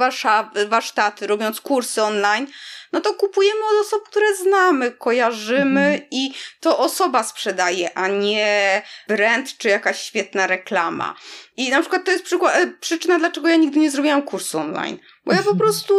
warsztaty, 0.69 1.27
robiąc 1.27 1.62
kursy 1.62 2.03
online, 2.03 2.47
no 2.91 3.01
to 3.01 3.13
kupujemy 3.13 3.60
od 3.60 3.86
osób, 3.86 4.10
które 4.10 4.36
znamy, 4.36 4.91
kojarzymy 4.91 5.82
mhm. 5.82 6.01
i 6.12 6.34
to 6.60 6.77
osoba 6.77 7.23
sprzedaje, 7.23 7.97
a 7.97 8.08
nie 8.08 8.82
brand 9.08 9.58
czy 9.58 9.69
jakaś 9.69 10.01
świetna 10.01 10.47
reklama. 10.47 11.15
I 11.58 11.69
na 11.69 11.82
przykład 11.82 12.05
to 12.05 12.12
jest 12.12 12.23
przykład, 12.23 12.55
e, 12.55 12.67
przyczyna, 12.67 13.19
dlaczego 13.19 13.47
ja 13.47 13.55
nigdy 13.55 13.79
nie 13.79 13.91
zrobiłam 13.91 14.21
kursu 14.21 14.60
online. 14.60 14.99
Bo 15.25 15.34
ja 15.34 15.43
po 15.43 15.55
prostu 15.63 15.93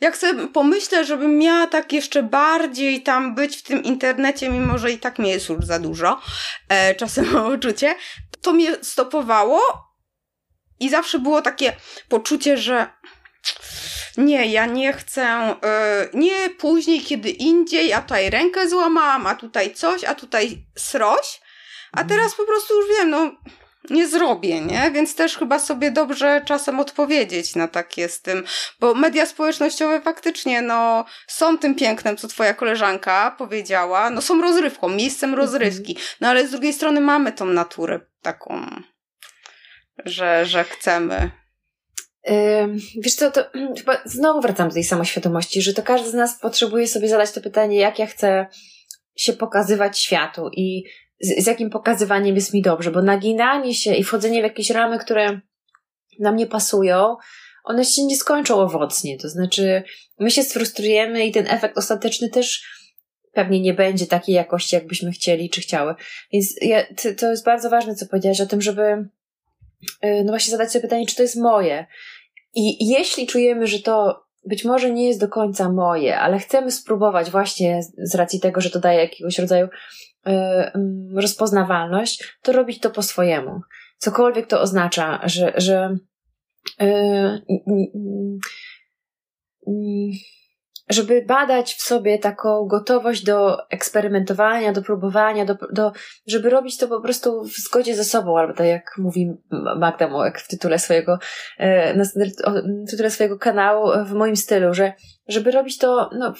jak 0.00 0.16
sobie 0.16 0.48
pomyślę, 0.48 1.04
żebym 1.04 1.38
miała 1.38 1.66
tak 1.66 1.92
jeszcze 1.92 2.22
bardziej 2.22 3.02
tam 3.02 3.34
być 3.34 3.56
w 3.56 3.62
tym 3.62 3.82
internecie, 3.82 4.48
mimo 4.48 4.78
że 4.78 4.92
i 4.92 4.98
tak 4.98 5.18
mnie 5.18 5.30
jest 5.30 5.48
już 5.48 5.64
za 5.64 5.78
dużo, 5.78 6.20
e, 6.68 6.94
czasem 6.94 7.32
mam 7.32 7.54
uczucie, 7.54 7.94
to 8.42 8.52
mnie 8.52 8.76
stopowało 8.82 9.60
i 10.80 10.88
zawsze 10.88 11.18
było 11.18 11.42
takie 11.42 11.76
poczucie, 12.08 12.56
że 12.56 12.86
nie, 14.16 14.46
ja 14.46 14.66
nie 14.66 14.92
chcę, 14.92 15.56
yy, 15.62 16.20
nie 16.20 16.50
później, 16.50 17.00
kiedy 17.00 17.30
indziej, 17.30 17.92
a 17.92 18.02
tutaj 18.02 18.30
rękę 18.30 18.68
złamałam, 18.68 19.26
a 19.26 19.34
tutaj 19.34 19.74
coś, 19.74 20.04
a 20.04 20.14
tutaj 20.14 20.66
sroś, 20.78 21.40
a 21.92 22.00
mhm. 22.00 22.08
teraz 22.08 22.34
po 22.34 22.44
prostu 22.44 22.74
już 22.80 22.88
wiem, 22.88 23.10
no 23.10 23.32
nie 23.90 24.08
zrobię, 24.08 24.60
nie? 24.60 24.90
Więc 24.90 25.14
też 25.14 25.38
chyba 25.38 25.58
sobie 25.58 25.90
dobrze 25.90 26.42
czasem 26.44 26.80
odpowiedzieć 26.80 27.54
na 27.54 27.68
takie 27.68 28.08
z 28.08 28.22
tym, 28.22 28.44
bo 28.80 28.94
media 28.94 29.26
społecznościowe 29.26 30.00
faktycznie, 30.00 30.62
no, 30.62 31.04
są 31.26 31.58
tym 31.58 31.74
pięknem, 31.74 32.16
co 32.16 32.28
twoja 32.28 32.54
koleżanka 32.54 33.34
powiedziała, 33.38 34.10
no 34.10 34.22
są 34.22 34.42
rozrywką, 34.42 34.88
miejscem 34.88 35.30
mhm. 35.30 35.46
rozrywki, 35.46 35.96
no 36.20 36.28
ale 36.28 36.48
z 36.48 36.50
drugiej 36.50 36.72
strony 36.72 37.00
mamy 37.00 37.32
tą 37.32 37.46
naturę 37.46 38.00
taką, 38.22 38.66
że, 40.04 40.46
że 40.46 40.64
chcemy 40.64 41.30
Wiesz 42.96 43.14
co, 43.14 43.30
to 43.30 43.44
chyba 43.78 43.98
znowu 44.04 44.40
wracam 44.40 44.68
do 44.68 44.74
tej 44.74 44.84
samoświadomości, 44.84 45.62
że 45.62 45.74
to 45.74 45.82
każdy 45.82 46.10
z 46.10 46.14
nas 46.14 46.40
potrzebuje 46.40 46.88
sobie 46.88 47.08
zadać 47.08 47.32
to 47.32 47.40
pytanie, 47.40 47.78
jak 47.78 47.98
ja 47.98 48.06
chcę 48.06 48.46
się 49.16 49.32
pokazywać 49.32 49.98
światu 49.98 50.50
i 50.52 50.84
z, 51.20 51.44
z 51.44 51.46
jakim 51.46 51.70
pokazywaniem 51.70 52.34
jest 52.34 52.54
mi 52.54 52.62
dobrze, 52.62 52.90
bo 52.90 53.02
naginanie 53.02 53.74
się 53.74 53.94
i 53.94 54.04
wchodzenie 54.04 54.40
w 54.40 54.44
jakieś 54.44 54.70
ramy, 54.70 54.98
które 54.98 55.40
nam 56.18 56.36
nie 56.36 56.46
pasują, 56.46 57.16
one 57.64 57.84
się 57.84 58.04
nie 58.04 58.16
skończą 58.16 58.60
owocnie. 58.60 59.18
To 59.18 59.28
znaczy, 59.28 59.82
my 60.18 60.30
się 60.30 60.42
sfrustrujemy 60.42 61.26
i 61.26 61.32
ten 61.32 61.46
efekt 61.46 61.78
ostateczny 61.78 62.30
też 62.30 62.76
pewnie 63.32 63.60
nie 63.60 63.74
będzie 63.74 64.06
takiej 64.06 64.34
jakości, 64.34 64.76
jakbyśmy 64.76 65.10
chcieli 65.10 65.50
czy 65.50 65.60
chciały. 65.60 65.94
Więc 66.32 66.54
ja, 66.62 66.84
to 67.18 67.30
jest 67.30 67.44
bardzo 67.44 67.70
ważne, 67.70 67.94
co 67.94 68.06
powiedziałaś 68.06 68.40
o 68.40 68.46
tym, 68.46 68.62
żeby 68.62 68.82
y, 70.04 70.22
no 70.24 70.32
właśnie 70.32 70.50
zadać 70.50 70.72
sobie 70.72 70.82
pytanie, 70.82 71.06
czy 71.06 71.16
to 71.16 71.22
jest 71.22 71.36
moje. 71.36 71.86
I 72.54 72.88
jeśli 72.88 73.26
czujemy, 73.26 73.66
że 73.66 73.78
to 73.78 74.26
być 74.46 74.64
może 74.64 74.90
nie 74.90 75.08
jest 75.08 75.20
do 75.20 75.28
końca 75.28 75.72
moje, 75.72 76.18
ale 76.18 76.38
chcemy 76.38 76.70
spróbować 76.70 77.30
właśnie 77.30 77.80
z 77.98 78.14
racji 78.14 78.40
tego, 78.40 78.60
że 78.60 78.70
to 78.70 78.80
daje 78.80 79.00
jakiegoś 79.00 79.38
rodzaju 79.38 79.68
rozpoznawalność, 81.14 82.38
to 82.42 82.52
robić 82.52 82.80
to 82.80 82.90
po 82.90 83.02
swojemu. 83.02 83.60
Cokolwiek 83.98 84.46
to 84.46 84.60
oznacza, 84.60 85.20
że, 85.24 85.52
że 85.56 85.96
y, 86.82 86.86
y, 89.68 90.10
żeby 90.88 91.22
badać 91.22 91.74
w 91.74 91.82
sobie 91.82 92.18
taką 92.18 92.66
gotowość 92.66 93.24
do 93.24 93.68
eksperymentowania, 93.70 94.72
do 94.72 94.82
próbowania, 94.82 95.44
do, 95.44 95.56
do, 95.72 95.92
żeby 96.26 96.50
robić 96.50 96.78
to 96.78 96.88
po 96.88 97.00
prostu 97.00 97.44
w 97.44 97.56
zgodzie 97.56 97.96
ze 97.96 98.04
sobą, 98.04 98.38
albo 98.38 98.54
tak 98.54 98.66
jak 98.66 98.94
mówi 98.98 99.32
Magda 99.76 100.08
Mołek 100.08 100.40
w 100.40 100.48
tytule 100.48 100.78
swojego, 100.78 101.18
e, 101.58 101.94
na 101.94 102.04
tytule 102.90 103.10
swojego 103.10 103.38
kanału 103.38 104.04
w 104.04 104.12
moim 104.12 104.36
stylu, 104.36 104.74
że 104.74 104.92
żeby 105.28 105.50
robić 105.50 105.78
to, 105.78 106.10
no, 106.18 106.34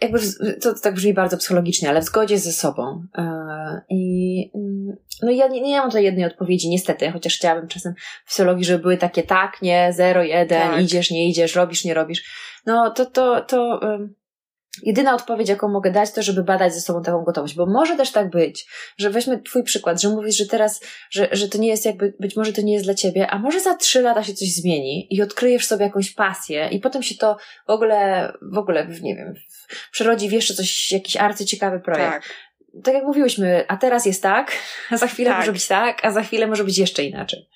jakby, 0.00 0.18
to, 0.60 0.74
to 0.74 0.80
tak 0.80 0.94
brzmi 0.94 1.14
bardzo 1.14 1.36
psychologicznie, 1.36 1.88
ale 1.88 2.00
w 2.00 2.04
zgodzie 2.04 2.38
ze 2.38 2.52
sobą. 2.52 3.04
E, 3.18 3.80
I 3.88 4.50
mm, 4.54 4.96
no 5.22 5.30
ja 5.30 5.48
nie, 5.48 5.60
nie 5.60 5.78
mam 5.78 5.88
tutaj 5.88 6.04
jednej 6.04 6.24
odpowiedzi, 6.24 6.68
niestety, 6.68 7.10
chociaż 7.10 7.36
chciałabym 7.36 7.68
czasem 7.68 7.94
w 8.24 8.28
psychologii, 8.28 8.64
żeby 8.64 8.82
były 8.82 8.96
takie 8.96 9.22
tak, 9.22 9.62
nie, 9.62 9.92
zero, 9.92 10.22
jeden, 10.22 10.70
tak. 10.70 10.82
idziesz, 10.82 11.10
nie 11.10 11.28
idziesz, 11.28 11.54
robisz, 11.54 11.84
nie 11.84 11.94
robisz. 11.94 12.24
No 12.66 12.90
to, 12.90 13.06
to, 13.06 13.40
to 13.40 13.80
jedyna 14.82 15.14
odpowiedź, 15.14 15.48
jaką 15.48 15.68
mogę 15.68 15.90
dać, 15.90 16.12
to 16.12 16.22
żeby 16.22 16.42
badać 16.42 16.74
ze 16.74 16.80
sobą 16.80 17.02
taką 17.02 17.24
gotowość, 17.24 17.54
bo 17.54 17.66
może 17.66 17.96
też 17.96 18.12
tak 18.12 18.30
być, 18.30 18.66
że 18.98 19.10
weźmy 19.10 19.42
twój 19.42 19.62
przykład, 19.62 20.00
że 20.00 20.08
mówisz, 20.08 20.36
że 20.36 20.46
teraz, 20.46 20.80
że, 21.10 21.28
że 21.32 21.48
to 21.48 21.58
nie 21.58 21.68
jest 21.68 21.86
jakby, 21.86 22.14
być 22.20 22.36
może 22.36 22.52
to 22.52 22.62
nie 22.62 22.72
jest 22.72 22.84
dla 22.84 22.94
ciebie, 22.94 23.30
a 23.30 23.38
może 23.38 23.60
za 23.60 23.74
trzy 23.74 24.02
lata 24.02 24.24
się 24.24 24.34
coś 24.34 24.54
zmieni 24.54 25.06
i 25.10 25.22
odkryjesz 25.22 25.66
sobie 25.66 25.84
jakąś 25.84 26.10
pasję 26.10 26.68
i 26.72 26.80
potem 26.80 27.02
się 27.02 27.14
to 27.14 27.36
w 27.66 27.70
ogóle, 27.70 28.32
w 28.42 28.58
ogóle, 28.58 28.86
nie 29.02 29.16
wiem, 29.16 29.34
przerodzi 29.92 30.28
w 30.28 30.32
jeszcze 30.32 30.54
coś, 30.54 30.92
jakiś 30.92 31.16
arcyciekawy 31.16 31.80
projekt. 31.80 32.12
Tak. 32.12 32.34
Tak 32.84 32.94
jak 32.94 33.04
mówiłyśmy, 33.04 33.64
a 33.68 33.76
teraz 33.76 34.06
jest 34.06 34.22
tak, 34.22 34.52
a 34.90 34.96
za 34.96 35.06
chwilę 35.06 35.30
tak. 35.30 35.38
może 35.38 35.52
być 35.52 35.66
tak, 35.66 36.04
a 36.04 36.10
za 36.10 36.22
chwilę 36.22 36.46
może 36.46 36.64
być 36.64 36.78
jeszcze 36.78 37.04
inaczej. 37.04 37.48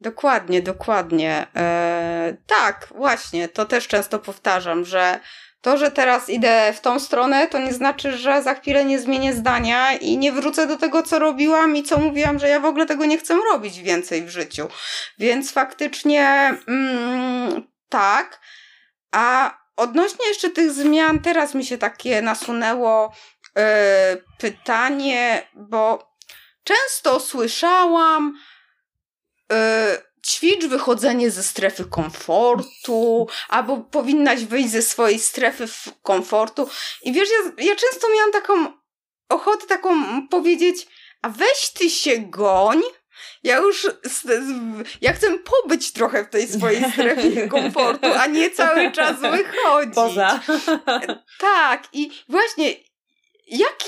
Dokładnie, 0.00 0.62
dokładnie. 0.62 1.46
Eee, 1.54 2.36
tak, 2.46 2.88
właśnie, 2.96 3.48
to 3.48 3.64
też 3.64 3.88
często 3.88 4.18
powtarzam, 4.18 4.84
że 4.84 5.20
to, 5.60 5.76
że 5.76 5.90
teraz 5.90 6.28
idę 6.28 6.72
w 6.72 6.80
tą 6.80 7.00
stronę, 7.00 7.48
to 7.48 7.58
nie 7.58 7.72
znaczy, 7.72 8.16
że 8.16 8.42
za 8.42 8.54
chwilę 8.54 8.84
nie 8.84 8.98
zmienię 8.98 9.32
zdania 9.32 9.92
i 9.92 10.18
nie 10.18 10.32
wrócę 10.32 10.66
do 10.66 10.76
tego, 10.76 11.02
co 11.02 11.18
robiłam 11.18 11.76
i 11.76 11.82
co 11.82 11.98
mówiłam, 11.98 12.38
że 12.38 12.48
ja 12.48 12.60
w 12.60 12.64
ogóle 12.64 12.86
tego 12.86 13.04
nie 13.04 13.18
chcę 13.18 13.34
robić 13.52 13.78
więcej 13.78 14.22
w 14.22 14.28
życiu. 14.28 14.68
Więc 15.18 15.52
faktycznie 15.52 16.54
mm, 16.68 17.62
tak. 17.88 18.40
A 19.12 19.58
odnośnie 19.76 20.28
jeszcze 20.28 20.50
tych 20.50 20.70
zmian, 20.70 21.18
teraz 21.18 21.54
mi 21.54 21.64
się 21.64 21.78
takie 21.78 22.22
nasunęło 22.22 23.14
yy, 23.56 23.62
pytanie, 24.38 25.48
bo 25.54 26.12
często 26.64 27.20
słyszałam, 27.20 28.38
yy, 29.50 29.56
ćwicz 30.22 30.66
wychodzenie 30.66 31.30
ze 31.30 31.42
strefy 31.42 31.84
komfortu, 31.84 33.28
albo 33.48 33.76
powinnaś 33.76 34.44
wyjść 34.44 34.70
ze 34.70 34.82
swojej 34.82 35.18
strefy 35.18 35.68
komfortu. 36.02 36.68
I 37.02 37.12
wiesz, 37.12 37.28
ja, 37.30 37.64
ja 37.64 37.76
często 37.76 38.06
miałam 38.14 38.32
taką 38.32 38.72
ochotę 39.28 39.66
taką 39.66 39.92
powiedzieć, 40.28 40.86
a 41.22 41.28
weź 41.28 41.70
ty 41.74 41.90
się 41.90 42.18
goń, 42.18 42.82
ja 43.42 43.58
już 43.58 43.86
ja 45.00 45.12
chcę 45.12 45.38
pobyć 45.38 45.92
trochę 45.92 46.24
w 46.24 46.28
tej 46.28 46.48
swojej 46.48 46.92
strefie 46.92 47.48
komfortu, 47.58 48.06
a 48.18 48.26
nie 48.26 48.50
cały 48.50 48.92
czas 48.92 49.20
wychodzić. 49.36 49.94
Poza. 49.94 50.40
Tak, 51.38 51.88
i 51.92 52.10
właśnie 52.28 52.74
jak 53.46 53.78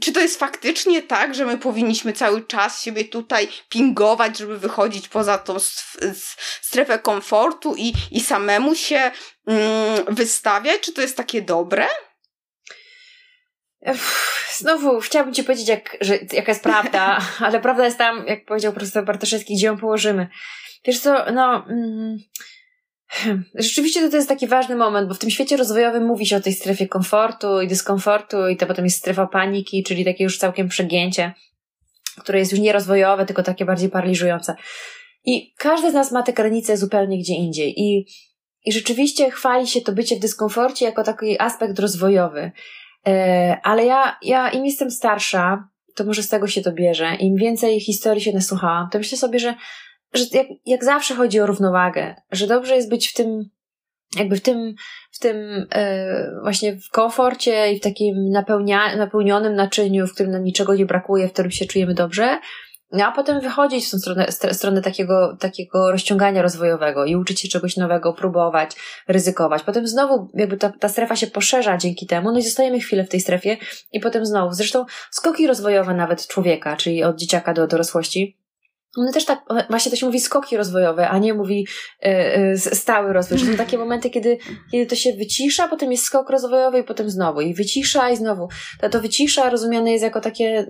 czy 0.00 0.12
to 0.12 0.20
jest 0.20 0.38
faktycznie 0.38 1.02
tak, 1.02 1.34
że 1.34 1.46
my 1.46 1.58
powinniśmy 1.58 2.12
cały 2.12 2.46
czas 2.46 2.82
siebie 2.82 3.04
tutaj 3.04 3.48
pingować, 3.68 4.38
żeby 4.38 4.58
wychodzić 4.58 5.08
poza 5.08 5.38
tą 5.38 5.56
strefę 6.60 6.98
komfortu 6.98 7.74
i, 7.76 7.92
i 8.10 8.20
samemu 8.20 8.74
się 8.74 9.10
mm, 9.46 10.04
wystawiać? 10.08 10.80
Czy 10.80 10.92
to 10.92 11.00
jest 11.00 11.16
takie 11.16 11.42
dobre? 11.42 11.86
Znowu 14.52 15.00
chciałabym 15.00 15.34
Ci 15.34 15.44
powiedzieć, 15.44 15.68
jak, 15.68 15.96
że, 16.00 16.18
jaka 16.32 16.50
jest 16.52 16.62
prawda, 16.62 17.20
ale 17.46 17.60
prawda 17.60 17.84
jest 17.84 17.98
tam, 17.98 18.26
jak 18.26 18.44
powiedział 18.44 18.72
profesor 18.72 19.04
Bartoszewski, 19.04 19.54
gdzie 19.54 19.66
ją 19.66 19.78
położymy. 19.78 20.28
Wiesz 20.84 21.00
co, 21.00 21.32
no... 21.32 21.64
Mm, 21.68 22.16
rzeczywiście 23.54 24.10
to 24.10 24.16
jest 24.16 24.28
taki 24.28 24.46
ważny 24.46 24.76
moment, 24.76 25.08
bo 25.08 25.14
w 25.14 25.18
tym 25.18 25.30
świecie 25.30 25.56
rozwojowym 25.56 26.06
mówi 26.06 26.26
się 26.26 26.36
o 26.36 26.40
tej 26.40 26.52
strefie 26.52 26.88
komfortu 26.88 27.60
i 27.60 27.68
dyskomfortu 27.68 28.48
i 28.48 28.56
to 28.56 28.66
potem 28.66 28.84
jest 28.84 28.98
strefa 28.98 29.26
paniki, 29.26 29.82
czyli 29.82 30.04
takie 30.04 30.24
już 30.24 30.38
całkiem 30.38 30.68
przegięcie, 30.68 31.32
które 32.18 32.38
jest 32.38 32.52
już 32.52 32.60
nie 32.60 32.72
rozwojowe, 32.72 33.26
tylko 33.26 33.42
takie 33.42 33.64
bardziej 33.64 33.90
paraliżujące. 33.90 34.54
I 35.24 35.54
każdy 35.58 35.90
z 35.90 35.94
nas 35.94 36.12
ma 36.12 36.22
te 36.22 36.32
granice 36.32 36.76
zupełnie 36.76 37.18
gdzie 37.18 37.34
indziej 37.34 37.80
i, 37.80 38.06
i 38.64 38.72
rzeczywiście 38.72 39.30
chwali 39.30 39.66
się 39.66 39.80
to 39.80 39.92
bycie 39.92 40.16
w 40.16 40.20
dyskomforcie 40.20 40.84
jako 40.84 41.02
taki 41.02 41.40
aspekt 41.40 41.78
rozwojowy. 41.78 42.52
E, 43.06 43.60
ale 43.62 43.86
ja, 43.86 44.16
ja 44.22 44.50
im 44.50 44.64
jestem 44.64 44.90
starsza, 44.90 45.68
to 45.94 46.04
może 46.04 46.22
z 46.22 46.28
tego 46.28 46.46
się 46.46 46.62
to 46.62 46.72
bierze, 46.72 47.14
im 47.14 47.36
więcej 47.36 47.80
historii 47.80 48.22
się 48.22 48.32
nasłuchałam, 48.32 48.88
to 48.92 48.98
myślę 48.98 49.18
sobie, 49.18 49.38
że, 49.38 49.54
że 50.14 50.24
jak, 50.32 50.46
jak 50.66 50.84
zawsze 50.84 51.14
chodzi 51.14 51.40
o 51.40 51.46
równowagę, 51.46 52.14
że 52.30 52.46
dobrze 52.46 52.76
jest 52.76 52.90
być 52.90 53.08
w 53.08 53.14
tym, 53.14 53.44
jakby 54.16 54.36
w 54.36 54.40
tym, 54.40 54.74
w 55.10 55.18
tym 55.18 55.66
e, 55.72 56.30
właśnie 56.42 56.76
w 56.76 56.90
komforcie 56.90 57.72
i 57.72 57.78
w 57.78 57.82
takim 57.82 58.30
napełnia, 58.30 58.96
napełnionym 58.96 59.54
naczyniu, 59.54 60.06
w 60.06 60.14
którym 60.14 60.32
nam 60.32 60.44
niczego 60.44 60.74
nie 60.74 60.86
brakuje, 60.86 61.28
w 61.28 61.32
którym 61.32 61.50
się 61.50 61.66
czujemy 61.66 61.94
dobrze, 61.94 62.38
no 62.92 63.06
a 63.06 63.12
potem 63.12 63.40
wychodzić 63.40 63.86
w 63.86 63.90
tą 63.90 63.98
stronę, 63.98 64.26
stronę 64.52 64.82
takiego, 64.82 65.36
takiego 65.40 65.92
rozciągania 65.92 66.42
rozwojowego 66.42 67.04
i 67.04 67.16
uczyć 67.16 67.40
się 67.40 67.48
czegoś 67.48 67.76
nowego, 67.76 68.12
próbować, 68.12 68.70
ryzykować. 69.08 69.62
Potem 69.62 69.86
znowu 69.86 70.30
jakby 70.34 70.56
ta, 70.56 70.72
ta 70.80 70.88
strefa 70.88 71.16
się 71.16 71.26
poszerza 71.26 71.76
dzięki 71.76 72.06
temu, 72.06 72.32
no 72.32 72.38
i 72.38 72.42
zostajemy 72.42 72.80
chwilę 72.80 73.04
w 73.04 73.08
tej 73.08 73.20
strefie 73.20 73.56
i 73.92 74.00
potem 74.00 74.26
znowu. 74.26 74.52
Zresztą 74.52 74.84
skoki 75.10 75.46
rozwojowe 75.46 75.94
nawet 75.94 76.26
człowieka, 76.26 76.76
czyli 76.76 77.04
od 77.04 77.16
dzieciaka 77.16 77.54
do 77.54 77.66
dorosłości, 77.66 78.38
one 78.98 79.12
też 79.12 79.24
tak, 79.24 79.44
właśnie 79.70 79.90
to 79.90 79.96
się 79.96 80.06
mówi 80.06 80.20
skoki 80.20 80.56
rozwojowe, 80.56 81.08
a 81.08 81.18
nie 81.18 81.34
mówi 81.34 81.66
y, 82.54 82.58
stały 82.58 83.12
rozwój. 83.12 83.38
Że 83.38 83.46
są 83.46 83.56
takie 83.56 83.78
momenty, 83.78 84.10
kiedy, 84.10 84.38
kiedy 84.72 84.86
to 84.86 84.96
się 84.96 85.12
wycisza, 85.12 85.68
potem 85.68 85.92
jest 85.92 86.04
skok 86.04 86.30
rozwojowy 86.30 86.78
i 86.78 86.84
potem 86.84 87.10
znowu. 87.10 87.40
I 87.40 87.54
wycisza 87.54 88.10
i 88.10 88.16
znowu. 88.16 88.48
To, 88.80 88.88
to 88.88 89.00
wycisza 89.00 89.50
rozumiane 89.50 89.92
jest 89.92 90.04
jako 90.04 90.20
takie, 90.20 90.66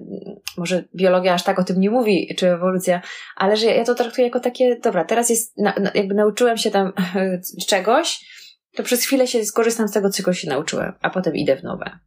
może 0.57 0.85
biologia 0.95 1.35
aż 1.35 1.43
tak 1.43 1.59
o 1.59 1.65
tym 1.65 1.81
nie 1.81 1.91
mówi, 1.91 2.35
czy 2.39 2.51
ewolucja, 2.51 3.03
ale 3.37 3.57
że 3.57 3.67
ja 3.67 3.85
to 3.85 3.95
traktuję 3.95 4.27
jako 4.27 4.41
takie, 4.41 4.77
dobra, 4.83 5.05
teraz 5.05 5.31
jest, 5.31 5.59
na, 5.59 5.75
na, 5.81 5.91
jakby 5.95 6.15
nauczyłem 6.15 6.57
się 6.57 6.71
tam 6.71 6.93
czegoś, 7.69 8.27
to 8.77 8.83
przez 8.83 9.05
chwilę 9.05 9.27
się 9.27 9.45
skorzystam 9.45 9.89
z 9.89 9.93
tego, 9.93 10.11
czego 10.11 10.33
się 10.33 10.49
nauczyłem, 10.49 10.93
a 11.03 11.11
potem 11.11 11.35
idę 11.37 11.57
w 11.57 11.63
nowe. 11.63 11.99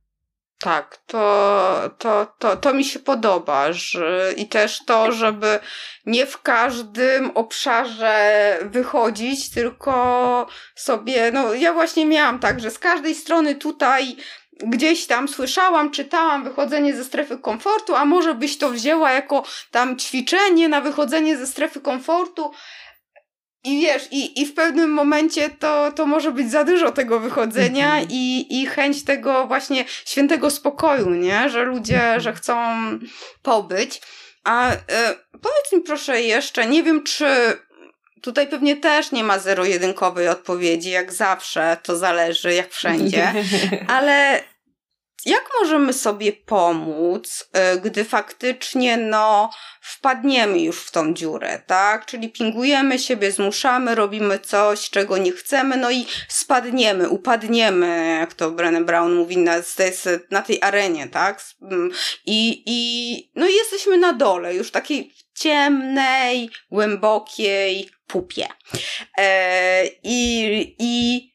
Tak, 0.60 0.98
to, 1.08 1.92
to, 1.98 2.28
to, 2.40 2.58
to 2.58 2.74
mi 2.74 2.86
się 2.86 3.00
podoba. 3.00 3.74
Że, 3.74 4.34
I 4.38 4.48
też 4.48 4.86
to, 4.86 5.12
żeby 5.12 5.60
nie 6.06 6.26
w 6.26 6.42
każdym 6.42 7.32
obszarze 7.38 8.58
wychodzić, 8.62 9.50
tylko 9.50 10.48
sobie, 10.76 11.32
no 11.32 11.54
ja 11.54 11.74
właśnie 11.74 12.06
miałam 12.06 12.40
tak, 12.40 12.60
że 12.60 12.72
z 12.72 12.80
każdej 12.80 13.16
strony 13.16 13.56
tutaj 13.56 14.16
gdzieś 14.64 15.08
tam 15.08 15.28
słyszałam, 15.28 15.92
czytałam 15.92 16.44
wychodzenie 16.44 16.96
ze 16.96 17.04
strefy 17.04 17.38
komfortu, 17.38 17.96
a 17.96 18.06
może 18.06 18.34
byś 18.34 18.58
to 18.58 18.70
wzięła 18.70 19.12
jako 19.12 19.44
tam 19.72 19.98
ćwiczenie 19.98 20.70
na 20.70 20.82
wychodzenie 20.82 21.38
ze 21.38 21.48
strefy 21.48 21.82
komfortu. 21.82 22.52
I 23.64 23.82
wiesz, 23.82 24.08
i, 24.12 24.42
i 24.42 24.46
w 24.46 24.54
pewnym 24.54 24.90
momencie 24.90 25.50
to, 25.50 25.92
to 25.92 26.06
może 26.06 26.32
być 26.32 26.52
za 26.52 26.64
dużo 26.64 26.92
tego 26.92 27.20
wychodzenia 27.20 27.94
mm 27.94 28.06
-hmm. 28.06 28.12
i, 28.12 28.62
i 28.62 28.66
chęć 28.66 29.04
tego 29.04 29.48
właśnie 29.48 29.86
świętego 29.88 30.50
spokoju, 30.50 31.10
nie? 31.10 31.50
Że 31.50 31.64
ludzie, 31.64 32.04
mm 32.04 32.20
-hmm. 32.20 32.24
że 32.24 32.34
chcą 32.34 32.56
pobyć. 33.42 34.02
A 34.44 34.74
y, 34.74 34.78
powiedz 35.32 35.74
mi 35.74 35.82
proszę 35.82 36.22
jeszcze, 36.22 36.66
nie 36.66 36.84
wiem 36.84 37.04
czy 37.04 37.26
tutaj 38.22 38.48
pewnie 38.48 38.78
też 38.78 39.12
nie 39.12 39.24
ma 39.24 39.40
zero-jedynkowej 39.40 40.28
odpowiedzi, 40.28 40.90
jak 40.90 41.14
zawsze, 41.14 41.78
to 41.84 41.98
zależy, 41.98 42.54
jak 42.54 42.72
wszędzie, 42.72 43.34
ale 43.88 44.44
jak 45.26 45.50
możemy 45.62 45.94
sobie 45.94 46.34
pomóc, 46.34 47.50
y, 47.76 47.80
gdy 47.80 48.06
faktycznie 48.06 48.98
no, 48.98 49.50
wpadniemy 49.82 50.60
już 50.60 50.82
w 50.82 50.92
tą 50.92 51.14
dziurę, 51.14 51.62
tak? 51.68 52.06
Czyli 52.06 52.30
pingujemy 52.30 53.00
siebie, 53.00 53.32
zmuszamy, 53.32 53.96
robimy 53.96 54.40
coś, 54.40 54.90
czego 54.90 55.18
nie 55.18 55.32
chcemy, 55.32 55.78
no 55.78 55.92
i 55.92 56.06
spadniemy, 56.28 57.10
upadniemy, 57.10 58.18
jak 58.20 58.34
to 58.34 58.52
Brené 58.52 58.86
Brown 58.86 59.16
mówi, 59.16 59.38
na, 59.38 59.56
na 60.32 60.42
tej 60.42 60.62
arenie, 60.62 61.08
tak? 61.08 61.42
Mm, 61.62 61.92
I, 62.26 62.64
i 62.66 63.32
no 63.36 63.48
i 63.48 63.54
jesteśmy 63.54 63.98
na 63.98 64.14
dole, 64.14 64.56
już 64.56 64.72
takiej 64.72 65.14
ciemnej, 65.34 66.50
głębokiej 66.72 67.90
pupie. 68.08 68.48
E, 69.18 69.86
i 70.04 70.76
i 70.80 71.29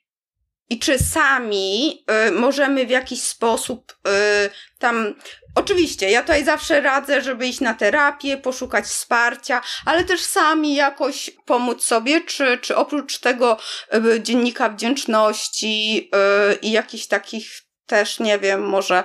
czy 0.84 0.98
sami 0.98 2.04
y, 2.28 2.30
możemy 2.30 2.86
w 2.86 2.90
jakiś 2.90 3.22
sposób 3.22 3.92
y, 3.92 4.50
tam. 4.78 5.14
Oczywiście, 5.54 6.10
ja 6.10 6.20
tutaj 6.20 6.44
zawsze 6.44 6.80
radzę, 6.80 7.22
żeby 7.22 7.46
iść 7.46 7.60
na 7.60 7.74
terapię, 7.74 8.36
poszukać 8.36 8.84
wsparcia, 8.84 9.62
ale 9.86 10.04
też 10.04 10.20
sami 10.20 10.74
jakoś 10.74 11.30
pomóc 11.46 11.84
sobie, 11.84 12.20
czy, 12.20 12.58
czy 12.58 12.76
oprócz 12.76 13.18
tego 13.18 13.58
y, 13.94 14.22
dziennika 14.22 14.68
wdzięczności 14.68 16.10
y, 16.52 16.54
i 16.54 16.70
jakichś 16.70 17.06
takich 17.06 17.46
też, 17.86 18.20
nie 18.20 18.38
wiem, 18.38 18.62
może 18.62 19.04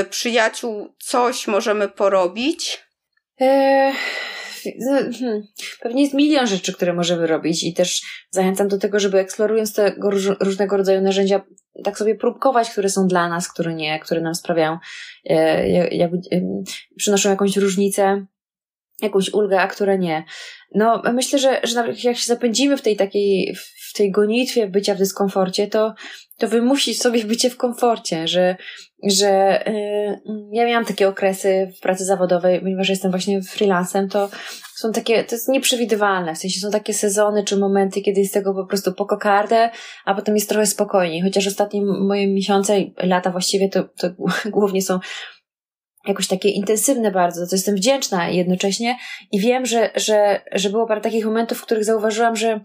y, 0.00 0.04
przyjaciół, 0.04 0.96
coś 0.98 1.46
możemy 1.46 1.88
porobić? 1.88 2.84
Hmm, 5.20 5.42
pewnie 5.80 6.02
jest 6.02 6.14
milion 6.14 6.46
rzeczy, 6.46 6.72
które 6.72 6.92
możemy 6.92 7.26
robić 7.26 7.64
i 7.64 7.74
też 7.74 8.02
zachęcam 8.30 8.68
do 8.68 8.78
tego, 8.78 9.00
żeby 9.00 9.18
eksplorując 9.18 9.74
te 9.74 9.94
różnego 10.40 10.76
rodzaju 10.76 11.00
narzędzia, 11.00 11.42
tak 11.84 11.98
sobie 11.98 12.14
próbkować, 12.14 12.70
które 12.70 12.88
są 12.88 13.06
dla 13.06 13.28
nas, 13.28 13.52
które 13.52 13.74
nie, 13.74 14.00
które 14.00 14.20
nam 14.20 14.34
sprawiają, 14.34 14.78
e, 15.30 16.10
przynoszą 16.96 17.30
jakąś 17.30 17.56
różnicę, 17.56 18.26
jakąś 19.02 19.32
ulgę, 19.32 19.60
a 19.60 19.66
które 19.66 19.98
nie. 19.98 20.24
No, 20.74 21.02
myślę, 21.12 21.38
że, 21.38 21.60
że 21.62 21.94
jak 22.04 22.16
się 22.16 22.26
zapędzimy 22.26 22.76
w 22.76 22.82
tej 22.82 22.96
takiej, 22.96 23.54
w 23.88 23.96
tej 23.96 24.10
gonitwie 24.10 24.68
bycia 24.68 24.94
w 24.94 24.98
dyskomforcie, 24.98 25.66
to, 25.66 25.94
to 26.38 26.48
wymusić 26.48 27.02
sobie 27.02 27.24
bycie 27.24 27.50
w 27.50 27.56
komforcie, 27.56 28.28
że, 28.28 28.56
że 29.04 29.62
yy, 29.66 30.48
ja 30.52 30.66
miałam 30.66 30.84
takie 30.84 31.08
okresy 31.08 31.72
w 31.78 31.80
pracy 31.80 32.04
zawodowej, 32.04 32.60
ponieważ 32.60 32.88
jestem 32.88 33.10
właśnie 33.10 33.42
freelancem, 33.42 34.08
to 34.08 34.28
są 34.76 34.92
takie, 34.92 35.24
to 35.24 35.34
jest 35.34 35.48
nieprzewidywalne, 35.48 36.34
w 36.34 36.38
sensie 36.38 36.60
są 36.60 36.70
takie 36.70 36.94
sezony 36.94 37.44
czy 37.44 37.56
momenty, 37.56 38.00
kiedy 38.00 38.20
jest 38.20 38.34
tego 38.34 38.54
po 38.54 38.66
prostu 38.66 38.92
po 38.92 39.06
kokardę, 39.06 39.70
a 40.04 40.14
potem 40.14 40.34
jest 40.34 40.48
trochę 40.48 40.66
spokojniej, 40.66 41.22
chociaż 41.22 41.46
ostatnie 41.46 41.82
moje 41.82 42.26
miesiące 42.26 42.84
lata 42.96 43.30
właściwie 43.30 43.68
to, 43.68 43.84
to 43.84 44.08
głównie 44.50 44.82
są 44.82 44.98
jakoś 46.06 46.26
takie 46.26 46.48
intensywne 46.48 47.10
bardzo, 47.10 47.46
to 47.46 47.56
jestem 47.56 47.74
wdzięczna 47.74 48.28
jednocześnie 48.28 48.96
i 49.32 49.40
wiem, 49.40 49.66
że, 49.66 49.90
że, 49.96 50.40
że 50.52 50.70
było 50.70 50.86
parę 50.86 51.00
takich 51.00 51.24
momentów, 51.24 51.58
w 51.58 51.62
których 51.62 51.84
zauważyłam, 51.84 52.36
że, 52.36 52.60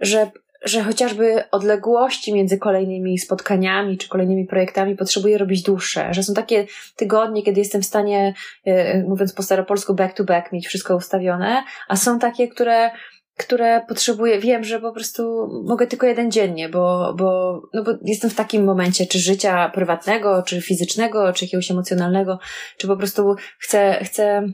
że, 0.00 0.30
że 0.64 0.82
chociażby 0.82 1.50
odległości 1.50 2.34
między 2.34 2.58
kolejnymi 2.58 3.18
spotkaniami 3.18 3.98
czy 3.98 4.08
kolejnymi 4.08 4.46
projektami 4.46 4.96
potrzebuję 4.96 5.38
robić 5.38 5.62
dłuższe, 5.62 6.14
że 6.14 6.22
są 6.22 6.34
takie 6.34 6.66
tygodnie, 6.96 7.42
kiedy 7.42 7.60
jestem 7.60 7.82
w 7.82 7.86
stanie, 7.86 8.34
e, 8.64 9.02
mówiąc 9.02 9.32
po 9.32 9.42
staropolsku, 9.42 9.94
back 9.94 10.16
to 10.16 10.24
back, 10.24 10.52
mieć 10.52 10.66
wszystko 10.66 10.96
ustawione, 10.96 11.64
a 11.88 11.96
są 11.96 12.18
takie, 12.18 12.48
które 12.48 12.90
które 13.38 13.82
potrzebuję, 13.88 14.38
wiem, 14.38 14.64
że 14.64 14.80
po 14.80 14.92
prostu 14.92 15.48
mogę 15.64 15.86
tylko 15.86 16.06
jeden 16.06 16.30
dziennie, 16.30 16.68
bo, 16.68 17.14
bo, 17.18 17.60
no 17.74 17.82
bo 17.84 17.92
jestem 18.04 18.30
w 18.30 18.34
takim 18.34 18.64
momencie, 18.64 19.06
czy 19.06 19.18
życia 19.18 19.70
prywatnego, 19.74 20.42
czy 20.42 20.62
fizycznego, 20.62 21.32
czy 21.32 21.44
jakiegoś 21.44 21.70
emocjonalnego, 21.70 22.38
czy 22.76 22.86
po 22.86 22.96
prostu 22.96 23.34
chcę, 23.58 24.00
chcę, 24.04 24.48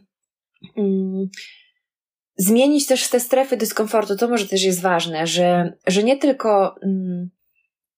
mm, 0.76 1.28
zmienić 2.37 2.87
też 2.87 3.09
te 3.09 3.20
strefy 3.20 3.57
dyskomfortu. 3.57 4.16
To 4.16 4.28
może 4.28 4.49
też 4.49 4.62
jest 4.62 4.81
ważne, 4.81 5.26
że, 5.26 5.72
że 5.87 6.03
nie 6.03 6.16
tylko, 6.16 6.74
mm, 6.83 7.31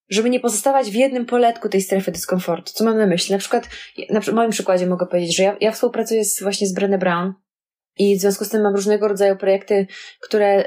żeby 0.08 0.30
nie 0.30 0.40
pozostawać 0.40 0.90
w 0.90 0.94
jednym 0.94 1.26
poletku 1.26 1.68
tej 1.68 1.82
strefy 1.82 2.12
dyskomfortu. 2.12 2.72
Co 2.74 2.84
mam 2.84 2.98
na 2.98 3.06
myśli? 3.06 3.32
Na 3.32 3.38
przykład, 3.38 3.68
na 4.10 4.20
moim 4.32 4.50
przykładzie 4.50 4.86
mogę 4.86 5.06
powiedzieć, 5.06 5.36
że 5.36 5.42
ja, 5.42 5.56
ja 5.60 5.72
współpracuję 5.72 6.24
z, 6.24 6.42
właśnie 6.42 6.66
z 6.66 6.74
Brené 6.74 6.98
Brown 6.98 7.32
i 7.98 8.16
w 8.16 8.20
związku 8.20 8.44
z 8.44 8.48
tym 8.48 8.62
mam 8.62 8.74
różnego 8.74 9.08
rodzaju 9.08 9.36
projekty, 9.36 9.86
które 10.20 10.64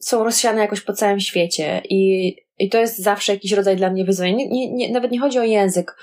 są 0.00 0.24
rozsiane 0.24 0.60
jakoś 0.60 0.80
po 0.80 0.92
całym 0.92 1.20
świecie 1.20 1.82
i, 1.88 2.34
i 2.58 2.68
to 2.68 2.78
jest 2.78 2.98
zawsze 2.98 3.32
jakiś 3.32 3.52
rodzaj 3.52 3.76
dla 3.76 3.90
mnie 3.90 4.04
wyzwania. 4.04 4.34
Nie, 4.34 4.48
nie, 4.48 4.72
nie, 4.72 4.92
nawet 4.92 5.10
nie 5.10 5.20
chodzi 5.20 5.38
o 5.38 5.42
język, 5.42 5.96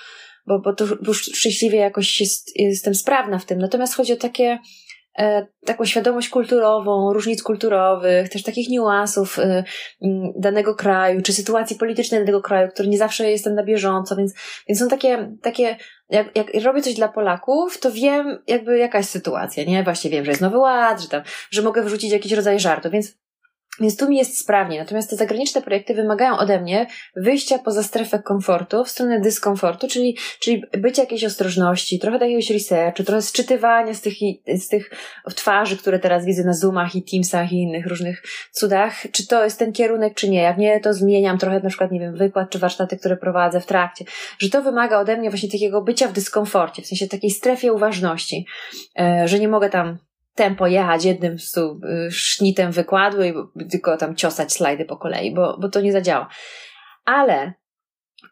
bo, 0.47 0.59
bo 0.59 0.73
to 0.73 0.85
już 1.07 1.21
szczęśliwie 1.21 1.77
jakoś 1.77 2.19
jest, 2.19 2.51
jestem 2.55 2.95
sprawna 2.95 3.39
w 3.39 3.45
tym. 3.45 3.59
Natomiast 3.59 3.95
chodzi 3.95 4.13
o 4.13 4.17
takie, 4.17 4.59
taką 5.65 5.85
świadomość 5.85 6.29
kulturową, 6.29 7.13
różnic 7.13 7.43
kulturowych, 7.43 8.29
też 8.29 8.43
takich 8.43 8.69
niuansów 8.69 9.39
e, 9.39 9.63
danego 10.35 10.75
kraju, 10.75 11.21
czy 11.21 11.33
sytuacji 11.33 11.75
politycznej 11.75 12.21
danego 12.21 12.41
kraju, 12.41 12.69
który 12.69 12.89
nie 12.89 12.97
zawsze 12.97 13.31
jestem 13.31 13.55
na 13.55 13.63
bieżąco, 13.63 14.15
więc, 14.15 14.33
więc 14.67 14.79
są 14.79 14.87
takie, 14.87 15.35
takie 15.41 15.77
jak, 16.09 16.35
jak 16.35 16.47
robię 16.63 16.81
coś 16.81 16.93
dla 16.93 17.07
Polaków, 17.07 17.79
to 17.79 17.91
wiem 17.91 18.43
jakby 18.47 18.77
jaka 18.77 18.97
jest 18.97 19.09
sytuacja, 19.09 19.63
nie? 19.63 19.83
Właśnie 19.83 20.09
wiem, 20.09 20.25
że 20.25 20.31
jest 20.31 20.41
Nowy 20.41 20.57
Ład, 20.57 21.01
że 21.01 21.07
tam, 21.07 21.21
że 21.51 21.61
mogę 21.61 21.83
wrzucić 21.83 22.11
jakiś 22.11 22.31
rodzaj 22.31 22.59
żartu, 22.59 22.89
więc 22.89 23.17
więc 23.79 23.97
tu 23.97 24.09
mi 24.09 24.17
jest 24.17 24.39
sprawnie. 24.39 24.79
Natomiast 24.79 25.09
te 25.09 25.15
zagraniczne 25.15 25.61
projekty 25.61 25.93
wymagają 25.93 26.37
ode 26.37 26.61
mnie 26.61 26.87
wyjścia 27.15 27.59
poza 27.59 27.83
strefę 27.83 28.19
komfortu 28.19 28.83
w 28.83 28.89
stronę 28.89 29.21
dyskomfortu, 29.21 29.87
czyli, 29.87 30.17
czyli 30.39 30.63
być 30.77 30.97
jakiejś 30.97 31.23
ostrożności, 31.23 31.99
trochę 31.99 32.17
jakiegoś 32.17 32.49
researchu, 32.49 33.03
trochę 33.03 33.21
sczytywania 33.21 33.93
z 33.93 34.01
tych, 34.01 34.13
z 34.55 34.67
tych 34.67 34.89
twarzy, 35.35 35.77
które 35.77 35.99
teraz 35.99 36.25
widzę 36.25 36.43
na 36.43 36.53
Zoomach 36.53 36.95
i 36.95 37.03
Teamsach 37.03 37.51
i 37.51 37.55
innych 37.55 37.87
różnych 37.87 38.23
cudach, 38.51 38.93
czy 39.11 39.27
to 39.27 39.43
jest 39.43 39.59
ten 39.59 39.73
kierunek, 39.73 40.13
czy 40.13 40.29
nie. 40.29 40.41
Jak 40.41 40.57
nie, 40.57 40.79
to 40.79 40.93
zmieniam 40.93 41.37
trochę 41.37 41.59
na 41.59 41.69
przykład, 41.69 41.91
nie 41.91 41.99
wiem, 41.99 42.15
wykład 42.15 42.49
czy 42.49 42.59
warsztaty, 42.59 42.97
które 42.97 43.17
prowadzę 43.17 43.61
w 43.61 43.65
trakcie. 43.65 44.05
Że 44.39 44.49
to 44.49 44.61
wymaga 44.61 44.99
ode 44.99 45.17
mnie 45.17 45.29
właśnie 45.29 45.49
takiego 45.49 45.81
bycia 45.81 46.07
w 46.07 46.13
dyskomforcie, 46.13 46.81
w 46.81 46.87
sensie 46.87 47.07
takiej 47.07 47.31
strefie 47.31 47.73
uważności, 47.73 48.45
e, 48.99 49.27
że 49.27 49.39
nie 49.39 49.47
mogę 49.47 49.69
tam 49.69 50.06
tempo 50.37 50.67
jechać 50.67 51.05
jednym 51.05 51.39
stu, 51.39 51.79
y, 52.07 52.11
sznitem 52.11 52.71
wykładu 52.71 53.23
i 53.23 53.33
tylko 53.71 53.97
tam 53.97 54.15
ciosać 54.15 54.53
slajdy 54.53 54.85
po 54.85 54.97
kolei, 54.97 55.33
bo, 55.33 55.57
bo 55.61 55.69
to 55.69 55.81
nie 55.81 55.91
zadziała. 55.91 56.29
Ale 57.05 57.53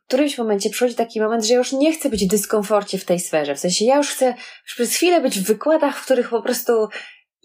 w 0.03 0.07
którymś 0.07 0.37
momencie 0.37 0.69
przychodzi 0.69 0.95
taki 0.95 1.21
moment, 1.21 1.45
że 1.45 1.53
ja 1.53 1.57
już 1.57 1.71
nie 1.71 1.93
chcę 1.93 2.09
być 2.09 2.25
w 2.25 2.29
dyskomforcie 2.29 2.97
w 2.97 3.05
tej 3.05 3.19
sferze. 3.19 3.55
W 3.55 3.59
sensie 3.59 3.85
ja 3.85 3.97
już 3.97 4.09
chcę 4.09 4.25
już 4.63 4.75
przez 4.75 4.95
chwilę 4.95 5.21
być 5.21 5.39
w 5.39 5.47
wykładach, 5.47 5.97
w 5.97 6.05
których 6.05 6.29
po 6.29 6.41
prostu 6.41 6.87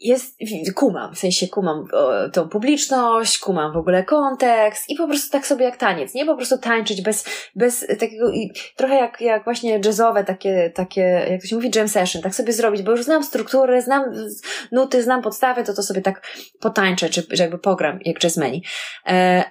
jest, 0.00 0.36
kumam, 0.74 1.14
w 1.14 1.18
sensie 1.18 1.48
kumam 1.48 1.84
tą 2.32 2.48
publiczność, 2.48 3.38
kumam 3.38 3.72
w 3.72 3.76
ogóle 3.76 4.04
kontekst 4.04 4.90
i 4.90 4.96
po 4.96 5.08
prostu 5.08 5.32
tak 5.32 5.46
sobie 5.46 5.64
jak 5.64 5.76
taniec, 5.76 6.14
nie 6.14 6.26
po 6.26 6.36
prostu 6.36 6.58
tańczyć 6.58 7.02
bez, 7.02 7.24
bez 7.56 7.86
takiego, 7.86 8.32
i 8.32 8.52
trochę 8.76 8.94
jak, 8.94 9.20
jak 9.20 9.44
właśnie 9.44 9.80
jazzowe 9.84 10.24
takie, 10.24 10.70
takie, 10.74 11.26
jak 11.30 11.40
to 11.40 11.46
się 11.46 11.56
mówi, 11.56 11.70
jam 11.74 11.88
session, 11.88 12.22
tak 12.22 12.34
sobie 12.34 12.52
zrobić, 12.52 12.82
bo 12.82 12.90
już 12.90 13.04
znam 13.04 13.24
strukturę, 13.24 13.82
znam 13.82 14.04
nuty, 14.72 15.02
znam 15.02 15.22
podstawy, 15.22 15.64
to 15.64 15.74
to 15.74 15.82
sobie 15.82 16.02
tak 16.02 16.26
potańczę, 16.60 17.08
czy, 17.08 17.22
czy 17.22 17.42
jakby 17.42 17.58
pogram 17.58 17.98
jak 18.04 18.24
jazzmeni. 18.24 18.64
E, 19.06 19.44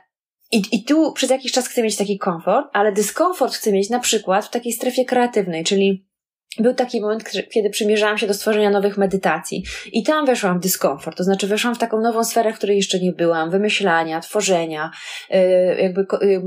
i, 0.52 0.62
I 0.72 0.84
tu 0.84 1.14
przez 1.14 1.30
jakiś 1.30 1.52
czas 1.52 1.68
chcę 1.68 1.84
mieć 1.84 1.98
taki 1.98 2.18
komfort, 2.18 2.68
ale 2.74 2.92
dyskomfort 2.92 3.54
chcę 3.54 3.72
mieć 3.72 3.90
na 3.90 4.00
przykład 4.00 4.46
w 4.46 4.50
takiej 4.50 4.74
strefie 4.74 5.06
kreatywnej, 5.06 5.64
czyli 5.64 6.09
był 6.58 6.74
taki 6.74 7.02
moment, 7.02 7.24
kiedy 7.54 7.70
przymierzałam 7.70 8.18
się 8.18 8.28
do 8.28 8.34
stworzenia 8.34 8.70
nowych 8.70 8.98
medytacji. 8.98 9.64
I 9.92 10.04
tam 10.04 10.26
weszłam 10.26 10.60
w 10.60 10.62
dyskomfort, 10.62 11.18
to 11.18 11.24
znaczy 11.24 11.48
weszłam 11.48 11.76
w 11.76 11.78
taką 11.78 12.02
nową 12.02 12.24
sferę, 12.24 12.54
w 12.54 12.58
której 12.58 12.78
jeszcze 12.78 13.00
nie 13.00 13.12
byłam, 13.12 13.52
wymyślania, 13.52 14.20
tworzenia, 14.20 14.92
y, 15.32 15.82
jakby 15.82 16.02
y, 16.02 16.42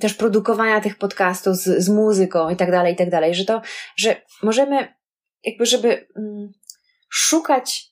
też 0.00 0.14
produkowania 0.14 0.80
tych 0.80 0.98
podcastów 0.98 1.56
z, 1.56 1.84
z 1.84 1.88
muzyką 1.88 2.50
i 2.50 2.56
tak 2.56 2.70
dalej, 2.70 2.94
i 2.94 2.96
tak 2.96 3.10
dalej, 3.10 3.34
że 3.34 3.44
to, 3.44 3.62
że 3.96 4.16
możemy 4.42 4.88
jakby, 5.44 5.66
żeby 5.66 6.06
mm, 6.16 6.52
szukać 7.08 7.91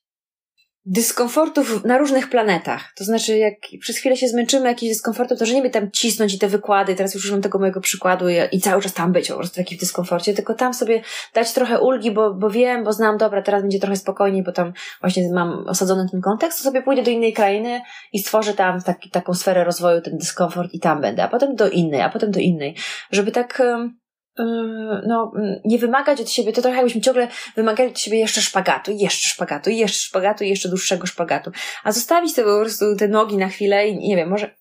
dyskomfortów 0.91 1.85
na 1.85 1.99
różnych 1.99 2.31
planetach. 2.31 2.93
To 2.97 3.05
znaczy, 3.05 3.39
jak 3.39 3.55
przez 3.81 3.97
chwilę 3.97 4.17
się 4.17 4.29
zmęczymy 4.29 4.69
jakimś 4.69 4.91
dyskomfortem, 4.91 5.39
to 5.39 5.47
że 5.47 5.55
nie 5.55 5.63
by 5.63 5.71
tam 5.71 5.91
cisnąć 5.91 6.35
i 6.35 6.39
te 6.39 6.49
wykłady, 6.49 6.95
teraz 6.95 7.15
już 7.15 7.25
używam 7.25 7.43
tego 7.43 7.59
mojego 7.59 7.81
przykładu 7.81 8.29
i, 8.29 8.35
i, 8.53 8.61
cały 8.61 8.83
czas 8.83 8.93
tam 8.93 9.13
być 9.13 9.29
po 9.29 9.35
prostu 9.35 9.57
taki 9.57 9.77
w 9.77 9.81
dyskomforcie, 9.81 10.35
tylko 10.35 10.55
tam 10.55 10.75
sobie 10.75 11.03
dać 11.35 11.53
trochę 11.53 11.81
ulgi, 11.81 12.11
bo, 12.11 12.35
bo 12.35 12.51
wiem, 12.51 12.85
bo 12.85 12.93
znam, 12.93 13.19
dobra, 13.19 13.43
teraz 13.43 13.63
będzie 13.63 13.79
trochę 13.79 13.97
spokojniej, 13.97 14.43
bo 14.43 14.53
tam 14.53 14.73
właśnie 15.01 15.33
mam 15.33 15.69
osadzony 15.69 16.07
ten 16.11 16.21
kontekst, 16.21 16.59
to 16.59 16.65
sobie 16.65 16.83
pójdę 16.83 17.03
do 17.03 17.11
innej 17.11 17.33
krainy 17.33 17.81
i 18.13 18.19
stworzę 18.19 18.55
tam 18.55 18.83
taki, 18.83 19.11
taką 19.11 19.35
sferę 19.35 19.65
rozwoju, 19.65 20.01
ten 20.01 20.19
dyskomfort 20.19 20.75
i 20.75 20.81
tam 20.81 21.01
będę, 21.01 21.25
a 21.25 21.29
potem 21.29 21.57
do 21.57 21.69
innej, 21.69 22.01
a 22.01 22.09
potem 22.09 22.31
do 22.31 22.41
innej. 22.41 22.77
Żeby 23.11 23.33
tak 23.33 23.61
Yy, 23.61 23.91
no, 25.07 25.33
nie 25.65 25.79
wymagać 25.79 26.21
od 26.21 26.31
siebie, 26.31 26.53
to 26.53 26.63
trochę 26.63 26.77
jakbyśmy 26.77 27.01
ciągle 27.01 27.29
wymagali 27.57 27.91
od 27.91 27.99
siebie 27.99 28.19
jeszcze 28.19 28.43
szpagatu, 28.43 28.93
jeszcze 28.93 29.29
szpagatu, 29.29 29.71
jeszcze 29.71 29.99
szpagatu 29.99 30.45
jeszcze 30.45 30.69
dłuższego 30.69 31.07
szpagatu. 31.07 31.51
A 31.85 31.93
zostawić 31.93 32.35
sobie 32.35 32.47
po 32.47 32.61
prostu 32.61 32.97
te 32.97 33.09
nogi 33.09 33.37
na 33.37 33.49
chwilę 33.49 33.89
i 33.89 34.09
nie 34.09 34.17
wiem, 34.17 34.29
może 34.29 34.57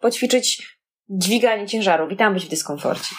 poćwiczyć 0.00 0.78
dźwiganie 1.08 1.66
ciężarów 1.66 2.12
i 2.12 2.16
tam 2.16 2.34
być 2.34 2.44
w 2.44 2.48
dyskomforcie. 2.48 3.14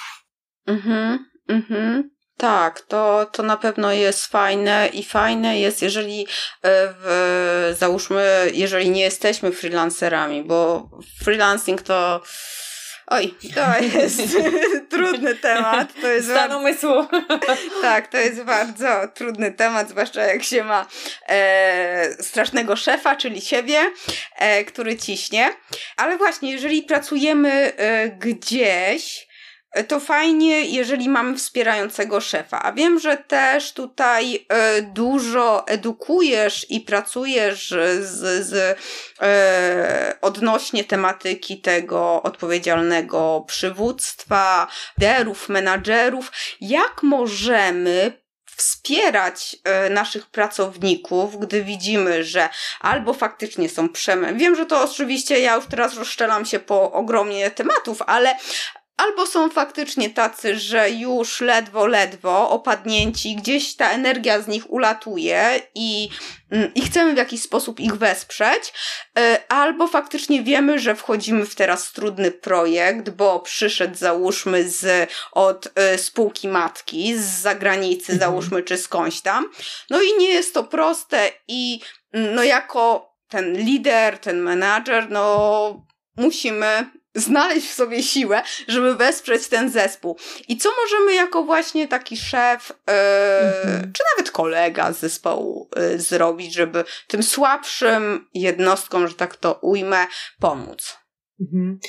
Mhm, 0.67 1.25
mhm. 1.49 2.15
Tak, 2.37 2.81
to, 2.81 3.25
to 3.31 3.43
na 3.43 3.57
pewno 3.57 3.91
jest 3.91 4.25
fajne 4.25 4.89
i 4.93 5.03
fajne 5.03 5.59
jest, 5.59 5.81
jeżeli 5.81 6.21
e, 6.21 6.25
w, 6.99 7.75
załóżmy, 7.79 8.51
jeżeli 8.53 8.89
nie 8.89 9.01
jesteśmy 9.01 9.51
freelancerami, 9.51 10.43
bo 10.43 10.89
freelancing 11.23 11.81
to 11.81 12.21
Oj, 13.07 13.33
to 13.55 13.97
jest 13.97 14.21
trudny 14.91 15.35
temat. 15.35 15.93
To 16.01 16.07
jest 16.07 16.27
Stan 16.27 16.37
bardzo... 16.37 16.57
umysłu. 16.57 17.07
tak, 17.81 18.07
to 18.07 18.17
jest 18.17 18.43
bardzo 18.43 19.07
trudny 19.13 19.51
temat, 19.51 19.89
zwłaszcza 19.89 20.21
jak 20.21 20.43
się 20.43 20.63
ma 20.63 20.87
e, 21.27 22.23
strasznego 22.23 22.75
szefa, 22.75 23.15
czyli 23.15 23.41
siebie, 23.41 23.91
e, 24.35 24.63
który 24.63 24.97
ciśnie. 24.97 25.53
Ale 25.97 26.17
właśnie, 26.17 26.51
jeżeli 26.51 26.83
pracujemy 26.83 27.73
e, 27.77 28.09
gdzieś, 28.09 29.27
to 29.83 29.99
fajnie, 29.99 30.61
jeżeli 30.61 31.09
mamy 31.09 31.37
wspierającego 31.37 32.21
szefa. 32.21 32.61
A 32.61 32.71
wiem, 32.71 32.99
że 32.99 33.17
też 33.17 33.73
tutaj 33.73 34.45
e, 34.49 34.81
dużo 34.81 35.67
edukujesz 35.67 36.65
i 36.69 36.81
pracujesz 36.81 37.69
z, 37.99 38.45
z 38.47 38.79
e, 39.21 40.15
odnośnie 40.21 40.83
tematyki 40.83 41.61
tego 41.61 42.23
odpowiedzialnego 42.23 43.43
przywództwa, 43.47 44.67
derów, 44.97 45.49
menadżerów. 45.49 46.31
Jak 46.61 47.03
możemy 47.03 48.25
wspierać 48.55 49.55
e, 49.63 49.89
naszych 49.89 50.27
pracowników, 50.27 51.39
gdy 51.39 51.63
widzimy, 51.63 52.23
że 52.23 52.49
albo 52.79 53.13
faktycznie 53.13 53.69
są 53.69 53.89
przemęczeni. 53.89 54.39
Wiem, 54.39 54.55
że 54.55 54.65
to 54.65 54.83
oczywiście 54.83 55.39
ja 55.39 55.55
już 55.55 55.65
teraz 55.65 55.95
rozszczelam 55.95 56.45
się 56.45 56.59
po 56.59 56.91
ogromnie 56.91 57.51
tematów, 57.51 58.01
ale 58.01 58.35
Albo 58.97 59.27
są 59.27 59.49
faktycznie 59.49 60.09
tacy, 60.09 60.59
że 60.59 60.89
już 60.89 61.41
ledwo, 61.41 61.85
ledwo 61.87 62.49
opadnięci, 62.49 63.35
gdzieś 63.35 63.75
ta 63.75 63.91
energia 63.91 64.41
z 64.41 64.47
nich 64.47 64.71
ulatuje 64.71 65.61
i, 65.75 66.09
mm, 66.51 66.73
i 66.73 66.81
chcemy 66.81 67.13
w 67.13 67.17
jakiś 67.17 67.41
sposób 67.41 67.79
ich 67.79 67.95
wesprzeć, 67.95 68.73
e, 69.17 69.43
albo 69.49 69.87
faktycznie 69.87 70.43
wiemy, 70.43 70.79
że 70.79 70.95
wchodzimy 70.95 71.45
w 71.45 71.55
teraz 71.55 71.91
trudny 71.91 72.31
projekt, 72.31 73.09
bo 73.09 73.39
przyszedł 73.39 73.95
załóżmy 73.97 74.69
z, 74.69 75.11
od 75.31 75.67
e, 75.75 75.97
spółki 75.97 76.47
matki, 76.47 77.17
z 77.17 77.25
zagranicy 77.25 78.11
mhm. 78.13 78.19
załóżmy, 78.19 78.63
czy 78.63 78.77
skądś 78.77 79.21
tam. 79.21 79.49
No 79.89 80.01
i 80.01 80.17
nie 80.19 80.29
jest 80.29 80.53
to 80.53 80.63
proste 80.63 81.31
i 81.47 81.79
mm, 82.13 82.35
no 82.35 82.43
jako 82.43 83.13
ten 83.29 83.57
lider, 83.57 84.17
ten 84.17 84.41
menadżer, 84.41 85.09
no 85.09 85.85
musimy 86.17 86.85
znaleźć 87.15 87.67
w 87.67 87.73
sobie 87.73 88.03
siłę, 88.03 88.41
żeby 88.67 88.95
wesprzeć 88.95 89.47
ten 89.47 89.69
zespół. 89.69 90.17
I 90.47 90.57
co 90.57 90.69
możemy 90.83 91.13
jako 91.13 91.43
właśnie 91.43 91.87
taki 91.87 92.17
szef, 92.17 92.71
yy, 92.87 92.93
mhm. 92.93 93.93
czy 93.93 94.03
nawet 94.15 94.31
kolega 94.31 94.93
z 94.93 94.99
zespołu 94.99 95.69
yy, 95.75 95.99
zrobić, 95.99 96.53
żeby 96.53 96.83
tym 97.07 97.23
słabszym 97.23 98.27
jednostkom, 98.33 99.07
że 99.07 99.13
tak 99.13 99.35
to 99.35 99.53
ujmę, 99.61 100.07
pomóc? 100.39 100.97
Mhm. 101.41 101.79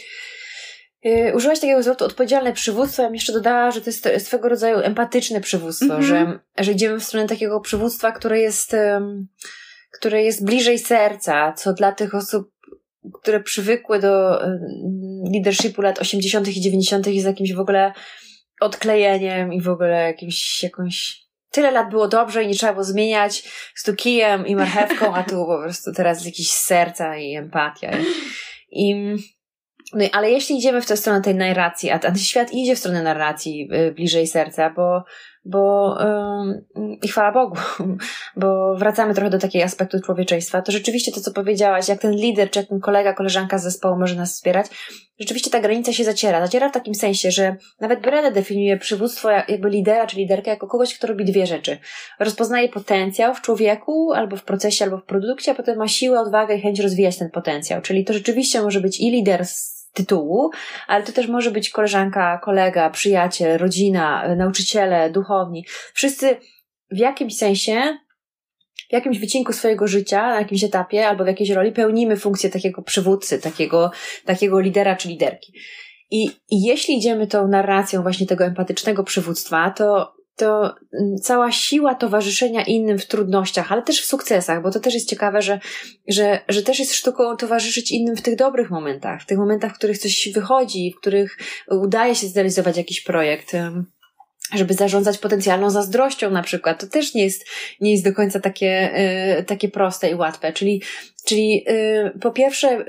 Yy, 1.05 1.33
użyłaś 1.35 1.61
takiego 1.61 1.83
zwrotu 1.83 2.05
odpowiedzialne 2.05 2.53
przywództwo. 2.53 3.03
Ja 3.03 3.09
bym 3.09 3.15
jeszcze 3.15 3.33
dodała, 3.33 3.71
że 3.71 3.81
to 3.81 3.91
jest 4.11 4.27
swego 4.27 4.49
rodzaju 4.49 4.79
empatyczne 4.79 5.41
przywództwo, 5.41 5.95
mhm. 5.95 6.03
że, 6.03 6.39
że 6.65 6.73
idziemy 6.73 7.01
w 7.01 7.05
stronę 7.05 7.27
takiego 7.29 7.61
przywództwa, 7.61 8.13
które 8.13 8.41
jest, 8.41 8.77
które 9.93 10.23
jest 10.23 10.45
bliżej 10.45 10.79
serca, 10.79 11.53
co 11.53 11.73
dla 11.73 11.93
tych 11.93 12.15
osób, 12.15 12.51
które 13.15 13.41
przywykły 13.41 13.99
do 13.99 14.43
leadershipu 15.33 15.83
lat 15.83 15.99
80. 15.99 16.49
i 16.49 16.61
90. 16.61 17.07
jest 17.07 17.27
jakimś 17.27 17.53
w 17.53 17.61
ogóle 17.61 17.93
odklejeniem 18.61 19.53
i 19.53 19.61
w 19.61 19.69
ogóle 19.69 20.03
jakimś, 20.03 20.63
jakąś 20.63 21.27
tyle 21.51 21.71
lat 21.71 21.91
było 21.91 22.09
dobrze 22.09 22.45
i 22.45 22.47
nie 22.47 22.55
trzeba 22.55 22.73
było 22.73 22.85
zmieniać 22.85 23.43
z 23.75 23.83
tu 23.83 23.95
kijem 23.95 24.47
i 24.47 24.57
marchewką, 24.57 25.15
a 25.15 25.23
tu 25.23 25.47
po 25.47 25.59
prostu 25.59 25.93
teraz 25.93 26.25
jakiś 26.25 26.51
serca 26.51 27.17
i 27.17 27.35
empatia. 27.35 27.91
I, 28.71 28.95
no, 29.93 30.05
ale 30.13 30.31
jeśli 30.31 30.57
idziemy 30.57 30.83
w 30.83 30.87
tę 30.87 30.97
stronę 30.97 31.21
tej 31.21 31.35
narracji, 31.35 31.91
a 31.91 31.99
ten 31.99 32.19
świat 32.19 32.53
idzie 32.53 32.77
w 32.77 32.79
stronę 32.79 33.03
narracji 33.03 33.69
y, 33.73 33.93
bliżej 33.93 34.27
serca, 34.27 34.71
bo 34.71 35.05
bo 35.47 35.97
yy, 36.77 36.97
i 37.03 37.09
chwała 37.09 37.33
Bogu, 37.33 37.57
bo 38.37 38.77
wracamy 38.77 39.15
trochę 39.15 39.31
do 39.31 39.39
takiego 39.39 39.65
aspektu 39.65 40.01
człowieczeństwa, 40.01 40.63
to 40.63 40.73
rzeczywiście 40.73 41.13
to, 41.13 41.21
co 41.21 41.33
powiedziałaś, 41.33 41.89
jak 41.89 42.01
ten 42.01 42.13
lider, 42.13 42.51
czy 42.51 42.59
jak 42.59 42.69
ten 42.69 42.81
kolega, 42.81 43.13
koleżanka 43.13 43.59
z 43.59 43.63
zespołu 43.63 43.99
może 43.99 44.15
nas 44.15 44.33
wspierać, 44.33 44.67
rzeczywiście 45.19 45.51
ta 45.51 45.61
granica 45.61 45.93
się 45.93 46.05
zaciera. 46.05 46.47
Zaciera 46.47 46.69
w 46.69 46.73
takim 46.73 46.95
sensie, 46.95 47.31
że 47.31 47.57
nawet 47.81 48.01
Brele 48.01 48.33
definiuje 48.33 48.77
przywództwo 48.77 49.31
jakby 49.31 49.71
lidera 49.71 50.07
czy 50.07 50.17
liderkę 50.17 50.51
jako 50.51 50.67
kogoś, 50.67 50.99
kto 50.99 51.07
robi 51.07 51.25
dwie 51.25 51.47
rzeczy. 51.47 51.79
Rozpoznaje 52.21 52.69
potencjał 52.69 53.35
w 53.35 53.41
człowieku, 53.41 54.13
albo 54.13 54.37
w 54.37 54.45
procesie, 54.45 54.85
albo 54.85 54.99
w 54.99 55.05
produkcie, 55.05 55.53
a 55.53 55.55
potem 55.55 55.79
ma 55.79 55.89
siłę, 55.89 56.21
odwagę 56.21 56.55
i 56.55 56.61
chęć 56.61 56.81
rozwijać 56.81 57.19
ten 57.19 57.31
potencjał. 57.31 57.83
Czyli 57.83 58.05
to 58.05 58.13
rzeczywiście 58.13 58.63
może 58.63 58.81
być 58.81 59.01
i 59.01 59.11
lider 59.11 59.45
tytułu, 59.97 60.51
ale 60.87 61.05
to 61.05 61.13
też 61.13 61.29
może 61.29 61.51
być 61.51 61.71
koleżanka, 61.71 62.41
kolega, 62.45 62.91
przyjaciel, 62.91 63.59
rodzina, 63.59 64.35
nauczyciele, 64.37 65.11
duchowni. 65.11 65.65
Wszyscy 65.95 66.37
w 66.91 66.99
jakimś 66.99 67.37
sensie, 67.37 67.99
w 68.91 68.93
jakimś 68.93 69.19
wycinku 69.19 69.53
swojego 69.53 69.87
życia, 69.87 70.23
na 70.23 70.39
jakimś 70.39 70.65
etapie 70.65 71.09
albo 71.09 71.25
w 71.25 71.27
jakiejś 71.27 71.51
roli 71.51 71.73
pełnimy 71.73 72.17
funkcję 72.17 72.51
takiego 72.51 72.83
przywódcy, 72.83 73.39
takiego, 73.39 73.91
takiego 74.25 74.61
lidera 74.61 74.97
czy 74.97 75.09
liderki. 75.09 75.53
I, 76.11 76.25
I 76.51 76.63
jeśli 76.63 76.97
idziemy 76.97 77.27
tą 77.27 77.49
narracją 77.49 78.03
właśnie 78.03 78.27
tego 78.27 78.45
empatycznego 78.45 79.05
przywództwa, 79.05 79.71
to 79.71 80.17
to 80.37 80.75
mm, 81.01 81.17
cała 81.23 81.53
siła 81.53 81.95
towarzyszenia 81.95 82.65
innym 82.65 82.99
w 82.99 83.07
trudnościach, 83.07 83.73
ale 83.73 83.83
też 83.83 84.03
w 84.03 84.07
sukcesach, 84.07 84.63
bo 84.63 84.71
to 84.71 84.81
też 84.81 84.95
jest 84.95 85.09
ciekawe, 85.09 85.43
że, 85.43 85.61
że, 86.09 86.41
że 86.49 86.63
też 86.63 86.79
jest 86.79 86.95
sztuką 86.95 87.37
towarzyszyć 87.37 87.91
innym 87.91 88.17
w 88.17 88.23
tych 88.23 88.37
dobrych 88.37 88.71
momentach, 88.71 89.23
w 89.23 89.27
tych 89.27 89.39
momentach, 89.39 89.73
w 89.73 89.79
których 89.79 89.99
coś 89.99 90.29
wychodzi, 90.35 90.93
w 90.97 91.01
których 91.01 91.39
udaje 91.71 92.15
się 92.15 92.27
zrealizować 92.27 92.77
jakiś 92.77 93.01
projekt 93.01 93.53
żeby 94.55 94.75
zarządzać 94.75 95.19
potencjalną 95.19 95.71
zazdrością 95.71 96.31
na 96.31 96.43
przykład. 96.43 96.81
To 96.81 96.87
też 96.87 97.15
nie 97.15 97.25
jest, 97.25 97.47
nie 97.81 97.93
jest 97.93 98.05
do 98.05 98.13
końca 98.13 98.41
takie, 98.41 98.91
y, 99.39 99.45
takie 99.45 99.69
proste 99.69 100.11
i 100.11 100.15
łatwe. 100.15 100.53
Czyli, 100.53 100.83
czyli 101.25 101.65
y, 101.69 102.19
po 102.21 102.31
pierwsze, 102.31 102.81
y, 102.81 102.85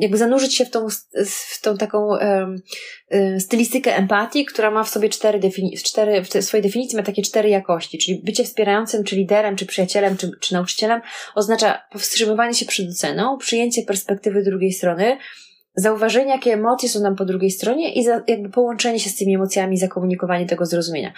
jakby 0.00 0.16
zanurzyć 0.16 0.56
się 0.56 0.64
w 0.64 0.70
tą, 0.70 0.86
w 1.26 1.60
tą 1.60 1.76
taką 1.76 2.16
y, 2.16 3.40
stylistykę 3.40 3.96
empatii, 3.96 4.44
która 4.44 4.70
ma 4.70 4.84
w 4.84 4.88
sobie 4.88 5.08
cztery, 5.08 5.40
defini- 5.40 5.82
cztery 5.82 6.22
w 6.22 6.44
swojej 6.44 6.62
definicji 6.62 6.96
ma 6.96 7.02
takie 7.02 7.22
cztery 7.22 7.48
jakości. 7.48 7.98
Czyli 7.98 8.22
bycie 8.24 8.44
wspierającym, 8.44 9.04
czy 9.04 9.16
liderem, 9.16 9.56
czy 9.56 9.66
przyjacielem, 9.66 10.16
czy, 10.16 10.30
czy 10.40 10.54
nauczycielem 10.54 11.00
oznacza 11.34 11.82
powstrzymywanie 11.92 12.54
się 12.54 12.66
przed 12.66 12.90
oceną, 12.90 13.38
przyjęcie 13.38 13.82
perspektywy 13.82 14.42
drugiej 14.42 14.72
strony, 14.72 15.18
zauważenie, 15.78 16.30
jakie 16.30 16.52
emocje 16.52 16.88
są 16.88 17.00
nam 17.00 17.16
po 17.16 17.24
drugiej 17.24 17.50
stronie 17.50 17.94
i 17.94 18.04
za, 18.04 18.22
jakby 18.26 18.50
połączenie 18.50 19.00
się 19.00 19.10
z 19.10 19.16
tymi 19.16 19.34
emocjami, 19.34 19.78
zakomunikowanie 19.78 20.46
tego 20.46 20.66
zrozumienia. 20.66 21.12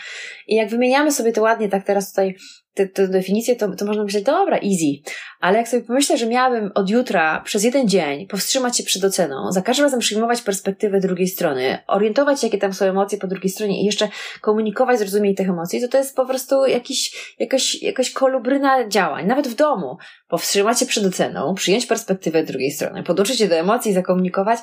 I 0.49 0.55
jak 0.55 0.69
wymieniamy 0.69 1.13
sobie 1.13 1.33
to 1.33 1.43
ładnie, 1.43 1.69
tak 1.69 1.85
teraz 1.85 2.11
tutaj 2.11 2.37
tę 2.75 3.09
definicję, 3.09 3.57
to, 3.57 3.77
to 3.77 3.85
można 3.85 4.05
myśleć, 4.05 4.25
dobra, 4.25 4.57
easy. 4.57 5.13
Ale 5.41 5.59
jak 5.59 5.69
sobie 5.69 5.83
pomyślę, 5.83 6.19
że 6.19 6.27
miałabym 6.27 6.71
od 6.75 6.91
jutra 6.91 7.41
przez 7.45 7.65
jeden 7.65 7.89
dzień 7.89 8.27
powstrzymać 8.27 8.77
się 8.77 8.85
przed 8.85 9.05
oceną, 9.05 9.53
za 9.53 9.63
każdym 9.63 9.85
razem 9.85 10.01
przyjmować 10.01 10.43
perspektywę 10.43 11.01
drugiej 11.01 11.29
strony, 11.29 11.79
orientować 11.87 12.41
się, 12.41 12.47
jakie 12.47 12.59
tam 12.59 12.73
są 12.73 12.87
emocje 12.87 13.19
po 13.19 13.27
drugiej 13.27 13.51
stronie 13.51 13.83
i 13.83 13.85
jeszcze 13.85 14.09
komunikować 14.41 14.99
zrozumienie 14.99 15.35
tych 15.35 15.49
emocji, 15.49 15.81
to 15.81 15.89
to 15.89 15.99
jest 15.99 16.17
po 16.17 16.27
prostu 16.27 16.67
jakiś, 16.67 17.35
jakaś, 17.39 17.83
jakaś 17.83 18.11
kolubryna 18.11 18.89
działań. 18.89 19.27
Nawet 19.27 19.49
w 19.49 19.55
domu. 19.55 19.97
Powstrzymać 20.29 20.81
się 20.81 20.87
przed 20.87 21.07
oceną, 21.07 21.55
przyjąć 21.55 21.87
perspektywę 21.87 22.45
drugiej 22.45 22.71
strony, 22.71 23.03
podłączyć 23.03 23.39
się 23.39 23.49
do 23.49 23.55
emocji, 23.55 23.93
zakomunikować. 23.93 24.59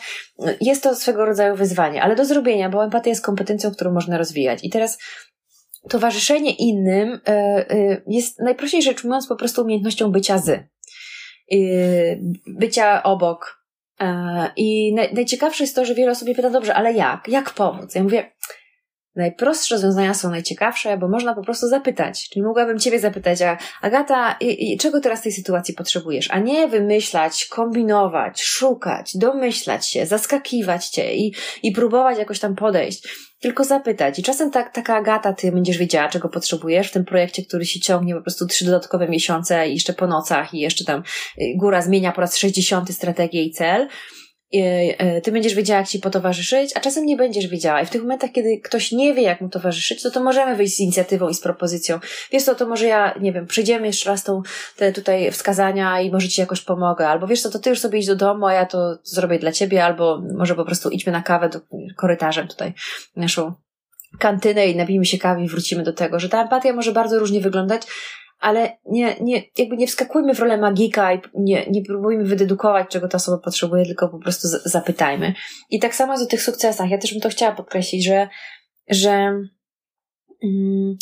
Jest 0.61 0.83
to 0.83 0.95
swego 0.95 1.25
rodzaju 1.25 1.55
wyzwanie, 1.55 2.03
ale 2.03 2.15
do 2.15 2.25
zrobienia, 2.25 2.69
bo 2.69 2.83
empatia 2.83 3.09
jest 3.09 3.25
kompetencją, 3.25 3.71
którą 3.71 3.91
można 3.91 4.17
rozwijać. 4.17 4.59
I 4.63 4.69
teraz 4.69 4.97
towarzyszenie 5.89 6.51
innym 6.51 7.19
e, 7.27 7.31
e, 7.31 8.01
jest 8.07 8.39
najprościej 8.39 8.81
rzecz 8.81 9.03
ujmując 9.03 9.27
po 9.27 9.35
prostu 9.35 9.61
umiejętnością 9.61 10.11
bycia 10.11 10.37
z. 10.37 10.49
E, 10.49 10.65
bycia 12.47 13.03
obok. 13.03 13.57
I 14.55 14.95
najciekawsze 15.13 15.63
jest 15.63 15.75
to, 15.75 15.85
że 15.85 15.95
wiele 15.95 16.11
osób 16.11 16.25
mnie 16.25 16.35
pyta, 16.35 16.49
dobrze, 16.49 16.75
ale 16.75 16.93
jak? 16.93 17.27
Jak 17.27 17.49
pomóc? 17.49 17.95
Ja 17.95 18.03
mówię, 18.03 18.31
najprostsze 19.17 19.75
rozwiązania 19.75 20.13
są 20.13 20.29
najciekawsze, 20.29 20.97
bo 20.97 21.07
można 21.07 21.35
po 21.35 21.43
prostu 21.43 21.67
zapytać. 21.67 22.29
Czyli 22.29 22.45
mogłabym 22.45 22.79
Ciebie 22.79 22.99
zapytać, 22.99 23.41
a 23.41 23.57
Agata, 23.81 24.37
i, 24.41 24.73
i, 24.73 24.77
czego 24.77 25.01
teraz 25.01 25.19
w 25.19 25.23
tej 25.23 25.31
sytuacji 25.31 25.73
potrzebujesz? 25.73 26.31
A 26.31 26.39
nie 26.39 26.67
wymyślać, 26.67 27.45
kombinować, 27.45 28.41
szukać, 28.41 29.17
domyślać 29.17 29.89
się, 29.89 30.05
zaskakiwać 30.05 30.87
Cię 30.87 31.15
i, 31.15 31.33
i 31.63 31.71
próbować 31.71 32.17
jakoś 32.17 32.39
tam 32.39 32.55
podejść. 32.55 33.07
Tylko 33.39 33.63
zapytać. 33.63 34.19
I 34.19 34.23
czasem 34.23 34.51
tak, 34.51 34.73
taka 34.73 34.95
Agata, 34.95 35.33
Ty 35.33 35.51
będziesz 35.51 35.77
wiedziała, 35.77 36.09
czego 36.09 36.29
potrzebujesz 36.29 36.89
w 36.89 36.91
tym 36.91 37.05
projekcie, 37.05 37.45
który 37.45 37.65
się 37.65 37.79
ciągnie 37.79 38.15
po 38.15 38.21
prostu 38.21 38.47
trzy 38.47 38.65
dodatkowe 38.65 39.09
miesiące 39.09 39.69
i 39.69 39.73
jeszcze 39.73 39.93
po 39.93 40.07
nocach 40.07 40.53
i 40.53 40.59
jeszcze 40.59 40.85
tam 40.85 41.03
y, 41.41 41.53
góra 41.57 41.81
zmienia 41.81 42.11
po 42.11 42.21
raz 42.21 42.37
60 42.37 42.93
strategię 42.93 43.43
i 43.43 43.51
cel 43.51 43.87
ty 45.23 45.31
będziesz 45.31 45.53
wiedziała, 45.53 45.79
jak 45.79 45.89
ci 45.89 45.99
potowarzyszyć, 45.99 46.71
a 46.75 46.79
czasem 46.79 47.05
nie 47.05 47.17
będziesz 47.17 47.47
wiedziała. 47.47 47.81
I 47.81 47.85
w 47.85 47.89
tych 47.89 48.01
momentach, 48.01 48.31
kiedy 48.31 48.59
ktoś 48.63 48.91
nie 48.91 49.13
wie, 49.13 49.21
jak 49.21 49.41
mu 49.41 49.49
towarzyszyć, 49.49 50.03
to 50.03 50.11
to 50.11 50.23
możemy 50.23 50.55
wyjść 50.55 50.75
z 50.75 50.79
inicjatywą 50.79 51.29
i 51.29 51.33
z 51.33 51.41
propozycją. 51.41 51.99
Wiesz 52.31 52.43
co, 52.43 52.55
to 52.55 52.67
może 52.67 52.85
ja, 52.85 53.15
nie 53.21 53.33
wiem, 53.33 53.47
przyjdziemy 53.47 53.87
jeszcze 53.87 54.09
raz 54.09 54.23
tą, 54.23 54.41
te 54.77 54.91
tutaj 54.91 55.31
wskazania 55.31 56.01
i 56.01 56.11
może 56.11 56.29
ci 56.29 56.41
jakoś 56.41 56.61
pomogę. 56.61 57.07
Albo 57.07 57.27
wiesz 57.27 57.41
co, 57.41 57.49
to 57.49 57.59
ty 57.59 57.69
już 57.69 57.79
sobie 57.79 57.99
idź 57.99 58.07
do 58.07 58.15
domu, 58.15 58.45
a 58.45 58.53
ja 58.53 58.65
to 58.65 58.97
zrobię 59.03 59.39
dla 59.39 59.51
ciebie, 59.51 59.85
albo 59.85 60.21
może 60.37 60.55
po 60.55 60.65
prostu 60.65 60.89
idźmy 60.89 61.11
na 61.11 61.21
kawę 61.21 61.49
do, 61.49 61.59
korytarzem 61.95 62.47
tutaj, 62.47 62.73
naszą 63.15 63.53
kantynę 64.19 64.67
i 64.67 64.75
napijmy 64.75 65.05
się 65.05 65.17
kawy 65.17 65.43
i 65.43 65.47
wrócimy 65.47 65.83
do 65.83 65.93
tego, 65.93 66.19
że 66.19 66.29
ta 66.29 66.41
empatia 66.41 66.73
może 66.73 66.91
bardzo 66.91 67.19
różnie 67.19 67.41
wyglądać, 67.41 67.81
ale 68.39 68.77
nie, 68.85 69.15
nie, 69.21 69.43
jakby 69.57 69.77
nie 69.77 69.87
wskakujmy 69.87 70.35
w 70.35 70.39
rolę 70.39 70.57
magika 70.57 71.13
i 71.13 71.19
nie, 71.33 71.65
nie 71.69 71.81
próbujmy 71.81 72.23
wydedukować, 72.23 72.87
czego 72.89 73.07
ta 73.07 73.15
osoba 73.15 73.37
potrzebuje, 73.37 73.85
tylko 73.85 74.09
po 74.09 74.19
prostu 74.19 74.47
zapytajmy. 74.65 75.33
I 75.69 75.79
tak 75.79 75.95
samo 75.95 76.13
jest 76.13 76.25
o 76.25 76.27
tych 76.27 76.41
sukcesach. 76.41 76.89
Ja 76.89 76.97
też 76.97 77.11
bym 77.11 77.21
to 77.21 77.29
chciała 77.29 77.55
podkreślić, 77.55 78.05
że, 78.05 78.27
że 78.89 79.11
mm, 80.43 80.97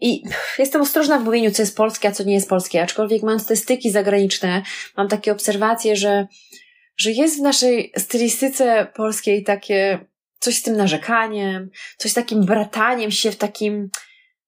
i 0.00 0.22
jestem 0.58 0.82
ostrożna 0.82 1.18
w 1.18 1.24
mówieniu, 1.24 1.50
co 1.50 1.62
jest 1.62 1.76
polskie, 1.76 2.08
a 2.08 2.12
co 2.12 2.24
nie 2.24 2.34
jest 2.34 2.48
polskie, 2.48 2.82
aczkolwiek 2.82 3.22
te 3.48 3.56
styki 3.56 3.90
zagraniczne, 3.90 4.62
mam 4.96 5.08
takie 5.08 5.32
obserwacje, 5.32 5.96
że, 5.96 6.26
że 6.96 7.10
jest 7.10 7.38
w 7.38 7.42
naszej 7.42 7.92
stylistyce 7.98 8.86
polskiej 8.94 9.44
takie 9.44 10.06
coś 10.38 10.54
z 10.54 10.62
tym 10.62 10.76
narzekaniem, 10.76 11.70
coś 11.96 12.10
z 12.10 12.14
takim 12.14 12.44
brataniem 12.44 13.10
się 13.10 13.30
w 13.30 13.36
takim 13.36 13.90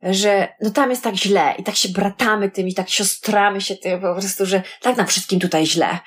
że 0.03 0.49
no 0.61 0.71
tam 0.71 0.91
jest 0.91 1.05
tak 1.05 1.15
źle 1.15 1.55
i 1.59 1.63
tak 1.63 1.77
się 1.77 1.89
bratamy 1.89 2.51
tym 2.51 2.69
i 2.69 2.75
tak 2.75 2.91
siostramy 2.91 3.61
się 3.61 3.77
tym 3.77 4.01
po 4.01 4.15
prostu, 4.15 4.47
że 4.47 4.63
tak 4.81 4.97
nam 4.97 5.07
wszystkim 5.07 5.41
tutaj 5.41 5.67
źle. 5.67 5.99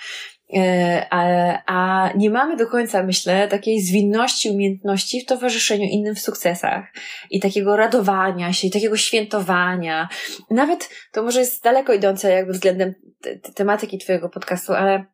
E, 0.53 1.07
a, 1.09 1.23
a 1.65 2.09
nie 2.15 2.29
mamy 2.29 2.57
do 2.57 2.67
końca, 2.67 3.03
myślę, 3.03 3.47
takiej 3.47 3.81
zwinności, 3.81 4.49
umiejętności 4.49 5.21
w 5.21 5.25
towarzyszeniu 5.25 5.85
innym 5.85 6.15
w 6.15 6.19
sukcesach 6.19 6.85
i 7.29 7.39
takiego 7.39 7.75
radowania 7.75 8.53
się, 8.53 8.67
i 8.67 8.71
takiego 8.71 8.97
świętowania. 8.97 10.09
Nawet 10.49 10.89
to 11.11 11.23
może 11.23 11.39
jest 11.39 11.63
daleko 11.63 11.93
idące 11.93 12.31
jakby 12.31 12.53
względem 12.53 12.93
te, 13.21 13.39
te 13.39 13.51
tematyki 13.51 13.97
Twojego 13.97 14.29
podcastu, 14.29 14.73
ale, 14.73 15.05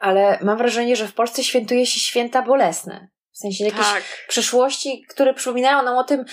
ale 0.00 0.38
mam 0.42 0.58
wrażenie, 0.58 0.96
że 0.96 1.08
w 1.08 1.14
Polsce 1.14 1.44
świętuje 1.44 1.86
się 1.86 2.00
święta 2.00 2.42
bolesne. 2.42 3.08
W 3.36 3.38
sensie 3.38 3.64
jakieś 3.64 3.86
tak. 3.86 4.02
przeszłości, 4.28 5.04
które 5.08 5.34
przypominają 5.34 5.82
nam 5.82 5.98
o 5.98 6.04
tym, 6.04 6.24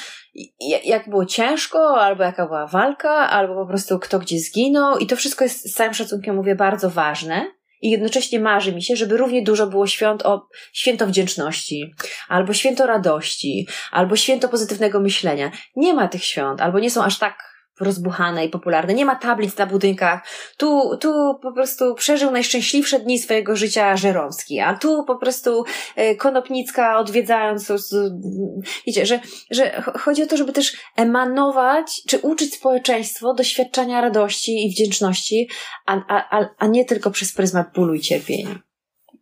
jak 0.83 1.09
było 1.09 1.25
ciężko, 1.25 2.01
albo 2.01 2.23
jaka 2.23 2.45
była 2.45 2.67
walka, 2.67 3.09
albo 3.09 3.55
po 3.55 3.67
prostu 3.67 3.99
kto 3.99 4.19
gdzie 4.19 4.39
zginął. 4.39 4.97
I 4.97 5.07
to 5.07 5.15
wszystko 5.15 5.43
jest 5.43 5.71
z 5.71 5.73
całym 5.73 5.93
szacunkiem, 5.93 6.35
mówię, 6.35 6.55
bardzo 6.55 6.89
ważne. 6.89 7.51
I 7.81 7.89
jednocześnie 7.89 8.39
marzy 8.39 8.75
mi 8.75 8.83
się, 8.83 8.95
żeby 8.95 9.17
równie 9.17 9.43
dużo 9.43 9.67
było 9.67 9.87
świąt 9.87 10.25
o 10.25 10.47
święto 10.73 11.07
wdzięczności, 11.07 11.93
albo 12.29 12.53
święto 12.53 12.85
radości, 12.85 13.67
albo 13.91 14.15
święto 14.15 14.49
pozytywnego 14.49 14.99
myślenia. 14.99 15.51
Nie 15.75 15.93
ma 15.93 16.07
tych 16.07 16.23
świąt, 16.23 16.61
albo 16.61 16.79
nie 16.79 16.91
są 16.91 17.03
aż 17.03 17.19
tak 17.19 17.52
rozbuchane 17.79 18.45
i 18.45 18.49
popularne. 18.49 18.93
Nie 18.93 19.05
ma 19.05 19.15
tablic 19.15 19.57
na 19.57 19.65
budynkach. 19.65 20.27
Tu, 20.57 20.97
tu 20.97 21.39
po 21.41 21.53
prostu 21.53 21.95
przeżył 21.95 22.31
najszczęśliwsze 22.31 22.99
dni 22.99 23.19
swojego 23.19 23.55
życia 23.55 23.97
Żeromski, 23.97 24.59
a 24.59 24.77
tu 24.77 25.03
po 25.03 25.15
prostu 25.15 25.63
e, 25.95 26.15
Konopnicka 26.15 26.99
odwiedzając, 26.99 27.73
wiecie, 28.87 29.05
że, 29.05 29.19
że 29.51 29.81
chodzi 29.81 30.23
o 30.23 30.27
to, 30.27 30.37
żeby 30.37 30.53
też 30.53 30.77
emanować, 30.95 32.01
czy 32.07 32.19
uczyć 32.19 32.55
społeczeństwo 32.55 33.33
doświadczenia 33.33 34.01
radości 34.01 34.65
i 34.65 34.71
wdzięczności, 34.71 35.49
a, 35.85 36.01
a, 36.07 36.45
a 36.57 36.67
nie 36.67 36.85
tylko 36.85 37.11
przez 37.11 37.33
pryzmat 37.33 37.73
bólu 37.75 37.93
i 37.93 38.01
cierpienia. 38.01 38.72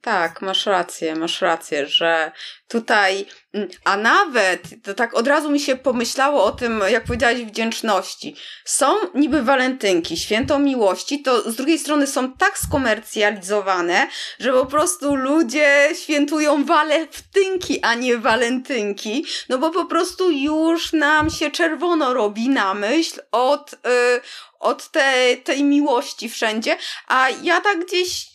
Tak, 0.02 0.42
masz 0.42 0.66
rację, 0.66 1.16
masz 1.16 1.42
rację, 1.42 1.88
że 1.88 2.32
tutaj, 2.68 3.26
mm, 3.54 3.70
a 3.84 3.98
nawet, 3.98 4.64
to 4.84 4.94
tak 4.94 5.14
od 5.14 5.28
razu 5.28 5.52
mi 5.52 5.60
się 5.60 5.76
pomyślało 5.76 6.44
o 6.44 6.52
tym, 6.52 6.84
jak 6.90 7.04
powiedziałaś, 7.04 7.38
wdzięczności. 7.38 8.36
Są 8.66 8.96
niby 9.16 9.44
walentynki, 9.44 10.18
święto 10.18 10.60
miłości, 10.60 11.22
to 11.22 11.52
z 11.52 11.56
drugiej 11.56 11.80
strony 11.80 12.08
są 12.08 12.34
tak 12.34 12.58
skomercjalizowane, 12.58 14.08
że 14.40 14.54
po 14.54 14.66
prostu 14.66 15.16
ludzie 15.16 15.90
świętują 16.04 16.66
walentynki, 16.66 17.80
a 17.82 17.94
nie 17.94 18.18
walentynki, 18.18 19.26
no 19.50 19.58
bo 19.58 19.72
po 19.72 19.86
prostu 19.86 20.32
już 20.32 20.94
nam 20.94 21.30
się 21.30 21.52
czerwono 21.52 22.14
robi 22.14 22.50
na 22.50 22.74
myśl 22.74 23.20
od, 23.32 23.72
yy, 23.72 24.22
od 24.60 24.92
tej, 24.92 25.44
tej 25.44 25.64
miłości 25.64 26.30
wszędzie, 26.30 26.78
a 27.08 27.30
ja 27.44 27.62
tak 27.62 27.86
gdzieś 27.86 28.26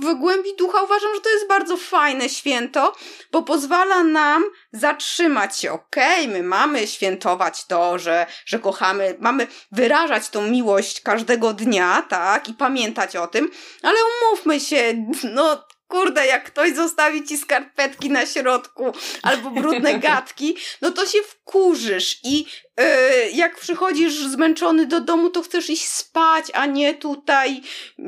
w 0.00 0.14
głębi 0.14 0.56
ducha 0.58 0.82
uważam, 0.82 1.14
że 1.14 1.20
to 1.20 1.30
jest 1.30 1.48
bardzo 1.48 1.76
fajne 1.76 2.28
święto, 2.28 2.92
bo 3.32 3.42
pozwala 3.42 4.04
nam 4.04 4.44
zatrzymać 4.72 5.60
się. 5.60 5.72
Okej, 5.72 6.24
okay, 6.24 6.34
my 6.34 6.42
mamy 6.42 6.86
świętować 6.86 7.66
to, 7.66 7.98
że, 7.98 8.26
że 8.46 8.58
kochamy, 8.58 9.16
mamy 9.20 9.46
wyrażać 9.72 10.28
tą 10.28 10.42
miłość 10.42 11.00
każdego 11.00 11.52
dnia, 11.52 12.02
tak, 12.08 12.48
i 12.48 12.54
pamiętać 12.54 13.16
o 13.16 13.26
tym, 13.26 13.50
ale 13.82 13.96
umówmy 14.22 14.60
się, 14.60 15.06
no 15.34 15.65
kurde, 15.88 16.26
jak 16.26 16.44
ktoś 16.44 16.74
zostawi 16.74 17.24
ci 17.24 17.38
skarpetki 17.38 18.10
na 18.10 18.26
środku 18.26 18.84
albo 19.22 19.50
brudne 19.50 19.98
gadki, 20.08 20.56
no 20.82 20.90
to 20.90 21.06
się 21.06 21.18
wkurzysz 21.18 22.20
i 22.24 22.38
yy, 22.38 22.84
jak 23.32 23.56
przychodzisz 23.60 24.14
zmęczony 24.14 24.86
do 24.86 25.00
domu, 25.00 25.30
to 25.30 25.42
chcesz 25.42 25.70
iść 25.70 25.88
spać, 25.88 26.46
a 26.54 26.66
nie 26.66 26.94
tutaj 26.94 27.62
yy, 27.98 28.06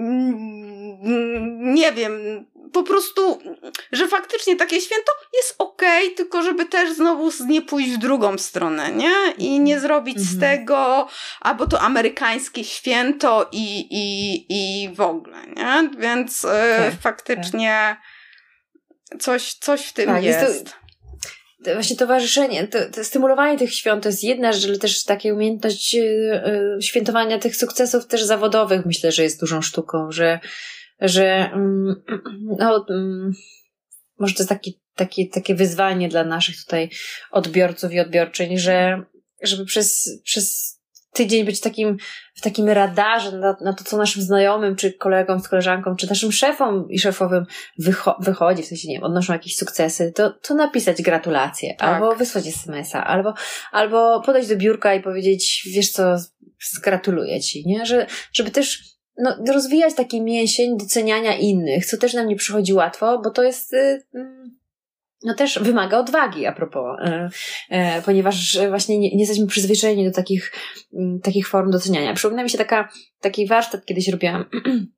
nie 1.58 1.92
wiem, 1.92 2.44
po 2.72 2.82
prostu, 2.82 3.42
że 3.92 4.08
faktycznie 4.08 4.56
takie 4.56 4.80
święto 4.80 5.12
jest 5.34 5.54
okej, 5.58 6.04
okay, 6.04 6.16
tylko 6.16 6.42
żeby 6.42 6.64
też 6.64 6.92
znowu 6.92 7.30
nie 7.46 7.62
pójść 7.62 7.90
w 7.90 7.98
drugą 7.98 8.38
stronę, 8.38 8.92
nie? 8.92 9.14
I 9.38 9.60
nie 9.60 9.80
zrobić 9.80 10.16
mhm. 10.16 10.36
z 10.36 10.40
tego, 10.40 11.08
albo 11.40 11.66
to 11.66 11.80
amerykańskie 11.80 12.64
święto 12.64 13.48
i, 13.52 13.86
i, 13.90 14.46
i 14.48 14.94
w 14.94 15.00
ogóle, 15.00 15.46
nie? 15.56 15.90
Więc 15.98 16.42
yy, 16.42 16.50
tak, 16.50 17.00
faktycznie 17.00 17.96
tak. 19.10 19.20
Coś, 19.20 19.54
coś 19.54 19.86
w 19.86 19.92
tym 19.92 20.06
tak, 20.06 20.24
jest. 20.24 20.40
jest 20.40 20.74
to 21.64 21.74
właśnie 21.74 21.96
towarzyszenie, 21.96 22.68
to, 22.68 22.78
to, 22.94 23.04
stymulowanie 23.04 23.58
tych 23.58 23.74
świąt 23.74 24.02
to 24.02 24.08
jest 24.08 24.24
jedna 24.24 24.52
rzecz, 24.52 24.64
ale 24.64 24.78
też 24.78 25.04
takie 25.04 25.34
umiejętność 25.34 25.94
y, 25.94 26.82
świętowania 26.82 27.38
tych 27.38 27.56
sukcesów 27.56 28.06
też 28.06 28.22
zawodowych 28.22 28.86
myślę, 28.86 29.12
że 29.12 29.22
jest 29.22 29.40
dużą 29.40 29.62
sztuką, 29.62 30.12
że 30.12 30.40
że 31.00 31.50
mm, 31.52 32.02
no, 32.58 32.86
mm, 32.90 33.32
może 34.18 34.34
to 34.34 34.42
jest 34.42 34.48
taki, 34.48 34.80
taki, 34.94 35.28
takie 35.28 35.54
wyzwanie 35.54 36.08
dla 36.08 36.24
naszych 36.24 36.64
tutaj 36.64 36.90
odbiorców 37.30 37.92
i 37.92 38.00
odbiorczyń, 38.00 38.58
że 38.58 39.02
żeby 39.42 39.64
przez, 39.64 40.20
przez 40.24 40.78
tydzień 41.12 41.44
być 41.44 41.60
takim, 41.60 41.96
w 42.34 42.40
takim 42.40 42.68
radarze 42.68 43.32
na, 43.32 43.56
na 43.60 43.72
to, 43.72 43.84
co 43.84 43.96
naszym 43.96 44.22
znajomym, 44.22 44.76
czy 44.76 44.92
kolegom, 44.92 45.40
z 45.40 45.48
koleżanką, 45.48 45.96
czy 45.96 46.08
naszym 46.08 46.32
szefom 46.32 46.86
i 46.90 46.98
szefowym 46.98 47.46
wycho 47.78 48.16
wychodzi, 48.20 48.62
w 48.62 48.66
sensie, 48.66 48.88
nie 48.88 48.94
wiem, 48.94 49.04
odnoszą 49.04 49.32
jakieś 49.32 49.56
sukcesy, 49.56 50.12
to, 50.12 50.30
to 50.30 50.54
napisać 50.54 51.02
gratulacje, 51.02 51.74
tak. 51.78 51.88
albo 51.88 52.16
wysłać 52.16 52.46
SMS-a, 52.46 53.04
albo, 53.04 53.34
albo 53.72 54.20
podejść 54.20 54.48
do 54.48 54.56
biurka 54.56 54.94
i 54.94 55.02
powiedzieć, 55.02 55.68
wiesz 55.74 55.90
co, 55.90 56.16
gratuluję 56.82 57.40
ci, 57.40 57.66
nie? 57.66 57.86
Że, 57.86 58.06
żeby 58.32 58.50
też 58.50 58.97
no, 59.18 59.36
rozwijać 59.52 59.94
taki 59.94 60.22
mięsień 60.22 60.78
doceniania 60.78 61.36
innych, 61.36 61.86
co 61.86 61.96
też 61.96 62.14
nam 62.14 62.28
nie 62.28 62.36
przychodzi 62.36 62.72
łatwo, 62.72 63.20
bo 63.24 63.30
to 63.30 63.42
jest, 63.42 63.72
y, 63.72 64.02
mm, 64.14 64.58
no 65.24 65.34
też 65.34 65.58
wymaga 65.58 65.98
odwagi 65.98 66.46
a 66.46 66.52
propos, 66.52 66.98
y, 67.00 67.76
y, 67.76 68.02
ponieważ 68.04 68.58
właśnie 68.68 68.98
nie, 68.98 69.10
nie 69.10 69.20
jesteśmy 69.20 69.46
przyzwyczajeni 69.46 70.04
do 70.04 70.12
takich, 70.12 70.52
mm, 70.94 71.20
takich 71.20 71.48
form 71.48 71.70
doceniania. 71.70 72.14
Przypomina 72.14 72.42
mi 72.42 72.50
się 72.50 72.58
taka, 72.58 72.88
taki 73.20 73.46
warsztat 73.46 73.84
kiedyś 73.84 74.08
robiłam 74.08 74.44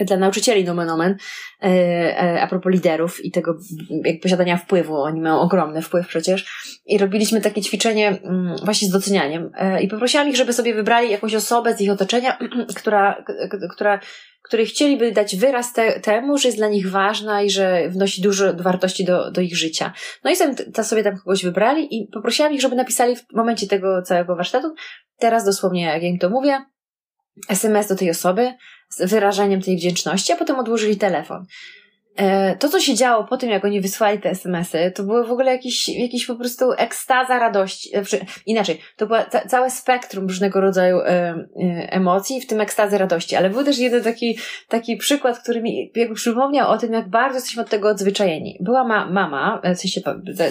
dla 0.00 0.16
nauczycieli 0.16 0.64
nomen 0.64 0.90
omen, 0.90 1.16
e, 1.62 2.40
a 2.42 2.46
propos 2.46 2.72
liderów 2.72 3.24
i 3.24 3.30
tego 3.30 3.56
jak 4.04 4.20
posiadania 4.20 4.56
wpływu, 4.56 4.96
oni 4.96 5.20
mają 5.20 5.40
ogromny 5.40 5.82
wpływ 5.82 6.08
przecież 6.08 6.70
i 6.86 6.98
robiliśmy 6.98 7.40
takie 7.40 7.62
ćwiczenie 7.62 8.08
mm, 8.08 8.56
właśnie 8.64 8.88
z 8.88 8.90
docenianiem 8.90 9.50
e, 9.54 9.82
i 9.82 9.88
poprosiłam 9.88 10.28
ich, 10.28 10.36
żeby 10.36 10.52
sobie 10.52 10.74
wybrali 10.74 11.10
jakąś 11.10 11.34
osobę 11.34 11.74
z 11.74 11.80
ich 11.80 11.90
otoczenia, 11.90 12.38
która, 12.80 13.24
która, 13.70 14.00
której 14.42 14.66
chcieliby 14.66 15.12
dać 15.12 15.36
wyraz 15.36 15.72
te, 15.72 16.00
temu, 16.00 16.38
że 16.38 16.48
jest 16.48 16.58
dla 16.58 16.68
nich 16.68 16.90
ważna 16.90 17.42
i 17.42 17.50
że 17.50 17.88
wnosi 17.88 18.22
dużo 18.22 18.54
wartości 18.54 19.04
do, 19.04 19.30
do 19.30 19.40
ich 19.40 19.56
życia. 19.56 19.92
No 20.24 20.30
i 20.30 20.34
ta 20.74 20.84
sobie 20.84 21.02
tam 21.02 21.16
kogoś 21.16 21.44
wybrali 21.44 21.96
i 21.96 22.08
poprosiłam 22.12 22.52
ich, 22.52 22.60
żeby 22.60 22.76
napisali 22.76 23.16
w 23.16 23.24
momencie 23.34 23.66
tego 23.66 24.02
całego 24.02 24.36
warsztatu, 24.36 24.74
teraz 25.18 25.44
dosłownie 25.44 25.82
jak 25.82 26.02
ja 26.02 26.08
im 26.08 26.18
to 26.18 26.30
mówię, 26.30 26.64
SMS 27.48 27.88
do 27.88 27.96
tej 27.96 28.10
osoby, 28.10 28.54
z 28.88 29.10
wyrażeniem 29.10 29.62
tej 29.62 29.76
wdzięczności, 29.76 30.32
a 30.32 30.36
potem 30.36 30.58
odłożyli 30.58 30.96
telefon. 30.96 31.46
E, 32.16 32.56
to, 32.56 32.68
co 32.68 32.80
się 32.80 32.94
działo 32.94 33.24
po 33.24 33.36
tym, 33.36 33.50
jak 33.50 33.64
oni 33.64 33.80
wysłali 33.80 34.18
te 34.18 34.30
SMS-y, 34.30 34.92
to 34.94 35.02
było 35.02 35.24
w 35.24 35.32
ogóle 35.32 35.52
jakiś, 35.52 35.88
jakiś 35.88 36.26
po 36.26 36.34
prostu 36.34 36.72
ekstaza 36.72 37.38
radości. 37.38 37.90
Znaczy, 37.90 38.26
inaczej, 38.46 38.80
to 38.96 39.06
było 39.06 39.18
ca 39.30 39.40
całe 39.40 39.70
spektrum 39.70 40.26
różnego 40.26 40.60
rodzaju 40.60 40.98
e, 40.98 41.06
e, 41.06 41.46
emocji, 41.92 42.40
w 42.40 42.46
tym 42.46 42.60
ekstazy 42.60 42.98
radości. 42.98 43.36
Ale 43.36 43.50
był 43.50 43.64
też 43.64 43.78
jeden 43.78 44.02
taki, 44.02 44.38
taki 44.68 44.96
przykład, 44.96 45.38
który 45.38 45.62
mi 45.62 45.92
jakby 45.94 46.14
przypomniał 46.14 46.70
o 46.70 46.78
tym, 46.78 46.92
jak 46.92 47.08
bardzo 47.08 47.34
jesteśmy 47.34 47.62
od 47.62 47.68
tego 47.68 47.88
odzwyczajeni. 47.88 48.58
Była 48.60 48.84
ma 48.84 49.06
mama, 49.06 49.60
w 49.74 49.78
sensie 49.78 50.00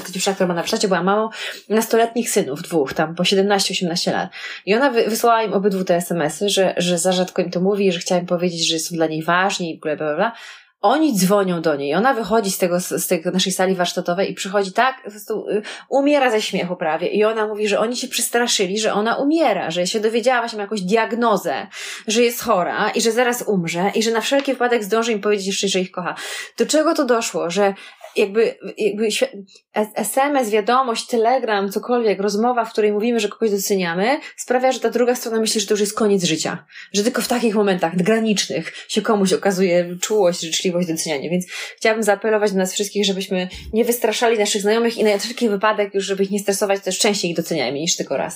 dziewczyna, 0.09 0.36
która 0.36 0.47
ma 0.47 0.53
na 0.53 0.61
warsztacie, 0.61 0.88
była 0.88 1.03
mamą 1.03 1.30
nastoletnich 1.70 2.30
synów, 2.30 2.61
dwóch, 2.61 2.93
tam 2.93 3.16
po 3.16 3.24
17-18 3.24 4.11
lat. 4.11 4.30
I 4.66 4.76
ona 4.76 4.89
wy 4.89 5.03
wysłała 5.03 5.43
im 5.43 5.53
obydwu 5.53 5.84
te 5.84 5.95
SMS-y, 5.95 6.49
że, 6.49 6.74
że 6.78 6.97
za 6.97 7.11
rzadko 7.11 7.41
im 7.41 7.51
to 7.51 7.59
mówi, 7.59 7.91
że 7.91 7.99
chciała 7.99 8.22
im 8.22 8.28
powiedzieć, 8.28 8.68
że 8.68 8.80
są 8.80 8.95
dla 8.95 9.07
niej 9.07 9.24
ważni 9.24 9.72
i 9.72 9.76
w 9.76 9.80
ogóle 9.80 9.97
bla, 9.97 10.05
bla, 10.05 10.16
bla 10.16 10.34
oni 10.84 11.14
dzwonią 11.14 11.62
do 11.62 11.76
niej, 11.76 11.96
ona 11.96 12.14
wychodzi 12.14 12.52
z 12.52 12.58
tego, 12.58 12.80
z 12.80 13.08
tej 13.08 13.24
naszej 13.34 13.52
sali 13.52 13.76
warsztatowej 13.76 14.32
i 14.32 14.34
przychodzi 14.34 14.72
tak, 14.74 15.04
po 15.04 15.12
prostu 15.12 15.48
y, 15.50 15.62
umiera 15.90 16.32
ze 16.32 16.42
śmiechu 16.42 16.76
prawie. 16.76 17.08
I 17.08 17.24
ona 17.24 17.48
mówi, 17.48 17.68
że 17.68 17.80
oni 17.80 17.98
się 17.98 18.08
przestraszyli, 18.08 18.80
że 18.80 18.94
ona 18.94 19.16
umiera, 19.16 19.72
że 19.72 19.88
się 19.88 20.00
dowiedziała 20.00 20.40
właśnie 20.40 20.60
jakąś 20.60 20.82
diagnozę, 20.82 21.68
że 22.08 22.22
jest 22.22 22.44
chora 22.44 22.90
i 22.90 23.02
że 23.02 23.12
zaraz 23.12 23.44
umrze 23.48 23.92
i 23.96 24.04
że 24.04 24.12
na 24.12 24.22
wszelki 24.22 24.54
wypadek 24.54 24.84
zdąży 24.84 25.12
im 25.12 25.22
powiedzieć 25.22 25.48
jeszcze, 25.48 25.68
że 25.68 25.80
ich 25.80 25.92
kocha. 25.92 26.16
Do 26.58 26.66
czego 26.66 26.96
to 26.96 27.06
doszło? 27.06 27.50
Że 27.50 27.74
jakby, 28.16 28.55
jakby 28.78 29.07
SMS, 29.95 30.49
wiadomość, 30.49 31.07
telegram, 31.07 31.72
cokolwiek, 31.72 32.20
rozmowa, 32.20 32.66
w 32.66 32.72
której 32.72 32.91
mówimy, 32.91 33.20
że 33.20 33.28
kogoś 33.28 33.51
doceniamy, 33.51 34.20
sprawia, 34.38 34.72
że 34.72 34.80
ta 34.80 34.89
druga 34.89 35.16
strona 35.16 35.39
myśli, 35.39 35.61
że 35.61 35.68
to 35.68 35.74
już 35.74 35.82
jest 35.82 35.97
koniec 35.97 36.24
życia. 36.24 36.66
Że 36.93 37.03
tylko 37.03 37.22
w 37.22 37.28
takich 37.28 37.55
momentach 37.55 37.95
granicznych 37.95 38.74
się 38.88 39.01
komuś 39.01 39.34
okazuje 39.34 39.95
czułość, 40.01 40.41
życzliwość, 40.41 40.88
docenianie. 40.88 41.30
Więc 41.30 41.45
chciałabym 41.78 42.03
zaapelować 42.03 42.51
do 42.51 42.57
nas 42.57 42.74
wszystkich, 42.74 43.05
żebyśmy 43.05 43.47
nie 43.74 43.86
wystraszali 43.86 44.39
naszych 44.39 44.61
znajomych 44.61 44.97
i 44.97 45.03
na 45.03 45.18
wszelki 45.18 45.49
wypadek 45.49 45.93
już, 45.93 46.05
żeby 46.05 46.24
ich 46.24 46.32
nie 46.32 46.39
stresować, 46.39 46.84
też 46.84 46.99
częściej 46.99 47.32
ich 47.32 47.38
doceniajmy 47.38 47.80
niż 47.80 47.95
tylko 47.95 48.18
raz 48.18 48.36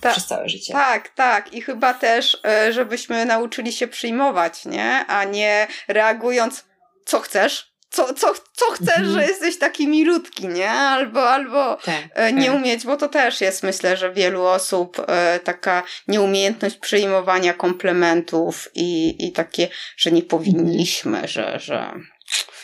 Ta, 0.00 0.10
przez 0.10 0.26
całe 0.26 0.48
życie. 0.48 0.72
Tak, 0.72 1.08
tak. 1.08 1.54
I 1.54 1.62
chyba 1.62 1.94
też, 1.94 2.40
e, 2.44 2.72
żebyśmy 2.72 3.24
nauczyli 3.24 3.72
się 3.72 3.88
przyjmować, 3.88 4.64
nie? 4.64 5.06
A 5.06 5.24
nie 5.24 5.66
reagując, 5.88 6.64
co 7.04 7.20
chcesz, 7.20 7.71
co, 7.92 8.14
co, 8.14 8.34
co 8.52 8.64
chcesz, 8.70 8.98
mhm. 8.98 9.12
że 9.12 9.22
jesteś 9.22 9.58
taki 9.58 9.88
milutki, 9.88 10.48
nie? 10.48 10.70
Albo, 10.70 11.30
albo 11.30 11.76
tak, 11.76 12.08
e, 12.14 12.32
nie 12.32 12.46
tak. 12.46 12.56
umieć, 12.56 12.86
bo 12.86 12.96
to 12.96 13.08
też 13.08 13.40
jest, 13.40 13.62
myślę, 13.62 13.96
że 13.96 14.12
wielu 14.12 14.42
osób 14.42 14.96
e, 15.08 15.40
taka 15.44 15.82
nieumiejętność 16.08 16.76
przyjmowania 16.76 17.54
komplementów 17.54 18.68
i, 18.74 19.16
i 19.26 19.32
takie, 19.32 19.68
że 19.96 20.12
nie 20.12 20.22
powinniśmy, 20.22 21.28
że, 21.28 21.58
że 21.60 21.92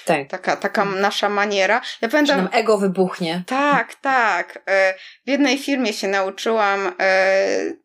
tak. 0.08 0.28
Taka, 0.30 0.56
taka 0.56 0.84
nasza 0.84 1.28
maniera. 1.28 1.80
Ja 2.00 2.08
pamiętam, 2.08 2.36
Że 2.36 2.42
nam 2.42 2.52
ego 2.52 2.78
wybuchnie. 2.78 3.42
Tak, 3.46 3.94
tak. 3.94 4.62
E, 4.66 4.94
w 5.26 5.30
jednej 5.30 5.58
firmie 5.58 5.92
się 5.92 6.08
nauczyłam, 6.08 6.86
e, 6.86 6.92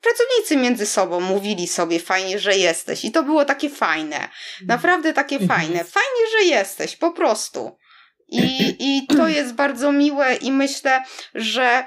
pracownicy 0.01 0.57
między 0.57 0.85
sobą 0.85 1.19
mówili 1.19 1.67
sobie 1.67 1.99
fajnie, 1.99 2.39
że 2.39 2.55
jesteś. 2.55 3.05
I 3.05 3.11
to 3.11 3.23
było 3.23 3.45
takie 3.45 3.69
fajne. 3.69 4.29
Naprawdę 4.67 5.13
takie 5.13 5.35
mhm. 5.35 5.59
fajne. 5.59 5.83
Fajnie, 5.83 6.31
że 6.37 6.45
jesteś, 6.45 6.95
po 6.95 7.11
prostu. 7.11 7.77
I, 8.29 8.75
I 8.79 9.07
to 9.07 9.27
jest 9.27 9.53
bardzo 9.53 9.91
miłe 9.91 10.35
i 10.35 10.51
myślę, 10.51 11.03
że 11.35 11.85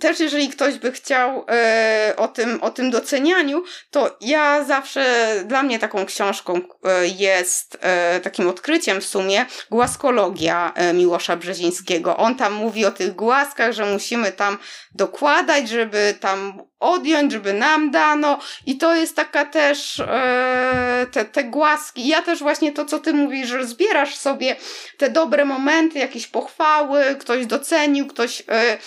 też 0.00 0.20
jeżeli 0.20 0.48
ktoś 0.48 0.78
by 0.78 0.92
chciał 0.92 1.44
e, 1.48 2.14
o, 2.16 2.28
tym, 2.28 2.62
o 2.62 2.70
tym 2.70 2.90
docenianiu, 2.90 3.64
to 3.90 4.16
ja 4.20 4.64
zawsze, 4.64 5.34
dla 5.46 5.62
mnie 5.62 5.78
taką 5.78 6.06
książką 6.06 6.60
e, 6.84 7.06
jest 7.06 7.78
e, 7.80 8.20
takim 8.20 8.48
odkryciem 8.48 9.00
w 9.00 9.06
sumie 9.06 9.46
Głaskologia 9.70 10.72
Miłosza 10.94 11.36
Brzezińskiego. 11.36 12.16
On 12.16 12.34
tam 12.34 12.52
mówi 12.52 12.86
o 12.86 12.90
tych 12.90 13.14
głaskach, 13.14 13.72
że 13.72 13.86
musimy 13.86 14.32
tam 14.32 14.58
dokładać, 14.94 15.68
żeby 15.68 16.14
tam 16.20 16.62
odjąć, 16.80 17.32
żeby 17.32 17.52
nam 17.52 17.90
dano 17.90 18.38
i 18.66 18.76
to 18.78 18.94
jest 18.94 19.16
taka 19.16 19.44
też 19.44 20.00
e, 20.00 21.06
te, 21.12 21.24
te 21.24 21.44
głaski. 21.44 22.08
Ja 22.08 22.22
też 22.22 22.38
właśnie 22.38 22.72
to, 22.72 22.84
co 22.84 22.98
ty 22.98 23.12
mówisz, 23.12 23.48
że 23.48 23.66
zbierasz 23.66 24.16
sobie 24.16 24.56
te 24.98 25.10
dobre 25.10 25.44
momenty, 25.44 25.98
jakieś 25.98 26.26
pochwały, 26.26 27.16
ktoś 27.20 27.46
docenił, 27.46 28.06
ktoś 28.06 28.42
e, 28.48 28.78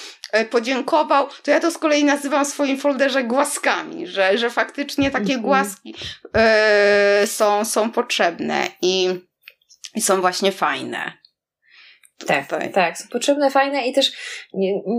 podziękował, 0.50 1.28
to 1.44 1.52
ja 1.52 1.60
to 1.60 1.72
z 1.72 1.78
kolei 1.78 2.04
nazywam 2.04 2.46
w 2.46 2.48
swoim 2.48 2.78
folderze 2.78 3.24
głaskami, 3.24 4.08
że, 4.08 4.38
że 4.38 4.50
faktycznie 4.50 5.12
takie 5.12 5.34
mhm. 5.34 5.42
głaski 5.42 5.96
e, 6.34 7.24
są, 7.28 7.66
są 7.66 7.92
potrzebne 7.92 8.68
i, 8.82 9.10
i 9.96 10.02
są 10.02 10.22
właśnie 10.22 10.52
fajne. 10.52 11.20
Tak, 12.28 12.48
tak, 12.74 12.98
są 12.98 13.10
potrzebne, 13.10 13.52
fajne 13.52 13.88
i 13.88 13.94
też 13.94 14.12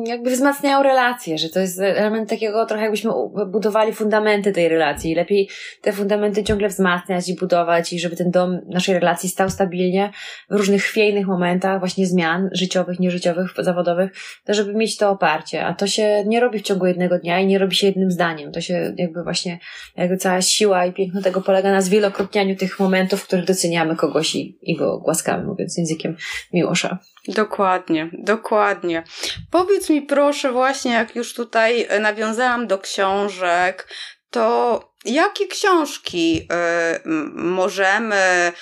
jakby 0.04 0.30
wzmacniają 0.30 0.82
relacje, 0.82 1.38
że 1.38 1.48
to 1.48 1.60
jest 1.60 1.80
element 1.80 2.30
takiego 2.30 2.66
trochę 2.66 2.82
jakbyśmy 2.82 3.10
budowali 3.46 3.92
fundamenty 3.92 4.52
tej 4.52 4.68
relacji. 4.68 5.14
Lepiej 5.14 5.48
te 5.82 5.92
fundamenty 5.92 6.44
ciągle 6.44 6.68
wzmacniać 6.68 7.28
i 7.28 7.34
budować 7.36 7.92
i 7.92 8.00
żeby 8.00 8.16
ten 8.16 8.30
dom 8.30 8.60
naszej 8.66 8.94
relacji 8.94 9.28
stał 9.28 9.50
stabilnie 9.50 10.10
w 10.50 10.54
różnych 10.54 10.82
chwiejnych 10.82 11.26
momentach 11.26 11.78
właśnie 11.78 12.06
zmian 12.06 12.50
życiowych, 12.52 13.00
nieżyciowych, 13.00 13.50
zawodowych, 13.58 14.10
to 14.44 14.54
żeby 14.54 14.74
mieć 14.74 14.96
to 14.96 15.10
oparcie. 15.10 15.64
A 15.64 15.74
to 15.74 15.86
się 15.86 16.24
nie 16.26 16.40
robi 16.40 16.58
w 16.58 16.62
ciągu 16.62 16.86
jednego 16.86 17.18
dnia 17.18 17.40
i 17.40 17.46
nie 17.46 17.58
robi 17.58 17.76
się 17.76 17.86
jednym 17.86 18.10
zdaniem. 18.10 18.52
To 18.52 18.60
się 18.60 18.94
jakby 18.96 19.22
właśnie 19.22 19.58
jakby 19.96 20.16
cała 20.16 20.42
siła 20.42 20.86
i 20.86 20.92
piękno 20.92 21.22
tego 21.22 21.40
polega 21.40 21.72
na 21.72 21.80
zwielokrotnianiu 21.80 22.56
tych 22.56 22.80
momentów, 22.80 23.20
w 23.20 23.26
których 23.26 23.44
doceniamy 23.44 23.96
kogoś 23.96 24.34
i, 24.34 24.58
i 24.62 24.76
go 24.76 24.98
głaskamy, 24.98 25.44
mówiąc 25.44 25.78
językiem 25.78 26.16
Miłosza. 26.52 26.98
Dokładnie, 27.28 28.10
dokładnie. 28.12 29.04
Powiedz 29.50 29.90
mi 29.90 30.02
proszę 30.02 30.52
właśnie, 30.52 30.92
jak 30.92 31.16
już 31.16 31.34
tutaj 31.34 31.86
e, 31.88 32.00
nawiązałam 32.00 32.66
do 32.66 32.78
książek, 32.78 33.88
to 34.30 34.80
jakie 35.04 35.46
książki 35.46 36.40
y, 36.40 37.08
możemy, 37.34 38.52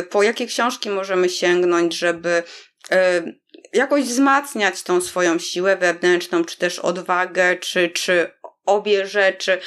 y, 0.00 0.02
po 0.02 0.22
jakie 0.22 0.46
książki 0.46 0.90
możemy 0.90 1.28
sięgnąć, 1.28 1.94
żeby 1.94 2.42
y, 2.92 2.96
jakoś 3.72 4.04
wzmacniać 4.04 4.82
tą 4.82 5.00
swoją 5.00 5.38
siłę 5.38 5.76
wewnętrzną, 5.76 6.44
czy 6.44 6.58
też 6.58 6.78
odwagę, 6.78 7.56
czy, 7.56 7.88
czy 7.90 8.30
obie 8.66 9.06
rzeczy. 9.06 9.60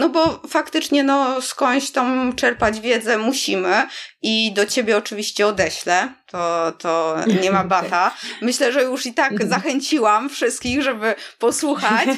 No 0.00 0.08
bo 0.08 0.40
faktycznie, 0.48 1.02
no, 1.02 1.42
skądś 1.42 1.90
tam 1.90 2.32
czerpać 2.36 2.80
wiedzę 2.80 3.18
musimy 3.18 3.86
i 4.22 4.52
do 4.52 4.66
ciebie 4.66 4.96
oczywiście 4.96 5.46
odeślę, 5.46 6.14
to, 6.26 6.72
to 6.78 7.16
nie 7.42 7.50
ma 7.50 7.64
bata. 7.74 8.14
Myślę, 8.42 8.72
że 8.72 8.82
już 8.82 9.06
i 9.06 9.14
tak 9.14 9.32
mhm. 9.32 9.50
zachęciłam 9.50 10.28
wszystkich, 10.28 10.82
żeby 10.82 11.14
posłuchać 11.38 12.08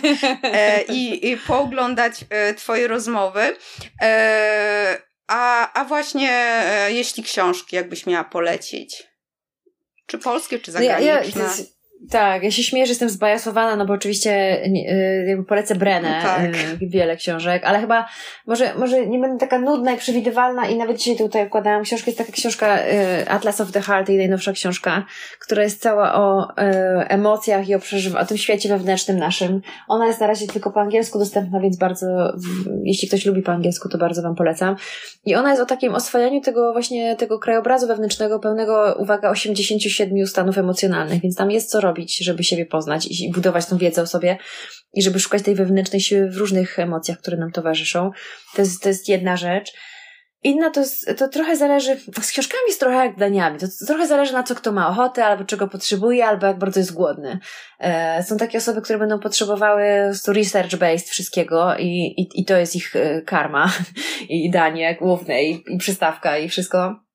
e, 0.43 0.83
i, 0.83 1.30
i 1.30 1.37
pooglądać 1.37 2.14
e, 2.30 2.55
twoje 2.55 2.89
rozmowy. 2.89 3.57
E, 4.03 5.03
a, 5.26 5.72
a 5.80 5.85
właśnie, 5.85 6.62
jeśli 6.89 7.22
książki, 7.22 7.76
jakbyś 7.76 8.07
miała 8.07 8.24
polecić? 8.24 9.03
Czy 10.07 10.18
polskie, 10.18 10.59
czy 10.59 10.72
zagraniczne? 10.72 11.07
Ja, 11.07 11.45
ja, 11.49 11.82
tak, 12.11 12.42
ja 12.42 12.50
się 12.50 12.62
śmieję, 12.62 12.86
że 12.86 12.90
jestem 12.90 13.09
zbajasowana, 13.09 13.76
no 13.76 13.86
bo 13.86 13.94
oczywiście 13.94 14.64
y, 14.64 15.24
jakby 15.28 15.44
polecę 15.44 15.74
Brenę, 15.74 16.16
no 16.16 16.22
tak. 16.22 16.44
Y, 16.82 16.86
wiele 16.86 17.16
książek, 17.16 17.62
ale 17.64 17.80
chyba 17.80 18.09
może, 18.46 18.74
może 18.74 19.07
nie 19.07 19.18
będę 19.18 19.38
taka 19.38 19.59
nudna 19.59 19.92
i 19.92 19.96
przewidywalna 19.96 20.66
i 20.66 20.76
nawet 20.76 20.98
dzisiaj 20.98 21.16
tutaj 21.16 21.46
układałam 21.46 21.82
książkę, 21.82 22.11
jest 22.11 22.18
taka 22.18 22.32
książka 22.32 22.78
y, 22.78 23.28
Atlas 23.28 23.61
of 23.61 23.72
the 23.72 23.80
Heart, 23.80 24.09
jej 24.09 24.18
najnowsza 24.18 24.53
książka, 24.53 25.05
która 25.40 25.62
jest 25.62 25.82
cała 25.82 26.14
o 26.14 26.48
emocjach 27.09 27.68
i 27.68 27.74
o, 27.74 27.78
przeżyw- 27.78 28.20
o 28.22 28.26
tym 28.26 28.36
świecie 28.38 28.68
wewnętrznym 28.68 29.18
naszym. 29.18 29.61
Ona 29.88 30.07
jest 30.07 30.20
na 30.20 30.26
razie 30.26 30.46
tylko 30.46 30.70
po 30.70 30.80
angielsku 30.80 31.18
dostępna, 31.18 31.61
więc 31.61 31.76
bardzo, 31.76 32.07
jeśli 32.84 33.09
ktoś 33.09 33.26
lubi 33.26 33.42
po 33.42 33.53
angielsku, 33.53 33.88
to 33.88 33.98
bardzo 33.98 34.22
Wam 34.22 34.34
polecam. 34.34 34.76
I 35.24 35.34
ona 35.34 35.50
jest 35.50 35.62
o 35.62 35.66
takim 35.66 35.94
oswajaniu 35.94 36.40
tego 36.40 36.72
właśnie, 36.72 37.16
tego 37.16 37.38
krajobrazu 37.38 37.86
wewnętrznego 37.86 38.38
pełnego, 38.38 38.96
uwaga, 38.98 39.30
87 39.30 40.26
stanów 40.26 40.59
emocjonalnych, 40.59 41.20
więc 41.20 41.36
tam 41.36 41.50
jest 41.50 41.70
co 41.70 41.80
robić 41.80 41.91
robić, 41.93 42.18
żeby 42.24 42.45
siebie 42.45 42.66
poznać 42.66 43.07
i 43.07 43.30
budować 43.34 43.66
tą 43.66 43.78
wiedzę 43.78 44.03
o 44.03 44.07
sobie 44.07 44.38
i 44.95 45.03
żeby 45.03 45.20
szukać 45.20 45.43
tej 45.43 45.55
wewnętrznej 45.55 46.01
siły 46.01 46.30
w 46.30 46.36
różnych 46.36 46.78
emocjach, 46.78 47.18
które 47.18 47.36
nam 47.36 47.53
towarzyszą. 47.53 48.11
To 48.57 48.62
jest, 48.62 48.82
to 48.82 48.88
jest 48.88 49.09
jedna 49.09 49.36
rzecz. 49.36 49.72
Inna 50.45 50.70
to, 50.70 50.82
to 51.18 51.28
trochę 51.28 51.57
zależy, 51.57 51.97
z 52.22 52.30
książkami 52.30 52.62
jest 52.66 52.80
trochę 52.80 52.97
jak 52.97 53.16
daniami, 53.16 53.59
to, 53.59 53.66
trochę 53.86 54.07
zależy 54.07 54.32
na 54.32 54.43
co 54.43 54.55
kto 54.55 54.72
ma 54.72 54.88
ochotę, 54.88 55.24
albo 55.24 55.45
czego 55.45 55.68
potrzebuje, 55.68 56.26
albo 56.26 56.47
jak 56.47 56.59
bardzo 56.59 56.80
jest 56.80 56.95
głodny. 56.95 57.38
E, 57.80 58.22
są 58.22 58.36
takie 58.36 58.59
osoby, 58.59 58.82
które 58.82 58.99
będą 58.99 59.18
potrzebowały 59.18 59.82
research-based 60.28 61.09
wszystkiego 61.09 61.76
i, 61.76 62.14
i, 62.18 62.40
i 62.40 62.45
to 62.45 62.57
jest 62.57 62.76
ich 62.76 62.97
e, 62.97 63.22
karma 63.22 63.72
i 64.28 64.51
danie 64.51 64.97
główne 65.01 65.45
i, 65.45 65.64
i 65.68 65.78
przystawka 65.78 66.38
i 66.38 66.49
wszystko. 66.49 67.12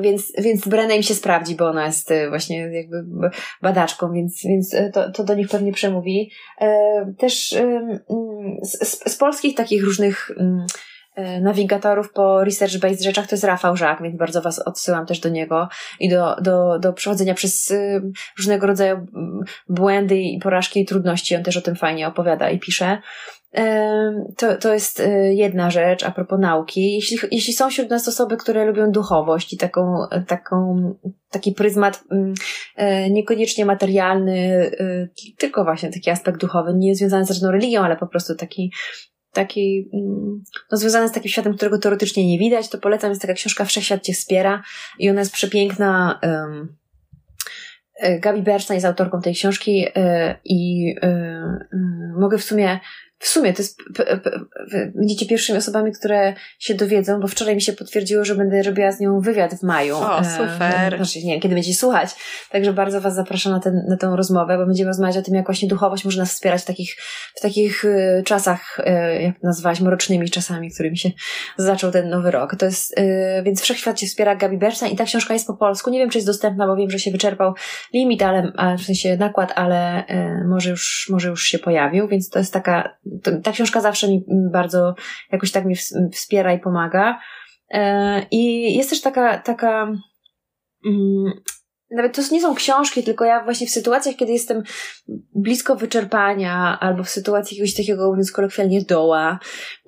Więc, 0.00 0.32
więc 0.38 0.68
Brenna 0.68 0.94
im 0.94 1.02
się 1.02 1.14
sprawdzi, 1.14 1.54
bo 1.54 1.68
ona 1.68 1.86
jest 1.86 2.10
e, 2.10 2.28
właśnie 2.28 2.58
jakby 2.58 3.04
badaczką, 3.62 4.12
więc, 4.12 4.42
więc 4.44 4.74
e, 4.74 4.90
to, 4.90 5.12
to 5.12 5.24
do 5.24 5.34
nich 5.34 5.48
pewnie 5.48 5.72
przemówi. 5.72 6.30
E, 6.60 7.14
też 7.18 7.54
z, 8.62 9.12
z 9.12 9.16
polskich 9.16 9.54
takich 9.54 9.84
różnych 9.84 10.30
nawigatorów 11.40 12.12
po 12.12 12.44
research-based 12.44 13.02
rzeczach 13.02 13.26
to 13.26 13.34
jest 13.34 13.44
Rafał 13.44 13.76
Żak, 13.76 14.02
więc 14.02 14.16
bardzo 14.16 14.42
Was 14.42 14.58
odsyłam 14.58 15.06
też 15.06 15.20
do 15.20 15.28
niego 15.28 15.68
i 16.00 16.08
do, 16.08 16.36
do, 16.40 16.78
do 16.78 16.92
przechodzenia 16.92 17.34
przez 17.34 17.72
różnego 18.38 18.66
rodzaju 18.66 19.06
błędy 19.68 20.18
i 20.18 20.38
porażki 20.38 20.80
i 20.80 20.86
trudności. 20.86 21.36
On 21.36 21.42
też 21.42 21.56
o 21.56 21.62
tym 21.62 21.76
fajnie 21.76 22.08
opowiada 22.08 22.50
i 22.50 22.58
pisze. 22.58 22.98
To, 24.36 24.56
to 24.56 24.74
jest 24.74 25.00
e, 25.00 25.34
jedna 25.34 25.70
rzecz 25.70 26.04
a 26.04 26.10
propos 26.10 26.40
nauki. 26.40 26.94
Jeśli, 26.94 27.18
jeśli 27.30 27.52
są 27.52 27.70
wśród 27.70 27.90
nas 27.90 28.08
osoby, 28.08 28.36
które 28.36 28.64
lubią 28.64 28.90
duchowość 28.90 29.52
i 29.52 29.56
taką, 29.56 30.06
taką, 30.26 30.76
taki 31.30 31.52
pryzmat 31.52 32.04
mm, 32.10 32.34
e, 32.76 33.10
niekoniecznie 33.10 33.66
materialny, 33.66 34.70
e, 34.80 35.08
tylko 35.38 35.64
właśnie 35.64 35.90
taki 35.90 36.10
aspekt 36.10 36.40
duchowy, 36.40 36.74
nie 36.74 36.94
związany 36.94 37.26
z 37.26 37.30
żadną 37.30 37.50
religią, 37.50 37.82
ale 37.82 37.96
po 37.96 38.06
prostu 38.06 38.34
taki, 38.34 38.72
taki, 39.32 39.90
mm, 39.94 40.42
no 40.72 40.78
związany 40.78 41.08
z 41.08 41.12
takim 41.12 41.30
światem, 41.30 41.56
którego 41.56 41.78
teoretycznie 41.78 42.28
nie 42.28 42.38
widać, 42.38 42.68
to 42.68 42.78
polecam, 42.78 43.10
jest 43.10 43.22
taka 43.22 43.34
książka 43.34 43.64
Wszechświat 43.64 44.02
Cię 44.02 44.12
wspiera 44.12 44.62
i 44.98 45.10
ona 45.10 45.20
jest 45.20 45.32
przepiękna. 45.32 46.20
Um, 46.22 46.76
Gabi 48.20 48.42
Bernstein 48.42 48.76
jest 48.76 48.86
autorką 48.86 49.20
tej 49.20 49.34
książki 49.34 49.86
i 50.44 50.94
mogę 52.18 52.38
w 52.38 52.44
sumie 52.44 52.80
w 53.18 53.28
sumie 53.28 53.52
to 53.52 53.62
jest, 53.62 53.78
będziecie 54.94 55.26
pierwszymi 55.26 55.58
osobami, 55.58 55.92
które 55.92 56.34
się 56.58 56.74
dowiedzą, 56.74 57.20
bo 57.20 57.28
wczoraj 57.28 57.54
mi 57.54 57.62
się 57.62 57.72
potwierdziło, 57.72 58.24
że 58.24 58.34
będę 58.34 58.62
robiła 58.62 58.92
z 58.92 59.00
nią 59.00 59.20
wywiad 59.20 59.54
w 59.54 59.62
maju. 59.62 59.96
O, 59.96 60.24
super. 60.24 60.94
E, 60.94 60.96
znaczy, 60.96 61.18
nie 61.24 61.32
wiem, 61.32 61.40
kiedy 61.40 61.54
będziecie 61.54 61.78
słuchać. 61.78 62.10
Także 62.50 62.72
bardzo 62.72 63.00
Was 63.00 63.14
zapraszam 63.14 63.52
na, 63.52 63.60
ten, 63.60 63.74
na 63.88 63.96
tę 63.96 64.12
rozmowę, 64.16 64.58
bo 64.58 64.66
będziemy 64.66 64.88
rozmawiać 64.88 65.16
o 65.16 65.22
tym, 65.22 65.34
jak 65.34 65.46
właśnie 65.46 65.68
duchowość 65.68 66.04
może 66.04 66.20
nas 66.20 66.32
wspierać 66.32 66.62
w 66.62 66.64
takich, 66.64 66.96
w 67.34 67.40
takich 67.40 67.84
e, 67.84 68.22
czasach, 68.22 68.80
e, 68.84 69.22
jak 69.22 69.42
nazwałaś, 69.42 69.80
mrocznymi 69.80 70.30
czasami, 70.30 70.70
którymi 70.70 70.98
się 70.98 71.10
zaczął 71.56 71.90
ten 71.90 72.08
nowy 72.08 72.30
rok. 72.30 72.56
To 72.56 72.66
jest, 72.66 72.94
więc 73.42 73.62
Wszechświat 73.62 74.00
się 74.00 74.06
wspiera 74.06 74.36
Gabi 74.36 74.58
Berstein 74.58 74.92
i 74.92 74.96
ta 74.96 75.04
książka 75.04 75.34
jest 75.34 75.46
po 75.46 75.54
polsku. 75.54 75.90
Nie 75.90 75.98
wiem, 75.98 76.10
czy 76.10 76.18
jest 76.18 76.28
dostępna, 76.28 76.66
bo 76.66 76.76
wiem, 76.76 76.90
że 76.90 76.98
się 76.98 77.10
wyczerpał 77.10 77.54
limit, 77.94 78.22
ale, 78.22 78.52
w 78.78 78.82
sensie 78.82 79.16
nakład, 79.16 79.52
ale 79.54 80.04
może 80.48 80.70
już, 80.70 81.08
może 81.10 81.28
już 81.28 81.44
się 81.44 81.58
pojawił, 81.58 82.08
więc 82.08 82.30
to 82.30 82.38
jest 82.38 82.52
taka 82.52 82.96
ta 83.42 83.52
książka 83.52 83.80
zawsze 83.80 84.08
mi 84.08 84.24
bardzo 84.52 84.94
jakoś 85.32 85.52
tak 85.52 85.64
mnie 85.64 85.76
wspiera 86.12 86.52
i 86.52 86.60
pomaga. 86.60 87.18
E, 87.70 88.22
I 88.30 88.74
jest 88.76 88.90
też 88.90 89.00
taka, 89.00 89.38
taka, 89.38 89.92
mm, 90.86 91.32
nawet 91.90 92.16
to 92.16 92.22
nie 92.32 92.40
są 92.40 92.54
książki, 92.54 93.02
tylko 93.02 93.24
ja 93.24 93.44
właśnie 93.44 93.66
w 93.66 93.70
sytuacjach, 93.70 94.16
kiedy 94.16 94.32
jestem 94.32 94.62
blisko 95.34 95.76
wyczerpania, 95.76 96.78
albo 96.80 97.04
w 97.04 97.08
sytuacji 97.08 97.56
jakiegoś 97.56 97.74
takiego, 97.74 98.10
mówiąc 98.10 98.32
kolokwialnie, 98.32 98.82
doła, 98.82 99.38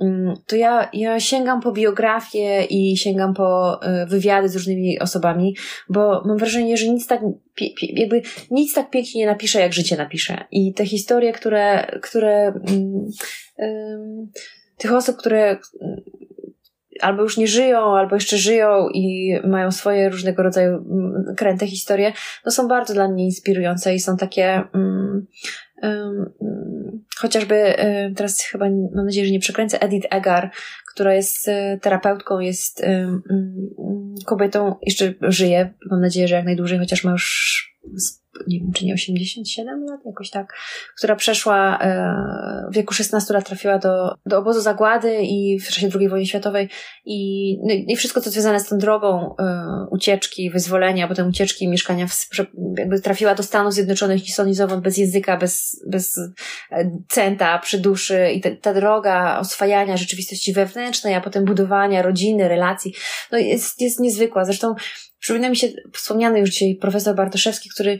mm, 0.00 0.34
to 0.46 0.56
ja, 0.56 0.88
ja 0.92 1.20
sięgam 1.20 1.60
po 1.60 1.72
biografię 1.72 2.64
i 2.64 2.96
sięgam 2.96 3.34
po 3.34 3.78
e, 3.82 4.06
wywiady 4.06 4.48
z 4.48 4.56
różnymi 4.56 4.98
osobami, 4.98 5.56
bo 5.88 6.22
mam 6.26 6.38
wrażenie, 6.38 6.76
że 6.76 6.88
nic 6.88 7.06
tak, 7.06 7.20
jakby 7.80 8.22
nic 8.50 8.74
tak 8.74 8.90
pięknie 8.90 9.20
nie 9.20 9.26
napisze, 9.26 9.60
jak 9.60 9.72
życie 9.72 9.96
napisze. 9.96 10.44
I 10.50 10.74
te 10.74 10.86
historie, 10.86 11.32
które, 11.32 11.86
które, 12.02 12.52
um, 13.58 14.30
tych 14.76 14.92
osób, 14.92 15.16
które 15.16 15.58
albo 17.00 17.22
już 17.22 17.36
nie 17.36 17.48
żyją, 17.48 17.96
albo 17.96 18.14
jeszcze 18.14 18.38
żyją 18.38 18.88
i 18.94 19.34
mają 19.44 19.70
swoje 19.70 20.08
różnego 20.08 20.42
rodzaju 20.42 20.74
mm, 20.74 21.34
kręte 21.36 21.66
historie, 21.66 22.12
no 22.44 22.52
są 22.52 22.68
bardzo 22.68 22.94
dla 22.94 23.08
mnie 23.08 23.24
inspirujące 23.24 23.94
i 23.94 24.00
są 24.00 24.16
takie 24.16 24.62
um, 24.74 25.26
um, 25.82 26.32
chociażby 27.16 27.74
teraz 28.16 28.40
chyba 28.40 28.66
mam 28.94 29.04
nadzieję, 29.04 29.26
że 29.26 29.32
nie 29.32 29.40
przekręcę 29.40 29.82
Edith 29.82 30.06
Egar, 30.10 30.50
która 30.92 31.14
jest 31.14 31.48
y, 31.48 31.78
terapeutką, 31.82 32.40
jest 32.40 32.84
kobietą, 34.26 34.74
jeszcze 34.82 35.14
żyje, 35.22 35.74
mam 35.90 36.00
nadzieję, 36.00 36.28
że 36.28 36.34
jak 36.34 36.44
najdłużej, 36.44 36.78
chociaż 36.78 37.04
ma 37.04 37.10
już 37.10 37.77
nie 38.46 38.60
wiem, 38.60 38.72
czy 38.72 38.84
nie 38.84 38.94
87 38.94 39.84
lat, 39.84 40.00
jakoś 40.06 40.30
tak, 40.30 40.54
która 40.96 41.16
przeszła 41.16 41.78
e, 41.78 42.68
w 42.70 42.74
wieku 42.74 42.94
16 42.94 43.34
lat, 43.34 43.46
trafiła 43.46 43.78
do, 43.78 44.14
do 44.26 44.38
obozu 44.38 44.60
zagłady 44.60 45.18
i 45.22 45.58
w 45.60 45.68
czasie 45.68 45.88
II 45.98 46.08
wojny 46.08 46.26
światowej 46.26 46.68
i, 47.04 47.58
no, 47.62 47.74
i 47.86 47.96
wszystko, 47.96 48.20
co 48.20 48.30
związane 48.30 48.60
z 48.60 48.68
tą 48.68 48.78
drogą 48.78 49.34
e, 49.38 49.86
ucieczki, 49.90 50.50
wyzwolenia, 50.50 51.08
potem 51.08 51.28
ucieczki, 51.28 51.68
mieszkania, 51.68 52.06
w, 52.06 52.28
jakby 52.78 53.00
trafiła 53.00 53.34
do 53.34 53.42
Stanów 53.42 53.74
Zjednoczonych 53.74 54.22
stąd 54.30 54.80
bez 54.82 54.98
języka, 54.98 55.36
bez, 55.36 55.84
bez 55.86 56.18
e, 56.72 56.90
centa 57.08 57.58
przy 57.58 57.78
duszy 57.78 58.30
i 58.34 58.40
te, 58.40 58.56
ta 58.56 58.74
droga 58.74 59.38
oswajania 59.38 59.96
rzeczywistości 59.96 60.52
wewnętrznej, 60.52 61.14
a 61.14 61.20
potem 61.20 61.44
budowania 61.44 62.02
rodziny, 62.02 62.48
relacji, 62.48 62.94
no 63.32 63.38
jest, 63.38 63.80
jest 63.80 64.00
niezwykła. 64.00 64.44
Zresztą 64.44 64.74
przypomina 65.28 65.50
mi 65.50 65.56
się 65.56 65.68
wspomniany 65.92 66.40
już 66.40 66.50
dzisiaj 66.50 66.74
profesor 66.74 67.16
Bartoszewski, 67.16 67.70
który 67.70 67.98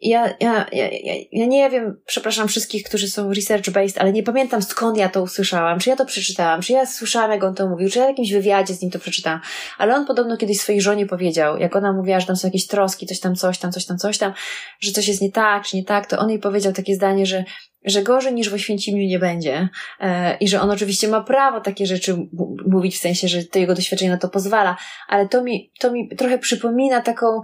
ja, 0.00 0.34
ja, 0.40 0.66
ja, 0.72 0.88
ja 1.32 1.46
nie 1.46 1.70
wiem, 1.70 2.00
przepraszam 2.06 2.48
wszystkich, 2.48 2.84
którzy 2.84 3.08
są 3.08 3.30
research-based, 3.30 3.98
ale 3.98 4.12
nie 4.12 4.22
pamiętam 4.22 4.62
skąd 4.62 4.98
ja 4.98 5.08
to 5.08 5.22
usłyszałam, 5.22 5.78
czy 5.78 5.90
ja 5.90 5.96
to 5.96 6.04
przeczytałam, 6.04 6.60
czy 6.60 6.72
ja 6.72 6.86
słyszałam, 6.86 7.30
jak 7.30 7.44
on 7.44 7.54
to 7.54 7.68
mówił, 7.68 7.90
czy 7.90 7.98
ja 7.98 8.04
w 8.04 8.08
jakimś 8.08 8.32
wywiadzie 8.32 8.74
z 8.74 8.82
nim 8.82 8.90
to 8.90 8.98
przeczytałam. 8.98 9.40
Ale 9.78 9.94
on 9.94 10.06
podobno 10.06 10.36
kiedyś 10.36 10.60
swojej 10.60 10.80
żonie 10.80 11.06
powiedział, 11.06 11.58
jak 11.58 11.76
ona 11.76 11.92
mówiła, 11.92 12.20
że 12.20 12.26
tam 12.26 12.36
są 12.36 12.48
jakieś 12.48 12.66
troski, 12.66 13.06
coś 13.06 13.20
tam, 13.20 13.36
coś 13.36 13.58
tam, 13.58 13.72
coś 13.72 13.86
tam, 13.86 13.98
coś 13.98 14.18
tam, 14.18 14.32
że 14.80 14.92
coś 14.92 15.08
jest 15.08 15.22
nie 15.22 15.32
tak, 15.32 15.64
czy 15.64 15.76
nie 15.76 15.84
tak, 15.84 16.06
to 16.06 16.18
on 16.18 16.30
jej 16.30 16.38
powiedział 16.38 16.72
takie 16.72 16.94
zdanie, 16.94 17.26
że 17.26 17.44
że 17.84 18.02
gorzej 18.02 18.34
niż 18.34 18.50
w 18.50 18.54
Oświęcimiu 18.54 19.08
nie 19.08 19.18
będzie. 19.18 19.68
E, 20.00 20.36
i 20.36 20.48
że 20.48 20.60
on 20.60 20.70
oczywiście 20.70 21.08
ma 21.08 21.20
prawo 21.20 21.60
takie 21.60 21.86
rzeczy 21.86 22.16
mówić 22.66 22.96
w 22.96 23.00
sensie, 23.00 23.28
że 23.28 23.44
to 23.44 23.58
jego 23.58 23.74
doświadczenie 23.74 24.10
na 24.10 24.16
to 24.18 24.28
pozwala, 24.28 24.76
ale 25.08 25.28
to 25.28 25.42
mi, 25.42 25.72
to 25.80 25.92
mi 25.92 26.08
trochę 26.16 26.38
przypomina 26.38 27.00
taką, 27.00 27.40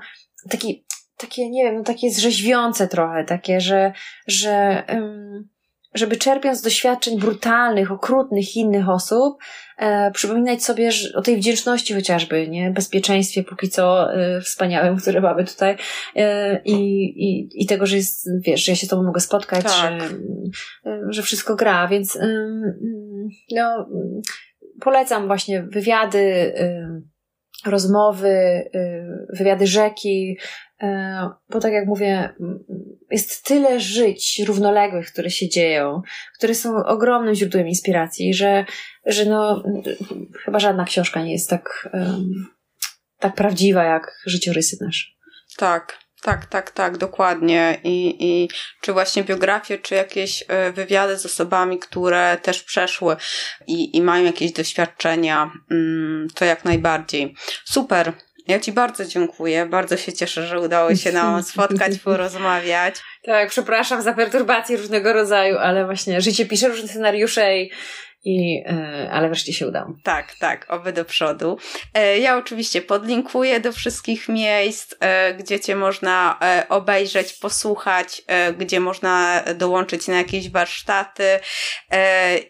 taki 0.50 0.84
takie, 1.22 1.50
nie 1.50 1.64
wiem, 1.64 1.76
no 1.76 1.82
takie 1.82 2.10
zrzeźwiące 2.10 2.88
trochę, 2.88 3.24
takie, 3.24 3.60
że, 3.60 3.92
że 4.26 4.82
um, 4.88 5.48
żeby 5.94 6.16
czerpiąc 6.16 6.58
z 6.58 6.62
doświadczeń 6.62 7.18
brutalnych, 7.18 7.92
okrutnych 7.92 8.56
innych 8.56 8.88
osób, 8.88 9.38
e, 9.78 10.10
przypominać 10.10 10.64
sobie 10.64 10.92
że, 10.92 11.08
o 11.14 11.22
tej 11.22 11.36
wdzięczności 11.36 11.94
chociażby, 11.94 12.48
nie? 12.48 12.70
Bezpieczeństwie 12.70 13.44
póki 13.44 13.68
co 13.68 14.14
e, 14.14 14.40
wspaniałym, 14.40 14.96
które 14.96 15.20
mamy 15.20 15.44
tutaj 15.44 15.76
e, 16.16 16.60
i, 16.64 17.04
i, 17.04 17.48
i 17.62 17.66
tego, 17.66 17.86
że 17.86 17.96
jest, 17.96 18.28
wiesz, 18.40 18.64
że 18.64 18.72
ja 18.72 18.76
się 18.76 18.86
z 18.86 18.90
tobą 18.90 19.02
mogę 19.02 19.20
spotkać, 19.20 19.64
tak. 19.64 20.00
że, 20.00 20.08
e, 20.86 21.00
że 21.08 21.22
wszystko 21.22 21.56
gra, 21.56 21.88
więc 21.88 22.18
no, 23.52 23.88
polecam 24.80 25.26
właśnie 25.26 25.62
wywiady, 25.62 26.52
rozmowy, 27.66 28.28
y, 28.74 29.26
wywiady 29.38 29.66
rzeki, 29.66 30.38
bo 31.49 31.61
tak 31.61 31.72
jak 31.72 31.87
mówię, 31.87 32.35
jest 33.11 33.45
tyle 33.45 33.80
żyć 33.80 34.43
równoległych, 34.47 35.12
które 35.12 35.30
się 35.30 35.49
dzieją, 35.49 36.03
które 36.39 36.55
są 36.55 36.85
ogromnym 36.85 37.35
źródłem 37.35 37.68
inspiracji, 37.68 38.35
że, 38.35 38.64
że 39.07 39.24
no, 39.24 39.62
chyba 40.45 40.59
żadna 40.59 40.85
książka 40.85 41.22
nie 41.22 41.33
jest 41.33 41.51
tak, 41.51 41.89
tak 43.18 43.35
prawdziwa 43.35 43.85
jak 43.85 44.22
życiorysy 44.26 44.76
nasze. 44.80 45.07
Tak, 45.57 45.99
tak, 46.22 46.47
tak, 46.47 46.70
tak, 46.70 46.99
dokładnie. 46.99 47.80
I, 47.85 48.16
I 48.26 48.49
czy 48.80 48.93
właśnie 48.93 49.24
biografie, 49.24 49.78
czy 49.78 49.95
jakieś 49.95 50.45
e, 50.49 50.72
wywiady 50.72 51.18
z 51.18 51.26
osobami, 51.26 51.78
które 51.78 52.39
też 52.43 52.62
przeszły 52.62 53.16
i, 53.66 53.97
i 53.97 54.03
mają 54.03 54.24
jakieś 54.24 54.53
doświadczenia, 54.53 55.51
mm, 55.70 56.28
to 56.35 56.45
jak 56.45 56.64
najbardziej. 56.64 57.35
Super. 57.64 58.12
Ja 58.49 58.61
Ci 58.61 58.72
bardzo 58.72 59.05
dziękuję. 59.05 59.66
Bardzo 59.66 59.97
się 59.97 60.12
cieszę, 60.12 60.47
że 60.47 60.61
udało 60.61 60.97
się 60.97 61.12
nam 61.12 61.43
spotkać, 61.53 61.99
porozmawiać. 61.99 62.95
Tak, 63.22 63.49
przepraszam 63.49 64.03
za 64.03 64.12
perturbacje 64.12 64.76
różnego 64.76 65.12
rodzaju, 65.12 65.59
ale 65.59 65.84
właśnie 65.84 66.20
życie 66.20 66.47
pisze 66.47 66.68
różne 66.68 66.88
scenariusze 66.88 67.59
i 67.59 67.70
i, 68.24 68.64
e, 68.66 69.08
ale 69.12 69.28
wreszcie 69.28 69.52
się 69.52 69.68
udało. 69.68 69.96
Tak, 70.02 70.34
tak, 70.34 70.66
oby 70.68 70.92
do 70.92 71.04
przodu. 71.04 71.58
E, 71.94 72.18
ja 72.18 72.36
oczywiście 72.36 72.82
podlinkuję 72.82 73.60
do 73.60 73.72
wszystkich 73.72 74.28
miejsc, 74.28 74.94
e, 75.00 75.34
gdzie 75.34 75.60
Cię 75.60 75.76
można 75.76 76.38
obejrzeć, 76.68 77.32
posłuchać, 77.32 78.22
gdzie 78.58 78.80
można 78.80 79.42
dołączyć 79.54 80.08
na 80.08 80.16
jakieś 80.16 80.50
warsztaty 80.50 81.24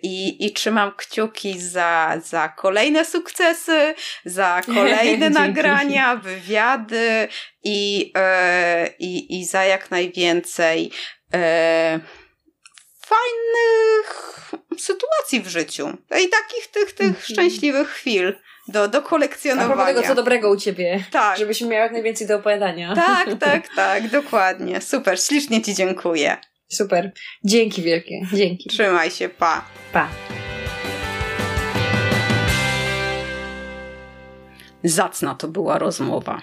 i, 0.02 0.46
i 0.46 0.52
trzymam 0.52 0.92
kciuki 0.96 1.60
za, 1.60 2.20
za 2.24 2.48
kolejne 2.48 3.04
sukcesy, 3.04 3.94
za 4.24 4.60
kolejne 4.74 5.30
nagrania, 5.30 6.16
wywiady 6.16 7.28
i, 7.64 8.12
i, 8.98 9.40
i 9.40 9.44
za 9.44 9.64
jak 9.64 9.90
najwięcej 9.90 10.90
fajnych 13.12 14.42
sytuacji 14.78 15.40
w 15.40 15.48
życiu. 15.48 15.88
I 16.10 16.28
takich 16.28 16.66
tych, 16.72 16.92
tych 16.92 17.06
mhm. 17.06 17.24
szczęśliwych 17.24 17.88
chwil 17.88 18.34
do, 18.68 18.88
do 18.88 19.02
kolekcjonowania. 19.02 19.82
A 19.82 19.86
tego, 19.86 20.02
co 20.02 20.14
dobrego 20.14 20.50
u 20.50 20.56
ciebie. 20.56 21.04
Tak. 21.10 21.38
Żebyśmy 21.38 21.68
miały 21.68 21.82
jak 21.82 21.92
najwięcej 21.92 22.26
do 22.26 22.36
opowiadania. 22.36 22.94
Tak, 22.94 23.28
tak, 23.40 23.68
tak, 23.76 24.10
dokładnie. 24.10 24.80
Super, 24.80 25.20
ślicznie 25.20 25.62
ci 25.62 25.74
dziękuję. 25.74 26.36
Super. 26.72 27.12
Dzięki 27.44 27.82
wielkie. 27.82 28.20
Dzięki. 28.32 28.68
Trzymaj 28.68 29.10
się, 29.10 29.28
pa. 29.28 29.64
Pa. 29.92 30.08
Zacna 34.84 35.34
to 35.34 35.48
była 35.48 35.78
rozmowa. 35.78 36.42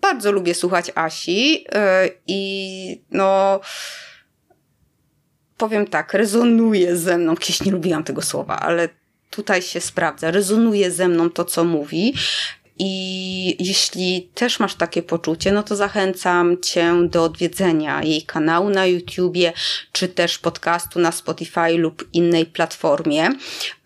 Bardzo 0.00 0.32
lubię 0.32 0.54
słuchać 0.54 0.92
Asi 0.94 1.52
yy, 1.52 1.60
i 2.26 3.02
no 3.10 3.60
powiem 5.60 5.86
tak, 5.86 6.14
rezonuje 6.14 6.96
ze 6.96 7.18
mną, 7.18 7.36
kiedyś 7.36 7.62
nie 7.62 7.72
lubiłam 7.72 8.04
tego 8.04 8.22
słowa, 8.22 8.58
ale 8.58 8.88
tutaj 9.30 9.62
się 9.62 9.80
sprawdza, 9.80 10.30
rezonuje 10.30 10.90
ze 10.90 11.08
mną 11.08 11.30
to, 11.30 11.44
co 11.44 11.64
mówi. 11.64 12.14
I 12.82 13.56
jeśli 13.58 14.30
też 14.34 14.60
masz 14.60 14.74
takie 14.74 15.02
poczucie, 15.02 15.52
no 15.52 15.62
to 15.62 15.76
zachęcam 15.76 16.60
Cię 16.60 16.94
do 17.08 17.24
odwiedzenia 17.24 18.02
jej 18.02 18.22
kanału 18.22 18.70
na 18.70 18.86
YouTubie, 18.86 19.52
czy 19.92 20.08
też 20.08 20.38
podcastu 20.38 20.98
na 20.98 21.12
Spotify 21.12 21.72
lub 21.76 22.08
innej 22.12 22.46
platformie 22.46 23.28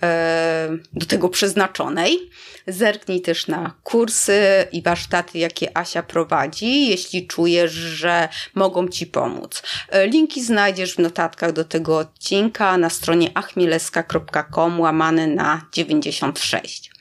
e, 0.03 0.69
do 0.93 1.07
tego 1.07 1.29
przeznaczonej. 1.29 2.31
Zerknij 2.67 3.21
też 3.21 3.47
na 3.47 3.75
kursy 3.83 4.41
i 4.73 4.83
warsztaty, 4.83 5.39
jakie 5.39 5.77
Asia 5.77 6.03
prowadzi, 6.03 6.87
jeśli 6.89 7.27
czujesz, 7.27 7.73
że 7.73 8.29
mogą 8.55 8.89
Ci 8.89 9.07
pomóc. 9.07 9.63
E, 9.89 10.07
linki 10.07 10.45
znajdziesz 10.45 10.95
w 10.95 10.99
notatkach 10.99 11.53
do 11.53 11.65
tego 11.65 11.99
odcinka 11.99 12.79
na 12.79 12.91
stronie 12.91 13.31
achmieleska.com 13.35 14.81
łamane 14.81 15.27
na 15.27 15.67
96. 15.73 16.94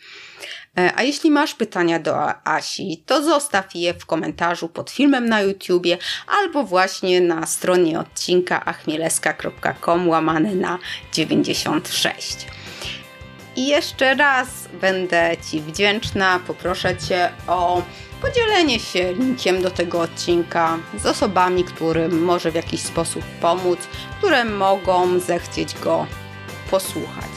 E, 0.77 0.91
a 0.95 1.03
jeśli 1.03 1.31
masz 1.31 1.53
pytania 1.55 1.99
do 1.99 2.45
Asi, 2.47 3.03
to 3.05 3.23
zostaw 3.23 3.75
je 3.75 3.93
w 3.93 4.05
komentarzu 4.05 4.69
pod 4.69 4.91
filmem 4.91 5.29
na 5.29 5.41
YouTubie 5.41 5.97
albo 6.27 6.63
właśnie 6.63 7.21
na 7.21 7.45
stronie 7.45 7.99
odcinka 7.99 8.65
achmieleska.com 8.65 10.09
łamane 10.09 10.55
na 10.55 10.79
96. 11.13 12.47
I 13.55 13.67
jeszcze 13.67 14.15
raz 14.15 14.47
będę 14.81 15.31
Ci 15.51 15.61
wdzięczna, 15.61 16.39
poproszę 16.47 16.97
Cię 16.97 17.29
o 17.47 17.81
podzielenie 18.21 18.79
się 18.79 19.13
linkiem 19.13 19.61
do 19.61 19.71
tego 19.71 20.01
odcinka 20.01 20.77
z 20.97 21.05
osobami, 21.05 21.63
którym 21.63 22.23
może 22.23 22.51
w 22.51 22.55
jakiś 22.55 22.81
sposób 22.81 23.23
pomóc, 23.41 23.79
które 24.17 24.45
mogą 24.45 25.19
zechcieć 25.19 25.79
go 25.79 26.07
posłuchać. 26.71 27.31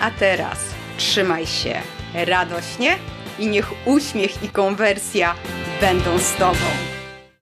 A 0.00 0.10
teraz 0.10 0.58
trzymaj 0.96 1.46
się 1.46 1.82
radośnie 2.14 2.98
i 3.38 3.46
niech 3.46 3.86
uśmiech 3.86 4.42
i 4.42 4.48
konwersja 4.48 5.34
będą 5.80 6.18
z 6.18 6.34
Tobą. 6.34 7.01